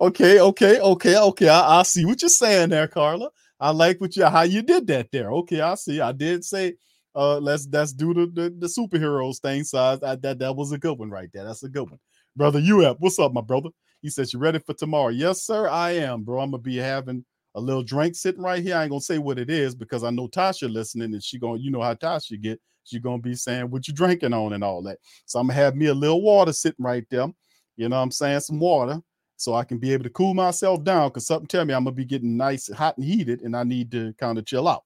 Okay, 0.00 0.40
okay, 0.40 0.78
okay, 0.78 1.18
okay. 1.18 1.48
I, 1.48 1.80
I 1.80 1.82
see 1.82 2.04
what 2.04 2.22
you're 2.22 2.28
saying 2.28 2.68
there, 2.68 2.86
Carla. 2.86 3.30
I 3.58 3.70
like 3.70 4.00
what 4.00 4.14
you 4.14 4.24
how 4.26 4.42
you 4.42 4.62
did 4.62 4.86
that 4.86 5.10
there. 5.10 5.32
Okay, 5.32 5.60
I 5.60 5.74
see. 5.74 6.00
I 6.00 6.12
did 6.12 6.44
say 6.44 6.74
uh 7.16 7.38
let's 7.38 7.66
let's 7.72 7.92
do 7.92 8.14
the 8.14 8.54
the, 8.56 8.68
superheroes 8.68 9.40
thing. 9.40 9.64
So 9.64 9.78
I, 9.78 9.92
I, 9.94 10.14
that 10.16 10.38
that 10.38 10.54
was 10.54 10.70
a 10.70 10.78
good 10.78 10.96
one 10.96 11.10
right 11.10 11.28
there. 11.34 11.44
That's 11.44 11.64
a 11.64 11.68
good 11.68 11.90
one. 11.90 11.98
Brother 12.36 12.60
UF, 12.60 12.98
what's 13.00 13.18
up, 13.18 13.32
my 13.32 13.40
brother? 13.40 13.70
He 14.02 14.10
says 14.10 14.32
you 14.32 14.38
ready 14.38 14.58
for 14.58 14.74
tomorrow. 14.74 15.08
Yes, 15.08 15.42
sir. 15.42 15.68
I 15.68 15.92
am, 15.92 16.22
bro. 16.22 16.40
I'm 16.40 16.50
gonna 16.50 16.62
be 16.62 16.76
having 16.76 17.24
a 17.54 17.60
little 17.60 17.82
drink 17.82 18.14
sitting 18.14 18.42
right 18.42 18.62
here. 18.62 18.76
I 18.76 18.82
ain't 18.82 18.90
gonna 18.90 19.00
say 19.00 19.18
what 19.18 19.38
it 19.38 19.50
is 19.50 19.74
because 19.74 20.04
I 20.04 20.10
know 20.10 20.28
Tasha 20.28 20.72
listening 20.72 21.12
and 21.12 21.22
she 21.22 21.38
to, 21.38 21.56
you 21.56 21.70
know 21.70 21.82
how 21.82 21.94
Tasha 21.94 22.40
get. 22.40 22.60
She 22.84 22.98
gonna 22.98 23.18
be 23.18 23.34
saying 23.34 23.70
what 23.70 23.86
you 23.86 23.94
drinking 23.94 24.32
on 24.32 24.54
and 24.54 24.64
all 24.64 24.82
that. 24.82 24.98
So 25.26 25.38
I'm 25.38 25.48
gonna 25.48 25.60
have 25.60 25.76
me 25.76 25.86
a 25.86 25.94
little 25.94 26.22
water 26.22 26.52
sitting 26.52 26.84
right 26.84 27.04
there. 27.10 27.28
You 27.76 27.88
know 27.88 27.96
what 27.96 28.02
I'm 28.02 28.10
saying? 28.10 28.40
Some 28.40 28.60
water 28.60 29.00
so 29.38 29.54
I 29.54 29.62
can 29.62 29.78
be 29.78 29.92
able 29.92 30.02
to 30.02 30.10
cool 30.10 30.34
myself 30.34 30.82
down 30.82 31.10
because 31.10 31.26
something 31.26 31.46
tell 31.46 31.64
me 31.64 31.72
I'm 31.72 31.84
gonna 31.84 31.94
be 31.94 32.04
getting 32.04 32.36
nice, 32.36 32.72
hot, 32.72 32.98
and 32.98 33.06
heated, 33.06 33.42
and 33.42 33.56
I 33.56 33.62
need 33.62 33.90
to 33.92 34.12
kind 34.14 34.36
of 34.36 34.44
chill 34.44 34.66
out. 34.66 34.82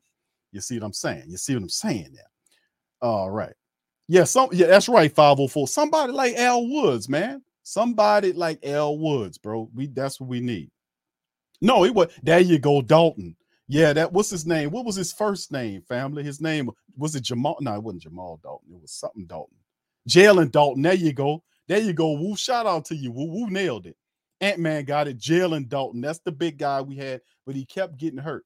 You 0.53 0.61
see 0.61 0.79
what 0.79 0.85
I'm 0.85 0.93
saying? 0.93 1.25
You 1.29 1.39
see 1.39 1.55
what 1.55 1.63
I'm 1.63 1.69
saying 1.71 2.13
there? 2.15 2.31
All 3.01 3.31
right. 3.31 3.55
Yeah, 4.09 4.25
some 4.25 4.51
yeah, 4.53 4.67
that's 4.67 4.91
right, 4.91 5.11
504. 5.11 5.69
Somebody 5.69 6.13
like 6.13 6.35
Al 6.37 6.69
Woods, 6.69 7.09
man. 7.09 7.43
Somebody 7.63 8.33
like 8.33 8.65
Al 8.65 8.99
Woods, 8.99 9.39
bro. 9.39 9.69
We 9.75 9.87
that's 9.87 10.21
what 10.21 10.29
we 10.29 10.41
need. 10.41 10.71
No, 11.61 11.85
it 11.85 11.95
was 11.95 12.09
there 12.23 12.41
you 12.41 12.59
go, 12.59 12.83
Dalton. 12.83 13.37
Yeah, 13.69 13.93
that 13.93 14.13
what's 14.13 14.31
his 14.31 14.47
name? 14.47 14.71
What 14.71 14.85
was 14.85 14.97
his 14.97 15.13
first 15.13 15.53
name, 15.53 15.83
family? 15.83 16.25
His 16.25 16.41
name 16.41 16.71
was 16.97 17.15
it 17.15 17.23
Jamal? 17.23 17.57
No, 17.61 17.75
it 17.75 17.83
wasn't 17.83 18.03
Jamal 18.03 18.41
Dalton. 18.43 18.75
It 18.75 18.81
was 18.81 18.93
something 18.93 19.27
Dalton. 19.27 19.57
Jalen 20.09 20.51
Dalton. 20.51 20.83
There 20.83 20.95
you 20.95 21.13
go. 21.13 21.43
There 21.69 21.81
you 21.81 21.93
go. 21.93 22.13
Woo, 22.13 22.37
shout 22.37 22.67
out 22.67 22.85
to 22.87 22.97
you. 22.97 23.13
Woo, 23.13 23.27
woo 23.27 23.49
nailed 23.49 23.87
it. 23.87 23.97
Ant 24.41 24.59
Man 24.59 24.85
got 24.85 25.07
it. 25.07 25.19
Jalen 25.19 25.69
Dalton. 25.69 26.01
That's 26.01 26.19
the 26.19 26.33
big 26.33 26.59
guy 26.59 26.83
we 26.83 26.97
had, 26.97 27.21
but 27.47 27.55
he 27.55 27.65
kept 27.65 27.97
getting 27.97 28.19
hurt. 28.19 28.45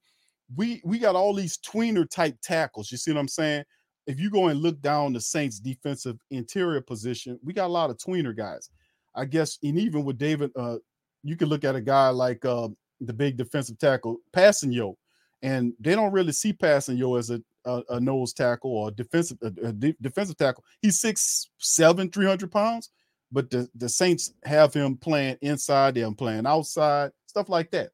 We 0.55 0.81
we 0.85 0.99
got 0.99 1.17
all 1.17 1.33
these 1.35 1.59
tweener 1.59 2.09
type 2.09 2.37
tackles. 2.43 2.93
You 2.93 2.99
see 2.99 3.13
what 3.13 3.21
I'm 3.21 3.29
saying? 3.29 3.65
If 4.07 4.21
you 4.21 4.31
go 4.31 4.49
and 4.49 4.61
look 4.61 4.81
down 4.81 5.13
the 5.13 5.21
Saints 5.21 5.59
defensive 5.59 6.19
interior 6.31 6.81
position, 6.81 7.41
we 7.43 7.53
got 7.53 7.67
a 7.67 7.73
lot 7.73 7.91
of 7.91 7.97
tweener 7.97 8.37
guys. 8.37 8.71
I 9.17 9.25
guess, 9.25 9.59
and 9.63 9.79
even 9.79 10.05
with 10.05 10.19
David, 10.19 10.51
uh, 10.57 10.77
you 11.23 11.37
can 11.37 11.49
look 11.49 11.65
at 11.65 11.75
a 11.75 11.81
guy 11.81 12.11
like 12.11 12.45
uh, 12.45 12.69
the 13.01 13.13
big 13.13 13.37
defensive 13.37 13.79
tackle, 13.79 14.19
Passanio, 14.33 14.95
and 15.43 15.73
they 15.81 15.95
don't 15.95 16.13
really 16.13 16.33
see 16.33 16.53
Passanio 16.53 17.19
as 17.19 17.31
a, 17.31 17.43
a, 17.65 17.83
a 17.91 18.01
nose 18.01 18.33
tackle 18.33 18.71
or 18.71 18.91
defensive 18.91 19.39
a, 19.43 19.47
a 19.67 19.73
de- 19.73 19.97
defensive 20.01 20.37
tackle. 20.37 20.65
He's 20.83 21.01
six 21.01 21.51
seven, 21.59 22.11
300 22.11 22.51
pounds 22.53 22.91
but 23.33 23.51
the, 23.51 23.69
the 23.75 23.89
Saints 23.89 24.33
have 24.45 24.73
him 24.73 24.97
playing 24.97 25.37
inside, 25.43 25.95
they're 25.95 26.11
playing 26.13 26.47
outside, 26.47 27.11
stuff 27.27 27.49
like 27.49 27.71
that. 27.73 27.91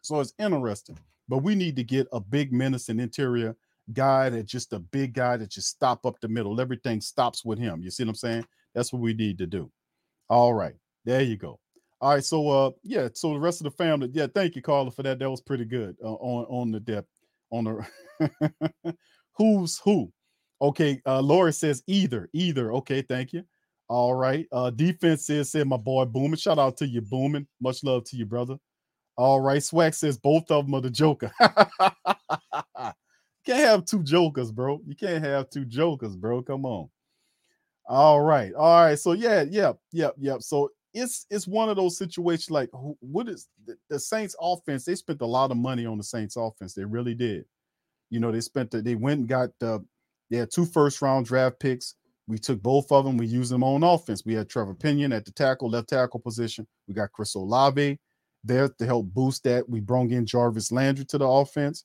So 0.00 0.20
it's 0.20 0.32
interesting. 0.38 0.98
But 1.28 1.38
we 1.38 1.54
need 1.54 1.76
to 1.76 1.84
get 1.84 2.08
a 2.12 2.20
big 2.20 2.52
menacing 2.52 3.00
interior 3.00 3.54
guy 3.92 4.30
that 4.30 4.46
just 4.46 4.72
a 4.72 4.78
big 4.78 5.12
guy 5.12 5.36
that 5.36 5.50
just 5.50 5.68
stop 5.68 6.06
up 6.06 6.18
the 6.20 6.28
middle. 6.28 6.60
Everything 6.60 7.00
stops 7.00 7.44
with 7.44 7.58
him. 7.58 7.82
You 7.82 7.90
see 7.90 8.04
what 8.04 8.10
I'm 8.10 8.14
saying? 8.14 8.46
That's 8.74 8.92
what 8.92 9.02
we 9.02 9.12
need 9.12 9.38
to 9.38 9.46
do. 9.46 9.70
All 10.30 10.52
right. 10.54 10.74
There 11.04 11.22
you 11.22 11.36
go. 11.36 11.58
All 12.00 12.14
right. 12.14 12.24
So 12.24 12.48
uh 12.48 12.70
yeah, 12.82 13.08
so 13.14 13.32
the 13.32 13.38
rest 13.40 13.60
of 13.60 13.64
the 13.64 13.70
family. 13.70 14.10
Yeah, 14.12 14.26
thank 14.34 14.56
you, 14.56 14.62
Carla, 14.62 14.90
for 14.90 15.02
that. 15.02 15.18
That 15.18 15.30
was 15.30 15.40
pretty 15.40 15.64
good 15.64 15.96
uh, 16.04 16.14
on 16.14 16.44
on 16.46 16.70
the 16.70 16.80
depth 16.80 17.08
on 17.50 17.64
the 17.64 18.94
who's 19.36 19.78
who. 19.78 20.12
Okay, 20.60 21.00
uh 21.06 21.20
Laura 21.20 21.52
says 21.52 21.82
either, 21.86 22.28
either. 22.32 22.72
Okay, 22.74 23.02
thank 23.02 23.32
you. 23.32 23.44
All 23.88 24.14
right. 24.14 24.46
Uh 24.52 24.70
defense 24.70 25.28
is 25.30 25.50
said 25.50 25.66
my 25.66 25.76
boy 25.76 26.04
Boomin. 26.04 26.38
Shout 26.38 26.58
out 26.58 26.76
to 26.78 26.86
you, 26.86 27.00
booming. 27.00 27.46
Much 27.60 27.82
love 27.84 28.04
to 28.04 28.16
you, 28.16 28.26
brother. 28.26 28.56
All 29.16 29.40
right. 29.40 29.62
Swag 29.62 29.94
says 29.94 30.18
both 30.18 30.50
of 30.50 30.66
them 30.66 30.74
are 30.74 30.80
the 30.80 30.90
Joker. 30.90 31.32
can't 33.46 33.60
have 33.60 33.84
two 33.86 34.02
jokers, 34.02 34.52
bro. 34.52 34.80
You 34.86 34.94
can't 34.94 35.24
have 35.24 35.48
two 35.50 35.64
jokers, 35.64 36.16
bro. 36.16 36.42
Come 36.42 36.66
on. 36.66 36.88
All 37.88 38.20
right. 38.20 38.52
All 38.54 38.84
right. 38.84 38.98
So 38.98 39.12
yeah, 39.12 39.44
yep, 39.48 39.78
yep, 39.92 40.14
yep. 40.18 40.42
So 40.42 40.70
it's 40.94 41.26
it's 41.30 41.48
one 41.48 41.70
of 41.70 41.76
those 41.76 41.98
situations 41.98 42.50
like 42.50 42.70
what 43.00 43.28
is 43.28 43.48
the, 43.66 43.76
the 43.90 43.98
Saints 43.98 44.36
offense? 44.40 44.84
They 44.84 44.94
spent 44.94 45.22
a 45.22 45.26
lot 45.26 45.50
of 45.50 45.56
money 45.56 45.86
on 45.86 45.98
the 45.98 46.04
Saints 46.04 46.36
offense. 46.36 46.74
They 46.74 46.84
really 46.84 47.14
did. 47.14 47.46
You 48.10 48.20
know, 48.20 48.32
they 48.32 48.40
spent 48.42 48.70
the, 48.70 48.82
they 48.82 48.94
went 48.94 49.20
and 49.20 49.28
got 49.28 49.50
uh 49.62 49.80
they 50.30 50.38
had 50.38 50.50
two 50.52 50.66
first 50.66 51.02
round 51.02 51.26
draft 51.26 51.60
picks. 51.60 51.94
We 52.26 52.38
took 52.38 52.62
both 52.62 52.92
of 52.92 53.06
them. 53.06 53.16
We 53.16 53.26
used 53.26 53.50
them 53.50 53.64
on 53.64 53.82
offense. 53.82 54.24
We 54.26 54.34
had 54.34 54.50
Trevor 54.50 54.74
Penning 54.74 55.12
at 55.12 55.24
the 55.24 55.32
tackle, 55.32 55.70
left 55.70 55.88
tackle 55.88 56.20
position. 56.20 56.66
We 56.86 56.94
got 56.94 57.12
Chris 57.12 57.34
Olave 57.34 57.98
there 58.44 58.68
to 58.68 58.86
help 58.86 59.06
boost 59.14 59.44
that. 59.44 59.68
We 59.68 59.80
brought 59.80 60.10
in 60.10 60.26
Jarvis 60.26 60.70
Landry 60.70 61.06
to 61.06 61.18
the 61.18 61.26
offense. 61.26 61.84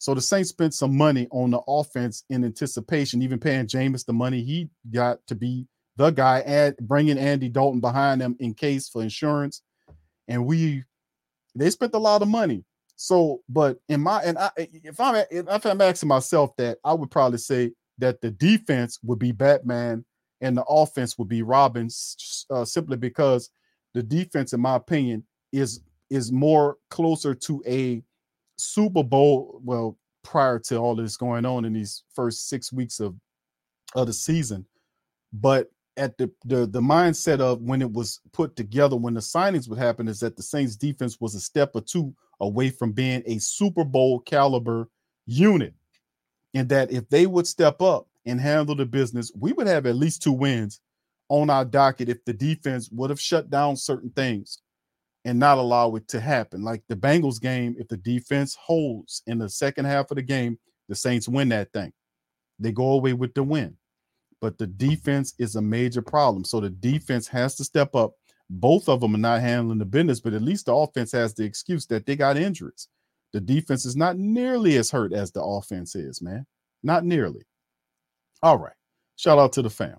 So 0.00 0.14
the 0.14 0.22
Saints 0.22 0.48
spent 0.48 0.72
some 0.72 0.96
money 0.96 1.28
on 1.30 1.50
the 1.50 1.60
offense 1.68 2.24
in 2.30 2.42
anticipation, 2.42 3.20
even 3.20 3.38
paying 3.38 3.66
Jameis 3.66 4.06
the 4.06 4.14
money 4.14 4.42
he 4.42 4.70
got 4.90 5.18
to 5.26 5.34
be 5.34 5.66
the 5.96 6.10
guy, 6.10 6.38
and 6.46 6.74
bringing 6.78 7.18
Andy 7.18 7.50
Dalton 7.50 7.80
behind 7.80 8.22
them 8.22 8.34
in 8.40 8.54
case 8.54 8.88
for 8.88 9.02
insurance. 9.02 9.60
And 10.26 10.46
we, 10.46 10.84
they 11.54 11.68
spent 11.68 11.92
a 11.92 11.98
lot 11.98 12.22
of 12.22 12.28
money. 12.28 12.64
So, 12.96 13.42
but 13.46 13.78
in 13.90 14.00
my 14.00 14.22
and 14.22 14.38
I, 14.38 14.50
if 14.56 14.98
I'm 14.98 15.22
if 15.30 15.66
I'm 15.66 15.80
asking 15.82 16.08
myself 16.08 16.56
that, 16.56 16.78
I 16.82 16.94
would 16.94 17.10
probably 17.10 17.38
say 17.38 17.72
that 17.98 18.22
the 18.22 18.30
defense 18.30 18.98
would 19.02 19.18
be 19.18 19.32
Batman 19.32 20.06
and 20.40 20.56
the 20.56 20.64
offense 20.64 21.18
would 21.18 21.28
be 21.28 21.42
Robin, 21.42 21.90
uh, 22.50 22.64
simply 22.64 22.96
because 22.96 23.50
the 23.92 24.02
defense, 24.02 24.54
in 24.54 24.60
my 24.60 24.76
opinion, 24.76 25.24
is 25.52 25.82
is 26.08 26.32
more 26.32 26.78
closer 26.88 27.34
to 27.34 27.62
a 27.66 28.02
Super 28.60 29.02
Bowl. 29.02 29.60
Well, 29.64 29.96
prior 30.22 30.58
to 30.58 30.76
all 30.76 30.94
this 30.94 31.16
going 31.16 31.46
on 31.46 31.64
in 31.64 31.72
these 31.72 32.04
first 32.14 32.48
six 32.48 32.72
weeks 32.72 33.00
of 33.00 33.14
of 33.94 34.06
the 34.06 34.12
season, 34.12 34.66
but 35.32 35.70
at 35.96 36.16
the, 36.18 36.30
the 36.44 36.66
the 36.66 36.80
mindset 36.80 37.40
of 37.40 37.60
when 37.60 37.82
it 37.82 37.92
was 37.92 38.20
put 38.32 38.56
together, 38.56 38.96
when 38.96 39.14
the 39.14 39.20
signings 39.20 39.68
would 39.68 39.78
happen, 39.78 40.08
is 40.08 40.20
that 40.20 40.36
the 40.36 40.42
Saints 40.42 40.76
defense 40.76 41.20
was 41.20 41.34
a 41.34 41.40
step 41.40 41.72
or 41.74 41.80
two 41.80 42.14
away 42.40 42.70
from 42.70 42.92
being 42.92 43.22
a 43.26 43.38
Super 43.38 43.84
Bowl 43.84 44.20
caliber 44.20 44.88
unit 45.26 45.74
and 46.54 46.68
that 46.68 46.90
if 46.90 47.08
they 47.08 47.26
would 47.26 47.46
step 47.46 47.80
up 47.80 48.06
and 48.26 48.40
handle 48.40 48.74
the 48.74 48.86
business, 48.86 49.30
we 49.38 49.52
would 49.52 49.66
have 49.66 49.86
at 49.86 49.96
least 49.96 50.22
two 50.22 50.32
wins 50.32 50.80
on 51.28 51.48
our 51.48 51.64
docket 51.64 52.08
if 52.08 52.24
the 52.24 52.32
defense 52.32 52.90
would 52.90 53.10
have 53.10 53.20
shut 53.20 53.50
down 53.50 53.76
certain 53.76 54.10
things 54.10 54.60
and 55.24 55.38
not 55.38 55.58
allow 55.58 55.94
it 55.96 56.08
to 56.08 56.20
happen. 56.20 56.62
Like 56.62 56.82
the 56.88 56.96
Bengals 56.96 57.40
game, 57.40 57.76
if 57.78 57.88
the 57.88 57.96
defense 57.96 58.54
holds 58.54 59.22
in 59.26 59.38
the 59.38 59.48
second 59.48 59.84
half 59.84 60.10
of 60.10 60.16
the 60.16 60.22
game, 60.22 60.58
the 60.88 60.94
Saints 60.94 61.28
win 61.28 61.48
that 61.50 61.72
thing. 61.72 61.92
They 62.58 62.72
go 62.72 62.92
away 62.92 63.12
with 63.12 63.34
the 63.34 63.42
win. 63.42 63.76
But 64.40 64.56
the 64.56 64.66
defense 64.66 65.34
is 65.38 65.56
a 65.56 65.62
major 65.62 66.00
problem. 66.00 66.44
So 66.44 66.60
the 66.60 66.70
defense 66.70 67.28
has 67.28 67.56
to 67.56 67.64
step 67.64 67.94
up. 67.94 68.14
Both 68.48 68.88
of 68.88 69.00
them 69.00 69.14
are 69.14 69.18
not 69.18 69.42
handling 69.42 69.78
the 69.78 69.84
business, 69.84 70.20
but 70.20 70.32
at 70.32 70.42
least 70.42 70.66
the 70.66 70.74
offense 70.74 71.12
has 71.12 71.34
the 71.34 71.44
excuse 71.44 71.86
that 71.86 72.06
they 72.06 72.16
got 72.16 72.36
injuries 72.36 72.88
the 73.32 73.40
defense 73.40 73.86
is 73.86 73.96
not 73.96 74.18
nearly 74.18 74.76
as 74.76 74.90
hurt 74.90 75.12
as 75.12 75.30
the 75.30 75.42
offense 75.42 75.94
is, 75.94 76.20
man. 76.20 76.46
Not 76.82 77.04
nearly. 77.04 77.42
All 78.42 78.58
right. 78.58 78.74
Shout 79.16 79.38
out 79.38 79.52
to 79.52 79.62
the 79.62 79.70
fam. 79.70 79.98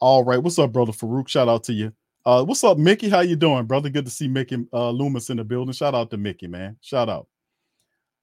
All 0.00 0.24
right. 0.24 0.42
What's 0.42 0.58
up, 0.58 0.72
brother 0.72 0.92
Farouk? 0.92 1.28
Shout 1.28 1.48
out 1.48 1.64
to 1.64 1.72
you. 1.72 1.92
Uh, 2.24 2.44
what's 2.44 2.62
up, 2.62 2.78
Mickey? 2.78 3.08
How 3.08 3.20
you 3.20 3.34
doing, 3.34 3.64
brother? 3.64 3.88
Good 3.88 4.04
to 4.04 4.10
see 4.10 4.28
Mickey 4.28 4.64
uh, 4.72 4.90
Loomis 4.90 5.30
in 5.30 5.38
the 5.38 5.44
building. 5.44 5.72
Shout 5.72 5.94
out 5.94 6.08
to 6.10 6.16
Mickey, 6.16 6.46
man. 6.46 6.76
Shout 6.80 7.08
out. 7.08 7.26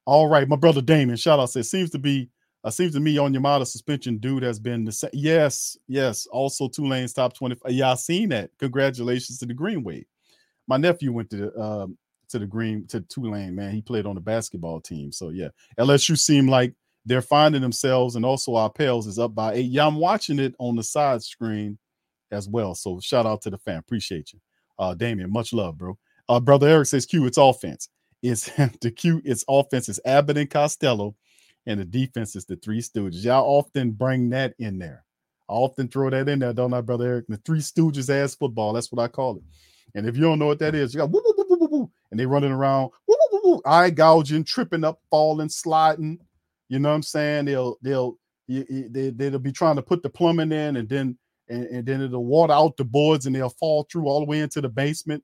All 0.05 0.27
right, 0.27 0.47
my 0.47 0.55
brother 0.55 0.81
Damon. 0.81 1.17
Shout 1.17 1.37
out. 1.37 1.49
Says 1.49 1.69
seems 1.69 1.89
to 1.89 1.99
be 1.99 2.29
uh, 2.63 2.69
seems 2.69 2.93
to 2.93 3.01
me 3.01 3.15
Onyemata 3.15 3.67
suspension 3.67 4.17
dude 4.17 4.43
has 4.43 4.57
been 4.57 4.85
the 4.85 4.91
same. 4.93 5.09
Yes, 5.11 5.77
yes. 5.87 6.27
Also, 6.27 6.69
Tulane's 6.69 7.11
top 7.11 7.33
twenty. 7.33 7.57
Yeah, 7.67 7.91
I 7.91 7.95
seen 7.95 8.29
that. 8.29 8.51
Congratulations 8.57 9.37
to 9.39 9.45
the 9.45 9.53
Green 9.53 9.83
Wave. 9.83 10.05
My 10.65 10.77
nephew 10.77 11.11
went 11.11 11.29
to 11.31 11.35
the 11.35 11.61
um, 11.61 11.97
to 12.29 12.39
the 12.39 12.47
green 12.47 12.87
to 12.87 13.01
Tulane, 13.01 13.53
man. 13.53 13.73
He 13.73 13.81
played 13.81 14.05
on 14.05 14.15
the 14.15 14.21
basketball 14.21 14.79
team. 14.79 15.11
So 15.11 15.29
yeah, 15.29 15.49
LSU 15.77 16.17
seem 16.17 16.47
like 16.47 16.73
they're 17.05 17.21
finding 17.21 17.61
themselves, 17.61 18.15
and 18.15 18.23
also 18.23 18.55
our 18.55 18.69
Pels 18.69 19.07
is 19.07 19.19
up 19.19 19.35
by 19.35 19.55
eight. 19.55 19.69
Yeah, 19.69 19.87
I'm 19.87 19.97
watching 19.97 20.39
it 20.39 20.55
on 20.57 20.77
the 20.77 20.83
side 20.83 21.21
screen 21.21 21.77
as 22.31 22.47
well. 22.47 22.75
So 22.75 22.99
shout 22.99 23.25
out 23.25 23.41
to 23.43 23.49
the 23.49 23.57
fan. 23.57 23.77
Appreciate 23.77 24.33
you. 24.33 24.39
Uh 24.77 24.93
Damien, 24.93 25.31
much 25.31 25.53
love, 25.53 25.77
bro. 25.77 25.97
Uh 26.27 26.39
brother 26.39 26.67
Eric 26.67 26.87
says 26.87 27.05
Q, 27.05 27.25
it's 27.25 27.37
offense. 27.37 27.89
It's 28.21 28.45
the 28.81 28.91
Q, 28.91 29.21
it's 29.25 29.45
offense 29.47 29.89
is 29.89 29.99
Abbott 30.05 30.37
and 30.37 30.49
Costello, 30.49 31.15
and 31.65 31.79
the 31.79 31.85
defense 31.85 32.35
is 32.35 32.45
the 32.45 32.55
three 32.57 32.81
stooges. 32.81 33.23
Y'all 33.23 33.45
often 33.45 33.91
bring 33.91 34.29
that 34.31 34.53
in 34.59 34.79
there. 34.79 35.03
I 35.49 35.53
often 35.53 35.87
throw 35.87 36.09
that 36.11 36.29
in 36.29 36.39
there, 36.39 36.53
don't 36.53 36.73
I, 36.73 36.81
brother 36.81 37.07
Eric? 37.07 37.25
The 37.27 37.37
three 37.37 37.59
stooges 37.59 38.09
ass 38.09 38.35
football. 38.35 38.73
That's 38.73 38.91
what 38.91 39.01
I 39.03 39.07
call 39.07 39.37
it. 39.37 39.43
And 39.95 40.05
if 40.07 40.15
you 40.15 40.21
don't 40.21 40.37
know 40.39 40.45
what 40.45 40.59
that 40.59 40.75
is, 40.75 40.93
you 40.93 40.99
got 40.99 41.09
woo, 41.09 41.21
woo, 41.25 41.33
woo, 41.37 41.57
woo, 41.59 41.67
woo, 41.71 41.91
and 42.11 42.19
they 42.19 42.25
running 42.25 42.51
around, 42.51 42.91
woo, 43.07 43.15
woo, 43.31 43.41
woo, 43.43 43.61
eye 43.65 43.89
gouging, 43.89 44.43
tripping 44.43 44.83
up, 44.83 44.99
falling, 45.09 45.49
sliding. 45.49 46.19
You 46.69 46.79
know 46.79 46.89
what 46.89 46.95
I'm 46.95 47.03
saying? 47.03 47.45
They'll 47.45 47.77
they'll 47.81 48.17
they, 48.47 49.11
they'll 49.15 49.39
be 49.39 49.51
trying 49.51 49.75
to 49.77 49.81
put 49.81 50.03
the 50.03 50.09
plumbing 50.09 50.51
in, 50.51 50.77
and 50.77 50.87
then 50.87 51.17
and, 51.49 51.65
and 51.65 51.85
then 51.85 52.01
it'll 52.01 52.25
water 52.25 52.53
out 52.53 52.77
the 52.77 52.85
boards, 52.85 53.25
and 53.25 53.35
they'll 53.35 53.49
fall 53.49 53.87
through 53.91 54.05
all 54.07 54.19
the 54.19 54.25
way 54.25 54.39
into 54.39 54.61
the 54.61 54.69
basement. 54.69 55.23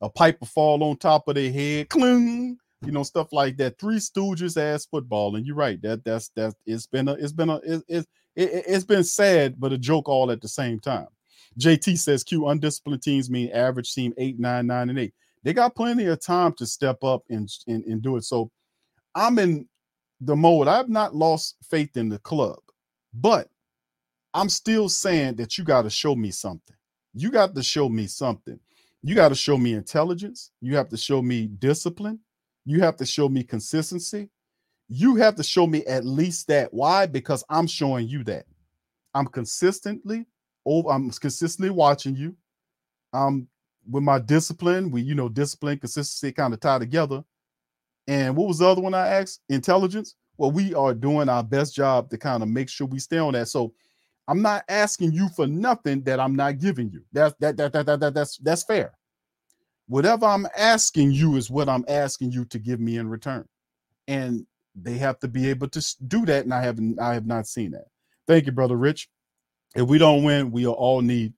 a 0.00 0.08
pipe 0.08 0.40
will 0.40 0.46
fall 0.46 0.82
on 0.82 0.96
top 0.96 1.28
of 1.28 1.34
their 1.34 1.52
head, 1.52 1.88
cling, 1.90 2.58
you 2.84 2.92
know, 2.92 3.02
stuff 3.02 3.32
like 3.32 3.56
that. 3.58 3.78
Three 3.78 3.98
Stooges 3.98 4.56
ass 4.60 4.86
football, 4.86 5.36
and 5.36 5.46
you're 5.46 5.56
right. 5.56 5.80
That 5.82 6.04
that's 6.04 6.30
that. 6.36 6.54
It's 6.66 6.86
been 6.86 7.08
a 7.08 7.12
it's 7.14 7.32
been 7.32 7.50
a 7.50 7.56
it, 7.56 7.82
it, 7.88 8.06
it, 8.36 8.64
it's 8.66 8.84
been 8.84 9.04
sad, 9.04 9.56
but 9.58 9.72
a 9.72 9.78
joke 9.78 10.08
all 10.08 10.30
at 10.30 10.40
the 10.40 10.48
same 10.48 10.80
time. 10.80 11.08
JT 11.58 11.98
says 11.98 12.24
Q 12.24 12.48
undisciplined 12.48 13.02
teams 13.02 13.28
mean 13.28 13.50
average 13.52 13.92
team 13.92 14.14
eight, 14.16 14.38
nine, 14.38 14.66
nine, 14.66 14.88
and 14.88 14.98
eight. 14.98 15.14
They 15.42 15.52
got 15.52 15.74
plenty 15.74 16.06
of 16.06 16.24
time 16.24 16.52
to 16.54 16.66
step 16.66 17.02
up 17.04 17.22
and 17.28 17.48
and, 17.66 17.84
and 17.84 18.02
do 18.02 18.16
it. 18.16 18.24
So 18.24 18.50
I'm 19.14 19.38
in 19.38 19.68
the 20.20 20.36
mode. 20.36 20.68
I've 20.68 20.88
not 20.88 21.14
lost 21.14 21.56
faith 21.68 21.96
in 21.96 22.08
the 22.08 22.18
club, 22.20 22.58
but 23.12 23.48
I'm 24.32 24.48
still 24.48 24.88
saying 24.88 25.36
that 25.36 25.58
you 25.58 25.64
got 25.64 25.82
to 25.82 25.90
show 25.90 26.14
me 26.14 26.30
something. 26.30 26.76
You 27.14 27.30
got 27.30 27.54
to 27.54 27.62
show 27.62 27.88
me 27.88 28.06
something. 28.06 28.58
You 29.02 29.14
got 29.14 29.30
to 29.30 29.34
show 29.34 29.56
me 29.56 29.74
intelligence. 29.74 30.52
You 30.60 30.76
have 30.76 30.88
to 30.90 30.96
show 30.96 31.22
me 31.22 31.46
discipline. 31.46 32.20
You 32.64 32.80
have 32.80 32.96
to 32.98 33.06
show 33.06 33.28
me 33.28 33.42
consistency. 33.42 34.28
You 34.88 35.16
have 35.16 35.36
to 35.36 35.42
show 35.42 35.66
me 35.66 35.84
at 35.86 36.04
least 36.04 36.48
that. 36.48 36.72
Why? 36.72 37.06
Because 37.06 37.44
I'm 37.48 37.66
showing 37.66 38.08
you 38.08 38.22
that. 38.24 38.44
I'm 39.14 39.26
consistently 39.26 40.26
over, 40.66 40.90
I'm 40.90 41.10
consistently 41.10 41.70
watching 41.70 42.14
you. 42.16 42.36
Um, 43.12 43.48
with 43.88 44.04
my 44.04 44.18
discipline, 44.18 44.90
we, 44.90 45.02
you 45.02 45.14
know, 45.14 45.28
discipline, 45.28 45.78
consistency 45.78 46.32
kind 46.32 46.52
of 46.54 46.60
tie 46.60 46.78
together. 46.78 47.24
And 48.06 48.36
what 48.36 48.48
was 48.48 48.58
the 48.58 48.68
other 48.68 48.82
one 48.82 48.94
I 48.94 49.08
asked? 49.08 49.40
Intelligence. 49.48 50.14
Well, 50.36 50.50
we 50.50 50.74
are 50.74 50.94
doing 50.94 51.28
our 51.28 51.42
best 51.42 51.74
job 51.74 52.10
to 52.10 52.18
kind 52.18 52.42
of 52.42 52.48
make 52.48 52.68
sure 52.68 52.86
we 52.86 52.98
stay 52.98 53.18
on 53.18 53.32
that. 53.32 53.48
So 53.48 53.72
I'm 54.28 54.42
not 54.42 54.64
asking 54.68 55.12
you 55.12 55.28
for 55.30 55.46
nothing 55.46 56.02
that 56.02 56.20
I'm 56.20 56.36
not 56.36 56.58
giving 56.58 56.90
you. 56.90 57.02
That's 57.12 57.34
that 57.40 57.56
that 57.56 57.72
that, 57.72 57.86
that, 57.86 58.00
that 58.00 58.14
that's 58.14 58.38
that's 58.38 58.64
fair. 58.64 58.92
Whatever 59.88 60.26
I'm 60.26 60.46
asking 60.56 61.12
you 61.12 61.36
is 61.36 61.50
what 61.50 61.68
I'm 61.68 61.84
asking 61.88 62.32
you 62.32 62.44
to 62.46 62.58
give 62.58 62.78
me 62.78 62.96
in 62.96 63.08
return. 63.08 63.46
And 64.06 64.46
they 64.76 64.98
have 64.98 65.18
to 65.20 65.28
be 65.28 65.48
able 65.50 65.68
to 65.68 65.96
do 66.06 66.24
that. 66.26 66.44
And 66.44 66.54
I 66.54 66.62
haven't 66.62 67.00
I 67.00 67.14
have 67.14 67.26
not 67.26 67.46
seen 67.46 67.72
that. 67.72 67.86
Thank 68.26 68.46
you, 68.46 68.52
brother 68.52 68.76
Rich. 68.76 69.08
If 69.74 69.88
we 69.88 69.98
don't 69.98 70.24
win, 70.24 70.50
we'll 70.52 70.72
all 70.72 71.00
need 71.00 71.34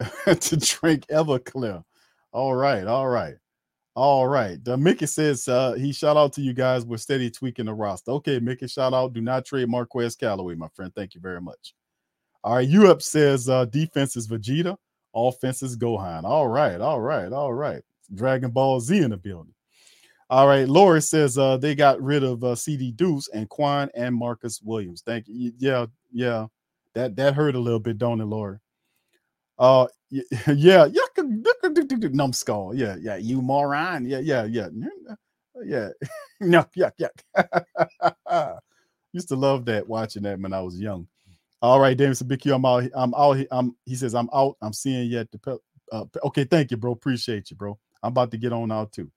to 0.26 0.56
drink 0.56 1.06
Everclear. 1.08 1.84
All 2.32 2.54
right, 2.54 2.86
all 2.86 3.08
right. 3.08 3.34
All 3.96 4.26
right. 4.26 4.62
The 4.64 4.76
Mickey 4.76 5.06
says 5.06 5.48
uh, 5.48 5.72
he 5.72 5.92
shout 5.92 6.16
out 6.16 6.32
to 6.34 6.40
you 6.40 6.54
guys. 6.54 6.86
We're 6.86 6.96
steady 6.96 7.30
tweaking 7.30 7.66
the 7.66 7.74
roster. 7.74 8.12
Okay, 8.12 8.38
Mickey, 8.38 8.68
shout 8.68 8.94
out. 8.94 9.12
Do 9.12 9.20
not 9.20 9.44
trade 9.44 9.68
Marquez 9.68 10.16
Callaway, 10.16 10.54
my 10.54 10.68
friend. 10.74 10.92
Thank 10.94 11.14
you 11.14 11.20
very 11.20 11.40
much. 11.40 11.74
All 12.42 12.56
right. 12.56 12.68
Europe 12.68 13.02
says 13.02 13.48
uh, 13.48 13.66
defense 13.66 14.16
is 14.16 14.28
Vegeta, 14.28 14.76
offense 15.14 15.62
is 15.62 15.76
Gohan. 15.76 16.24
All 16.24 16.48
right, 16.48 16.80
all 16.80 17.00
right, 17.00 17.32
all 17.32 17.52
right. 17.52 17.82
Dragon 18.14 18.50
Ball 18.50 18.80
Z 18.80 18.98
in 18.98 19.10
the 19.10 19.16
building. 19.16 19.54
All 20.30 20.46
right. 20.46 20.68
Lori 20.68 21.02
says 21.02 21.36
uh, 21.36 21.56
they 21.56 21.74
got 21.74 22.00
rid 22.00 22.22
of 22.22 22.44
uh, 22.44 22.54
CD 22.54 22.92
Deuce 22.92 23.28
and 23.34 23.48
Quan 23.48 23.90
and 23.94 24.14
Marcus 24.14 24.60
Williams. 24.62 25.02
Thank 25.04 25.26
you. 25.26 25.52
Yeah, 25.58 25.86
yeah. 26.12 26.46
That 26.94 27.16
that 27.16 27.34
hurt 27.34 27.56
a 27.56 27.58
little 27.58 27.80
bit, 27.80 27.98
don't 27.98 28.20
it, 28.20 28.26
Lori? 28.26 28.58
Uh, 29.58 29.86
yeah, 30.10 30.86
yeah, 30.86 30.86
numbskull. 32.12 32.74
Yeah, 32.74 32.96
yeah, 33.00 33.16
you 33.16 33.42
moron. 33.42 34.06
Yeah, 34.06 34.20
yeah, 34.20 34.44
yeah, 34.44 34.68
yeah. 35.64 35.88
no, 36.40 36.64
yeah, 36.74 36.90
yeah. 36.98 38.52
Used 39.12 39.28
to 39.28 39.36
love 39.36 39.64
that 39.66 39.88
watching 39.88 40.22
that 40.22 40.40
when 40.40 40.52
I 40.52 40.60
was 40.60 40.80
young. 40.80 41.06
All 41.62 41.78
right, 41.78 41.96
Davidson 41.96 42.26
Big 42.26 42.46
I'm 42.46 42.64
out. 42.64 42.84
I'm 42.94 43.14
out. 43.14 43.38
I'm. 43.50 43.76
He 43.84 43.94
says 43.94 44.14
I'm 44.14 44.30
out. 44.32 44.56
I'm 44.62 44.72
seeing 44.72 45.12
at 45.14 45.30
the. 45.30 45.58
Uh, 45.92 46.04
okay, 46.24 46.44
thank 46.44 46.70
you, 46.70 46.76
bro. 46.76 46.92
Appreciate 46.92 47.50
you, 47.50 47.56
bro. 47.56 47.78
I'm 48.02 48.12
about 48.12 48.30
to 48.30 48.38
get 48.38 48.52
on 48.52 48.72
out 48.72 48.92
too. 48.92 49.10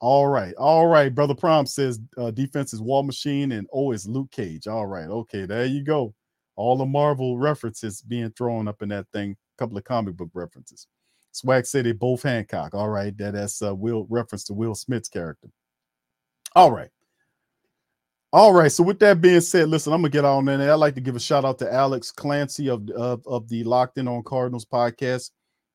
All 0.00 0.26
right, 0.26 0.54
all 0.54 0.86
right. 0.86 1.14
Brother 1.14 1.34
Prom 1.34 1.66
says 1.66 2.00
uh, 2.16 2.30
defense 2.30 2.72
is 2.72 2.80
War 2.80 3.04
Machine 3.04 3.52
and 3.52 3.66
O 3.72 3.92
is 3.92 4.06
Luke 4.06 4.30
Cage. 4.30 4.66
All 4.66 4.86
right, 4.86 5.06
okay, 5.08 5.46
there 5.46 5.66
you 5.66 5.82
go. 5.82 6.14
All 6.56 6.76
the 6.76 6.86
Marvel 6.86 7.36
references 7.36 8.00
being 8.00 8.30
thrown 8.30 8.68
up 8.68 8.80
in 8.80 8.88
that 8.90 9.06
thing. 9.12 9.32
A 9.32 9.58
couple 9.58 9.76
of 9.76 9.84
comic 9.84 10.16
book 10.16 10.30
references. 10.34 10.86
Swag 11.32 11.64
they 11.72 11.92
both 11.92 12.22
Hancock. 12.22 12.74
All 12.74 12.88
right, 12.88 13.16
that, 13.18 13.34
that's 13.34 13.60
a 13.60 13.70
uh, 13.70 13.74
Will 13.74 14.06
reference 14.08 14.44
to 14.44 14.54
Will 14.54 14.74
Smith's 14.74 15.08
character. 15.08 15.48
All 16.54 16.70
right. 16.70 16.90
All 18.34 18.52
right. 18.52 18.72
So 18.72 18.82
with 18.82 18.98
that 18.98 19.20
being 19.20 19.40
said, 19.40 19.68
listen, 19.68 19.92
I'm 19.92 20.00
gonna 20.00 20.10
get 20.10 20.24
on 20.24 20.44
there. 20.46 20.72
I'd 20.72 20.74
like 20.74 20.96
to 20.96 21.00
give 21.00 21.14
a 21.14 21.20
shout 21.20 21.44
out 21.44 21.56
to 21.60 21.72
Alex 21.72 22.10
Clancy 22.10 22.68
of, 22.68 22.90
of, 22.90 23.24
of 23.28 23.48
the 23.48 23.62
Locked 23.62 23.96
In 23.96 24.08
on 24.08 24.24
Cardinals 24.24 24.64
podcast. 24.64 25.30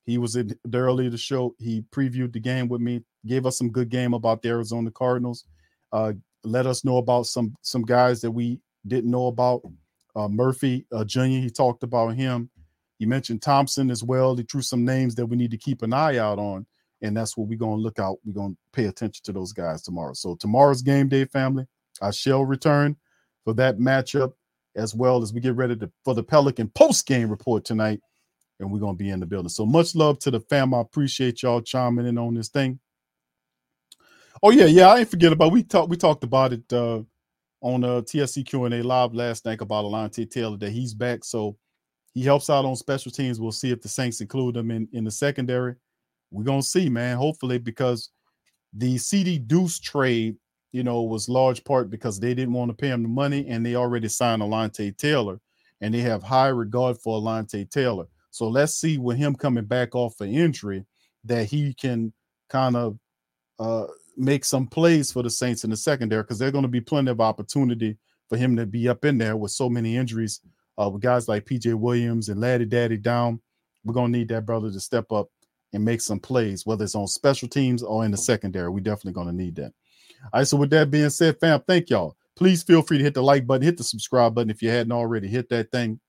He 0.06 0.18
was 0.18 0.36
in 0.36 0.54
the 0.66 0.78
earlier 0.78 1.10
the 1.10 1.18
show. 1.18 1.56
He 1.58 1.86
previewed 1.90 2.34
the 2.34 2.42
game 2.42 2.68
with 2.68 2.82
me, 2.82 3.06
gave 3.26 3.46
us 3.46 3.58
some 3.58 3.72
good 3.72 3.88
game 3.88 4.14
about 4.14 4.42
the 4.42 4.50
Arizona 4.50 4.92
Cardinals. 4.92 5.46
Uh, 5.94 6.12
let 6.44 6.68
us 6.68 6.84
know 6.84 6.98
about 6.98 7.28
some 7.28 7.56
some 7.62 7.84
guys 7.84 8.20
that 8.20 8.32
we 8.32 8.60
didn't 8.86 9.10
know 9.10 9.28
about. 9.28 9.62
Uh, 10.14 10.28
Murphy 10.28 10.86
uh, 10.92 11.06
Jr. 11.06 11.22
He 11.22 11.50
talked 11.50 11.84
about 11.84 12.10
him. 12.10 12.50
He 12.98 13.06
mentioned 13.06 13.42
Thompson 13.42 13.90
as 13.90 14.04
well. 14.04 14.36
He 14.36 14.44
threw 14.44 14.62
some 14.62 14.84
names 14.84 15.16
that 15.16 15.28
we 15.28 15.38
need 15.38 15.52
to 15.52 15.58
keep 15.58 15.82
an 15.82 15.94
eye 15.94 16.18
out 16.18 16.40
on, 16.40 16.66
and 17.02 17.16
that's 17.16 17.38
what 17.38 17.48
we're 17.48 17.58
gonna 17.58 17.78
look 17.78 18.00
out. 18.00 18.18
We're 18.26 18.34
gonna 18.34 18.58
pay 18.74 18.88
attention 18.88 19.22
to 19.24 19.32
those 19.32 19.54
guys 19.54 19.82
tomorrow. 19.82 20.12
So 20.12 20.36
tomorrow's 20.36 20.82
game 20.82 21.08
day, 21.08 21.24
family. 21.24 21.66
I 22.02 22.12
shall 22.12 22.46
return 22.46 22.96
for 23.44 23.54
that 23.56 23.78
matchup 23.78 24.34
as 24.76 24.96
well 24.96 25.22
as 25.22 25.34
we 25.34 25.42
get 25.42 25.56
ready 25.56 25.76
to, 25.76 25.92
for 26.04 26.14
the 26.14 26.24
Pelican 26.24 26.70
post 26.70 27.06
game 27.06 27.30
report 27.30 27.66
tonight. 27.66 28.00
And 28.60 28.72
we're 28.72 28.80
going 28.80 28.96
to 28.96 29.04
be 29.04 29.10
in 29.10 29.20
the 29.20 29.26
building. 29.26 29.50
So 29.50 29.66
much 29.66 29.96
love 29.96 30.20
to 30.20 30.32
the 30.32 30.42
fam. 30.42 30.74
I 30.74 30.82
appreciate 30.82 31.44
y'all 31.44 31.62
chiming 31.62 32.08
in 32.08 32.18
on 32.18 32.34
this 32.34 32.50
thing. 32.50 32.80
Oh 34.44 34.52
yeah, 34.52 34.66
yeah. 34.66 34.88
I 34.88 35.00
ain't 35.00 35.10
forget 35.10 35.34
about 35.34 35.52
we 35.52 35.64
talked 35.64 35.90
we 35.90 35.98
talked 35.98 36.24
about 36.24 36.54
it 36.54 36.72
uh, 36.72 37.02
on 37.62 37.84
uh, 37.84 38.02
TSC 38.02 38.46
Q 38.46 38.66
and 38.66 38.74
A 38.74 38.84
live 38.84 39.14
last 39.14 39.46
night 39.46 39.62
about 39.62 39.86
Alontae 39.86 40.30
Taylor 40.30 40.58
that 40.58 40.72
he's 40.72 40.94
back. 40.94 41.26
So 41.26 41.58
he 42.14 42.24
helps 42.24 42.50
out 42.50 42.66
on 42.66 42.76
special 42.76 43.12
teams. 43.12 43.40
We'll 43.40 43.52
see 43.52 43.72
if 43.72 43.82
the 43.82 43.90
Saints 43.90 44.22
include 44.22 44.56
him 44.56 44.72
in 44.72 44.88
in 44.94 45.04
the 45.04 45.12
secondary. 45.12 45.76
We're 46.32 46.44
gonna 46.44 46.64
see, 46.64 46.90
man. 46.90 47.18
Hopefully, 47.18 47.58
because 47.58 48.12
the 48.74 48.98
CD 48.98 49.40
Deuce 49.40 49.80
trade 49.80 50.38
you 50.72 50.84
know, 50.84 51.04
was 51.04 51.30
large 51.30 51.64
part 51.64 51.90
because 51.90 52.20
they 52.20 52.34
didn't 52.34 52.54
want 52.54 52.70
to 52.70 52.76
pay 52.76 52.90
him 52.90 53.04
the 53.04 53.10
money 53.10 53.46
and 53.48 53.66
they 53.66 53.76
already 53.76 54.08
signed 54.08 54.42
Alontae 54.42 54.96
Taylor 54.98 55.40
and 55.82 55.94
they 55.94 56.02
have 56.02 56.22
high 56.24 56.48
regard 56.50 56.98
for 56.98 57.20
Alontae 57.20 57.70
Taylor. 57.70 58.06
So 58.32 58.48
let's 58.48 58.76
see 58.76 58.98
with 58.98 59.18
him 59.18 59.36
coming 59.36 59.66
back 59.66 59.96
off 59.96 60.22
an 60.22 60.30
injury 60.30 60.86
that 61.26 61.46
he 61.46 61.74
can 61.74 62.14
kind 62.50 62.76
of 62.76 63.00
uh, 63.60 63.88
make 64.16 64.46
some 64.46 64.68
plays 64.68 65.12
for 65.12 65.24
the 65.24 65.30
Saints 65.30 65.64
in 65.64 65.70
the 65.70 65.78
secondary 65.78 66.24
because 66.24 66.40
there's 66.40 66.52
going 66.52 66.64
to 66.64 66.68
be 66.68 66.82
plenty 66.82 67.10
of 67.10 67.22
opportunity 67.22 67.98
for 68.28 68.38
him 68.38 68.56
to 68.56 68.66
be 68.66 68.88
up 68.88 69.06
in 69.06 69.18
there 69.18 69.36
with 69.36 69.52
so 69.52 69.70
many 69.70 69.98
injuries 69.98 70.42
uh, 70.80 70.90
with 70.90 71.02
guys 71.02 71.28
like 71.28 71.46
PJ 71.46 71.74
Williams 71.74 72.30
and 72.30 72.40
Laddie 72.40 72.66
Daddy 72.66 72.98
down. 72.98 73.42
We're 73.84 73.94
going 73.94 74.12
to 74.12 74.20
need 74.20 74.30
that 74.30 74.46
brother 74.46 74.72
to 74.72 74.80
step 74.80 75.12
up 75.12 75.30
and 75.74 75.84
make 75.84 76.02
some 76.02 76.20
plays, 76.20 76.66
whether 76.66 76.84
it's 76.84 76.96
on 76.96 77.08
special 77.08 77.48
teams 77.48 77.84
or 77.84 78.06
in 78.06 78.12
the 78.12 78.18
secondary. 78.18 78.70
We're 78.70 78.82
definitely 78.82 79.14
going 79.14 79.28
to 79.28 79.34
need 79.34 79.56
that. 79.56 79.74
All 80.26 80.40
right. 80.40 80.48
So 80.48 80.58
with 80.58 80.70
that 80.72 80.92
being 80.92 81.10
said, 81.10 81.40
fam, 81.40 81.62
thank 81.68 81.90
y'all. 81.90 82.16
Please 82.36 82.64
feel 82.64 82.82
free 82.82 82.98
to 82.98 83.04
hit 83.04 83.14
the 83.14 83.24
like 83.24 83.46
button, 83.46 83.64
hit 83.64 83.78
the 83.78 83.84
subscribe 83.84 84.34
button 84.34 84.50
if 84.50 84.62
you 84.62 84.70
hadn't 84.70 84.92
already. 84.92 85.28
Hit 85.28 85.50
that 85.50 85.72
thing. 85.72 86.00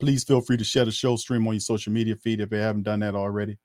Please 0.00 0.24
feel 0.24 0.40
free 0.40 0.56
to 0.56 0.64
share 0.64 0.84
the 0.84 0.90
show 0.90 1.16
stream 1.16 1.46
on 1.46 1.54
your 1.54 1.60
social 1.60 1.92
media 1.92 2.16
feed 2.16 2.40
if 2.40 2.50
you 2.50 2.58
haven't 2.58 2.84
done 2.84 3.00
that 3.00 3.14
already. 3.14 3.58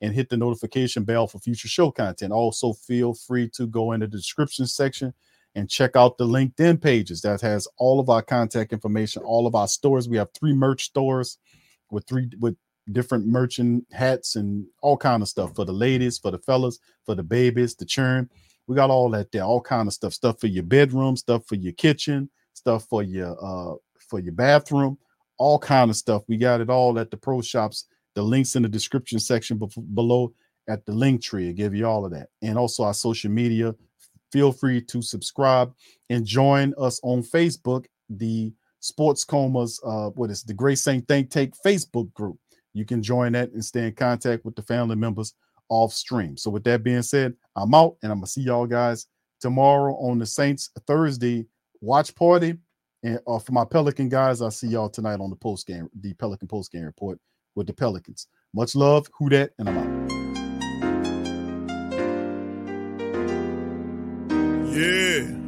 And 0.00 0.12
hit 0.12 0.28
the 0.28 0.36
notification 0.36 1.04
bell 1.04 1.26
for 1.26 1.38
future 1.38 1.68
show 1.68 1.90
content. 1.90 2.32
Also, 2.32 2.72
feel 2.72 3.14
free 3.14 3.48
to 3.54 3.66
go 3.66 3.92
in 3.92 4.00
the 4.00 4.06
description 4.06 4.66
section 4.66 5.14
and 5.54 5.70
check 5.70 5.96
out 5.96 6.18
the 6.18 6.26
LinkedIn 6.26 6.80
pages 6.82 7.20
that 7.22 7.40
has 7.40 7.68
all 7.78 8.00
of 8.00 8.08
our 8.08 8.22
contact 8.22 8.72
information, 8.72 9.22
all 9.22 9.46
of 9.46 9.54
our 9.54 9.68
stores. 9.68 10.08
We 10.08 10.16
have 10.16 10.28
three 10.34 10.54
merch 10.54 10.84
stores 10.84 11.38
with 11.90 12.06
three 12.06 12.28
with 12.40 12.56
different 12.90 13.26
merchant 13.26 13.86
hats 13.92 14.34
and 14.34 14.66
all 14.80 14.96
kind 14.96 15.22
of 15.22 15.28
stuff 15.28 15.54
for 15.54 15.64
the 15.64 15.72
ladies, 15.72 16.18
for 16.18 16.30
the 16.30 16.38
fellas, 16.38 16.78
for 17.04 17.14
the 17.14 17.22
babies, 17.22 17.74
the 17.76 17.84
churn. 17.84 18.28
We 18.66 18.76
got 18.76 18.90
all 18.90 19.10
that 19.10 19.32
there, 19.32 19.42
all 19.42 19.60
kind 19.60 19.88
of 19.88 19.94
stuff, 19.94 20.12
stuff 20.12 20.40
for 20.40 20.46
your 20.46 20.62
bedroom, 20.62 21.16
stuff 21.16 21.46
for 21.46 21.56
your 21.56 21.72
kitchen, 21.72 22.30
stuff 22.54 22.86
for 22.88 23.02
your 23.02 23.36
uh 23.42 23.76
for 24.08 24.20
your 24.20 24.32
bathroom, 24.32 24.98
all 25.38 25.58
kind 25.58 25.90
of 25.90 25.96
stuff. 25.96 26.22
We 26.28 26.36
got 26.36 26.60
it 26.60 26.70
all 26.70 26.98
at 26.98 27.10
the 27.10 27.16
pro 27.16 27.40
shops. 27.42 27.86
The 28.14 28.22
links 28.22 28.56
in 28.56 28.62
the 28.62 28.68
description 28.68 29.18
section 29.18 29.58
below 29.94 30.34
at 30.68 30.84
the 30.84 30.92
link 30.92 31.22
tree. 31.22 31.52
Give 31.52 31.74
you 31.74 31.86
all 31.86 32.04
of 32.04 32.12
that. 32.12 32.28
And 32.42 32.58
also 32.58 32.84
our 32.84 32.94
social 32.94 33.30
media. 33.30 33.74
Feel 34.30 34.52
free 34.52 34.80
to 34.82 35.02
subscribe 35.02 35.72
and 36.10 36.24
join 36.24 36.74
us 36.78 37.00
on 37.02 37.22
Facebook, 37.22 37.86
the 38.08 38.52
Sports 38.80 39.24
Comas, 39.24 39.80
uh, 39.84 40.10
what 40.10 40.30
is 40.30 40.42
the 40.42 40.54
Great 40.54 40.78
Saint 40.78 41.06
Think 41.06 41.30
Tank 41.30 41.54
Facebook 41.64 42.12
group. 42.14 42.38
You 42.74 42.84
can 42.84 43.02
join 43.02 43.32
that 43.32 43.52
and 43.52 43.64
stay 43.64 43.86
in 43.86 43.94
contact 43.94 44.44
with 44.44 44.56
the 44.56 44.62
family 44.62 44.96
members 44.96 45.34
off 45.72 45.92
stream. 45.92 46.36
So, 46.36 46.50
with 46.50 46.64
that 46.64 46.84
being 46.84 47.02
said, 47.02 47.34
I'm 47.56 47.74
out 47.74 47.96
and 48.02 48.12
I'm 48.12 48.18
going 48.18 48.26
to 48.26 48.30
see 48.30 48.42
y'all 48.42 48.66
guys 48.66 49.06
tomorrow 49.40 49.94
on 49.94 50.18
the 50.18 50.26
Saints 50.26 50.70
Thursday 50.86 51.46
watch 51.80 52.14
party. 52.14 52.58
And 53.02 53.18
uh, 53.26 53.38
for 53.38 53.52
my 53.52 53.64
Pelican 53.64 54.08
guys, 54.08 54.40
I'll 54.40 54.50
see 54.50 54.68
y'all 54.68 54.88
tonight 54.88 55.18
on 55.18 55.30
the 55.30 55.36
post 55.36 55.66
game, 55.66 55.88
the 56.00 56.14
Pelican 56.14 56.46
post 56.46 56.70
game 56.70 56.84
report 56.84 57.18
with 57.56 57.66
the 57.66 57.72
Pelicans. 57.72 58.28
Much 58.54 58.76
love, 58.76 59.08
who 59.18 59.28
that, 59.30 59.50
and 59.58 59.68
I'm 59.68 59.78
out. 59.78 60.12
Yeah. 64.72 65.38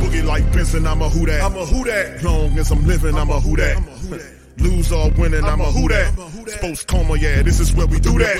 Boogie 0.00 0.24
like 0.24 0.52
Benson, 0.52 0.86
I'm 0.86 1.02
a 1.02 1.08
who 1.08 1.26
that. 1.26 1.42
I'm 1.42 1.56
a 1.56 1.64
who 1.64 1.84
that. 1.84 2.22
Long 2.24 2.58
as 2.58 2.70
I'm 2.70 2.84
living, 2.86 3.14
I'm, 3.14 3.20
I'm 3.20 3.30
a, 3.30 3.36
a 3.36 3.40
who 3.40 3.56
that. 3.56 3.76
I'm 3.76 3.88
a 3.88 3.90
who 3.90 4.18
that. 4.18 4.41
Lose 4.58 4.92
or 4.92 5.10
winning, 5.12 5.44
I'm 5.44 5.60
a 5.60 5.64
who 5.64 5.88
that. 5.88 6.12
Sports 6.48 6.84
coma, 6.84 7.16
yeah, 7.16 7.42
this 7.42 7.58
is 7.60 7.72
where 7.72 7.86
we 7.86 7.98
do 7.98 8.18
that. 8.18 8.36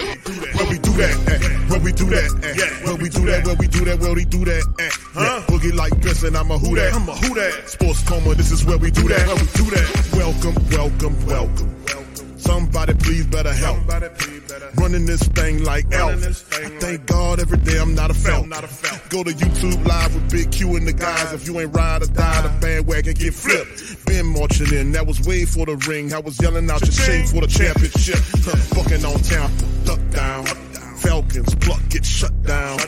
Where 0.54 0.68
we 0.68 0.78
do 0.78 0.92
that, 0.92 1.66
where 1.68 1.80
we 1.80 1.92
do 1.92 2.04
that, 2.10 2.82
where 2.84 2.96
we 2.96 3.08
do 3.08 3.24
that, 3.26 3.44
where 3.46 3.56
we 3.56 3.66
do 3.66 3.84
that, 3.84 3.98
where 3.98 4.14
we 4.14 4.24
do 4.24 4.44
that, 4.44 4.62
huh? 5.14 5.42
Boogie 5.46 5.74
like 5.74 5.98
Benson, 6.02 6.36
I'm 6.36 6.50
a 6.50 6.58
who 6.58 6.76
that. 6.76 6.92
I'm 6.94 7.08
a 7.08 7.12
who 7.12 7.34
that. 7.34 7.68
Sports 7.68 8.02
coma, 8.04 8.34
this 8.34 8.52
is 8.52 8.64
where 8.64 8.78
we 8.78 8.90
do 8.90 9.08
that. 9.08 9.26
Where 9.26 9.36
we 9.36 9.46
do 9.54 9.70
that. 9.70 10.10
Welcome, 10.12 10.54
welcome, 10.70 11.26
welcome. 11.26 11.68
Somebody 12.42 12.94
please 12.94 13.26
better 13.26 13.52
help. 13.52 13.78
Running 14.76 15.06
this 15.06 15.22
thing 15.28 15.62
like 15.62 15.86
elf. 15.92 16.10
I 16.52 16.68
thank 16.80 17.06
God 17.06 17.40
every 17.40 17.58
day 17.58 17.78
I'm 17.78 17.94
not 17.94 18.10
a 18.10 18.14
felt. 18.14 18.48
Go 19.10 19.22
to 19.22 19.30
YouTube 19.30 19.86
live 19.86 20.14
with 20.14 20.30
Big 20.30 20.50
Q 20.50 20.76
and 20.76 20.86
the 20.86 20.92
guys. 20.92 21.32
If 21.32 21.46
you 21.46 21.60
ain't 21.60 21.74
ride 21.74 22.02
or 22.02 22.06
die, 22.06 22.42
the 22.42 22.48
bandwagon 22.60 23.14
get 23.14 23.32
flipped. 23.34 24.06
Been 24.06 24.26
marching 24.26 24.74
in, 24.74 24.90
that 24.92 25.06
was 25.06 25.20
way 25.20 25.44
for 25.44 25.66
the 25.66 25.76
ring. 25.88 26.12
I 26.12 26.18
was 26.18 26.40
yelling 26.42 26.68
out 26.68 26.82
your 26.82 26.92
shame 26.92 27.26
for 27.26 27.40
the 27.40 27.46
championship. 27.46 28.18
Huh, 28.44 28.74
Bucking 28.74 29.04
on 29.04 29.18
Tampa, 29.20 29.64
duck 29.84 30.00
down. 30.10 30.44
Falcons, 30.98 31.54
pluck, 31.56 31.80
get 31.90 32.04
shut 32.04 32.42
down. 32.42 32.78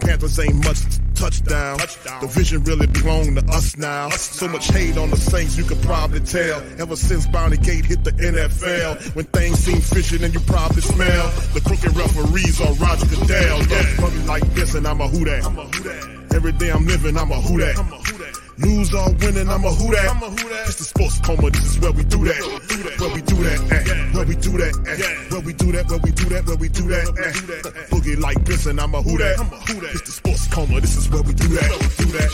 Panthers 0.00 0.38
ain't 0.38 0.64
much 0.64 0.78
touchdown. 1.20 1.78
The 2.20 2.26
vision 2.26 2.64
really 2.64 2.86
belong 2.86 3.34
to 3.36 3.44
us 3.52 3.76
now. 3.76 4.08
So 4.10 4.48
much 4.48 4.68
hate 4.68 4.96
on 4.96 5.10
the 5.10 5.16
Saints, 5.16 5.56
you 5.56 5.64
could 5.64 5.82
probably 5.82 6.20
tell. 6.20 6.62
Ever 6.78 6.96
since 6.96 7.26
Bounty 7.26 7.58
Gate 7.58 7.84
hit 7.84 8.04
the 8.04 8.12
NFL, 8.12 9.14
when 9.14 9.26
things 9.26 9.58
seem 9.58 9.80
fishy 9.80 10.22
and 10.24 10.32
you 10.32 10.40
probably 10.40 10.82
smell 10.82 11.28
the 11.52 11.60
crooked 11.60 11.94
referees 11.96 12.60
on 12.60 12.74
Roger 12.78 13.06
Goodell. 13.06 13.62
Yeah, 13.66 13.94
probably 13.96 14.24
like 14.24 14.54
this, 14.54 14.74
and 14.74 14.86
I'm 14.86 15.00
a 15.00 15.08
who 15.08 15.24
that. 15.26 15.44
Every 16.34 16.52
day 16.52 16.70
I'm 16.70 16.86
living, 16.86 17.16
I'm 17.16 17.30
a 17.30 17.40
who 17.40 17.58
that. 17.58 17.76
Lose 18.58 18.92
or 18.94 19.08
winning, 19.14 19.48
I'm 19.48 19.64
a 19.64 19.70
who 19.72 19.88
that. 19.94 20.64
It's 20.66 20.76
the 20.76 20.84
sports 20.84 21.20
coma, 21.20 21.50
this 21.50 21.64
is 21.64 21.78
where 21.80 21.92
we 21.92 22.04
do 22.04 22.24
that. 22.24 22.36
Where 23.00 23.14
we 23.14 23.22
do 23.22 23.36
that, 23.42 23.60
eh. 23.72 24.12
where 24.12 24.26
we 24.26 24.34
do 24.36 24.52
that, 24.58 24.74
eh. 24.86 25.30
where 25.32 25.40
we 25.40 25.52
do 25.54 25.72
that, 25.72 25.88
where 25.88 25.98
we 25.98 26.10
do 26.10 26.24
that, 26.28 26.46
where 26.46 26.56
we 26.56 26.68
do 26.68 26.82
that. 26.88 27.06
eh. 27.06 27.86
Boogie 27.88 28.18
like 28.20 28.44
Benson, 28.44 28.78
I'm 28.78 28.94
a 28.94 29.00
who 29.02 29.16
that. 29.18 29.38
It's 29.94 30.02
the 30.02 30.12
sports 30.12 30.46
coma, 30.48 30.80
this 30.80 30.96
is 30.96 31.08
where 31.08 31.22
we 31.22 31.32
do 31.32 31.48
that. 31.48 31.70
We 31.70 32.04
do 32.04 32.12
that. 32.12 32.30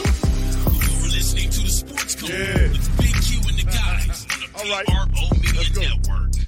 You're 0.66 1.12
listening 1.14 1.50
to 1.50 1.60
the 1.62 1.70
Sports 1.70 2.14
Coma 2.16 2.32
with 2.74 2.98
Big 2.98 3.14
Q 3.22 3.38
and 3.46 3.58
the 3.58 3.64
guys 3.70 4.26
on 4.26 4.66
the 4.66 4.82
PRO 4.84 5.28
Media 5.38 5.94
Network. 5.94 6.45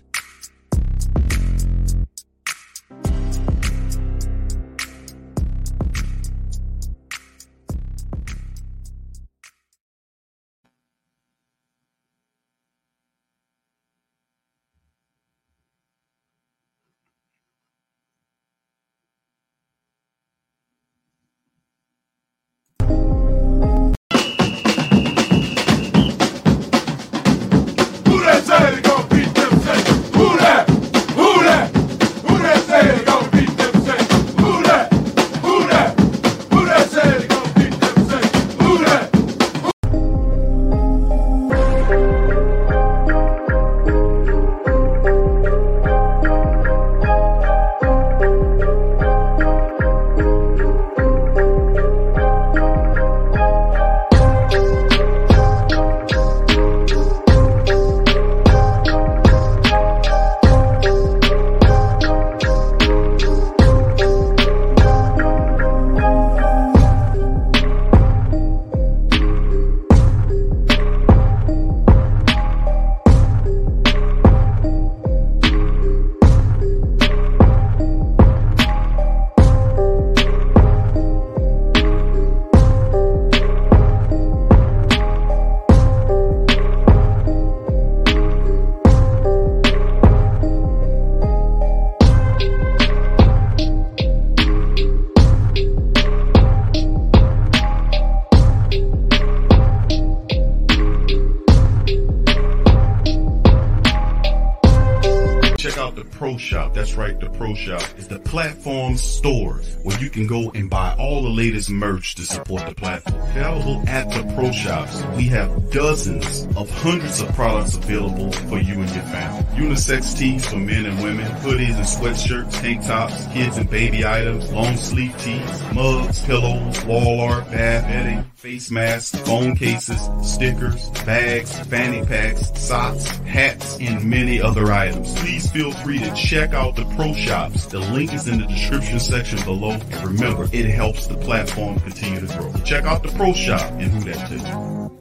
Merch 111.71 112.14
to 112.16 112.23
support 112.23 112.66
the 112.69 112.75
platform. 112.75 113.21
Available 113.31 113.85
at 113.89 114.11
the 114.11 114.18
Pro 114.39 114.53
Shops, 114.53 115.03
we 115.16 115.24
have 115.24 115.72
dozens 115.72 116.47
of 116.57 116.70
hundreds 116.70 117.20
of 117.20 117.28
products 117.34 117.74
available 117.74 118.30
for 118.30 118.61
you 118.61 118.74
and 118.74 118.91
your 118.91 119.03
family. 119.03 119.43
Unisex 119.57 120.16
tees 120.16 120.49
for 120.49 120.59
men 120.59 120.86
and 120.86 121.03
women, 121.03 121.26
hoodies 121.39 121.74
and 121.74 121.84
sweatshirts, 121.84 122.61
tank 122.61 122.86
tops, 122.86 123.26
kids 123.32 123.59
and 123.59 123.68
baby 123.68 124.07
items, 124.07 124.53
long 124.53 124.76
sleeve 124.76 125.12
tees, 125.18 125.62
mugs, 125.74 126.24
pillows, 126.24 126.84
wall 126.84 127.20
art, 127.20 127.51
bath 127.51 127.82
bedding, 127.82 128.22
face 128.36 128.70
masks, 128.70 129.18
phone 129.22 129.57
cases, 129.57 130.09
stickers, 130.22 130.89
bags, 131.05 131.59
fanny 131.66 132.07
packs, 132.07 132.53
socks, 132.61 133.09
hats, 133.26 133.76
and 133.80 134.05
many 134.05 134.41
other 134.41 134.70
items. 134.70 135.12
Please 135.18 135.51
feel 135.51 135.72
free 135.72 135.99
to 135.99 136.14
check 136.14 136.53
out 136.53 136.76
the 136.76 136.84
Pro 136.95 137.12
Shops. 137.12 137.66
The 137.66 137.80
link 137.80 138.14
is 138.14 138.28
in 138.28 138.39
the 138.39 138.47
description 138.47 139.01
section 139.01 139.43
below. 139.43 139.72
And 139.72 140.05
remember, 140.05 140.49
it 140.53 140.66
helps 140.66 141.09
the 141.09 141.16
platform 141.16 141.80
continue 141.80 142.20
to 142.20 142.39
grow. 142.39 142.53
Check 142.62 142.84
out 142.84 143.03
the 143.03 143.11
Pro 143.11 143.32
Shop 143.32 143.68
and 143.72 143.91
who 143.91 144.12
that 144.12 144.28
too. 144.29 145.01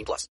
18 0.01 0.05
plus. 0.05 0.27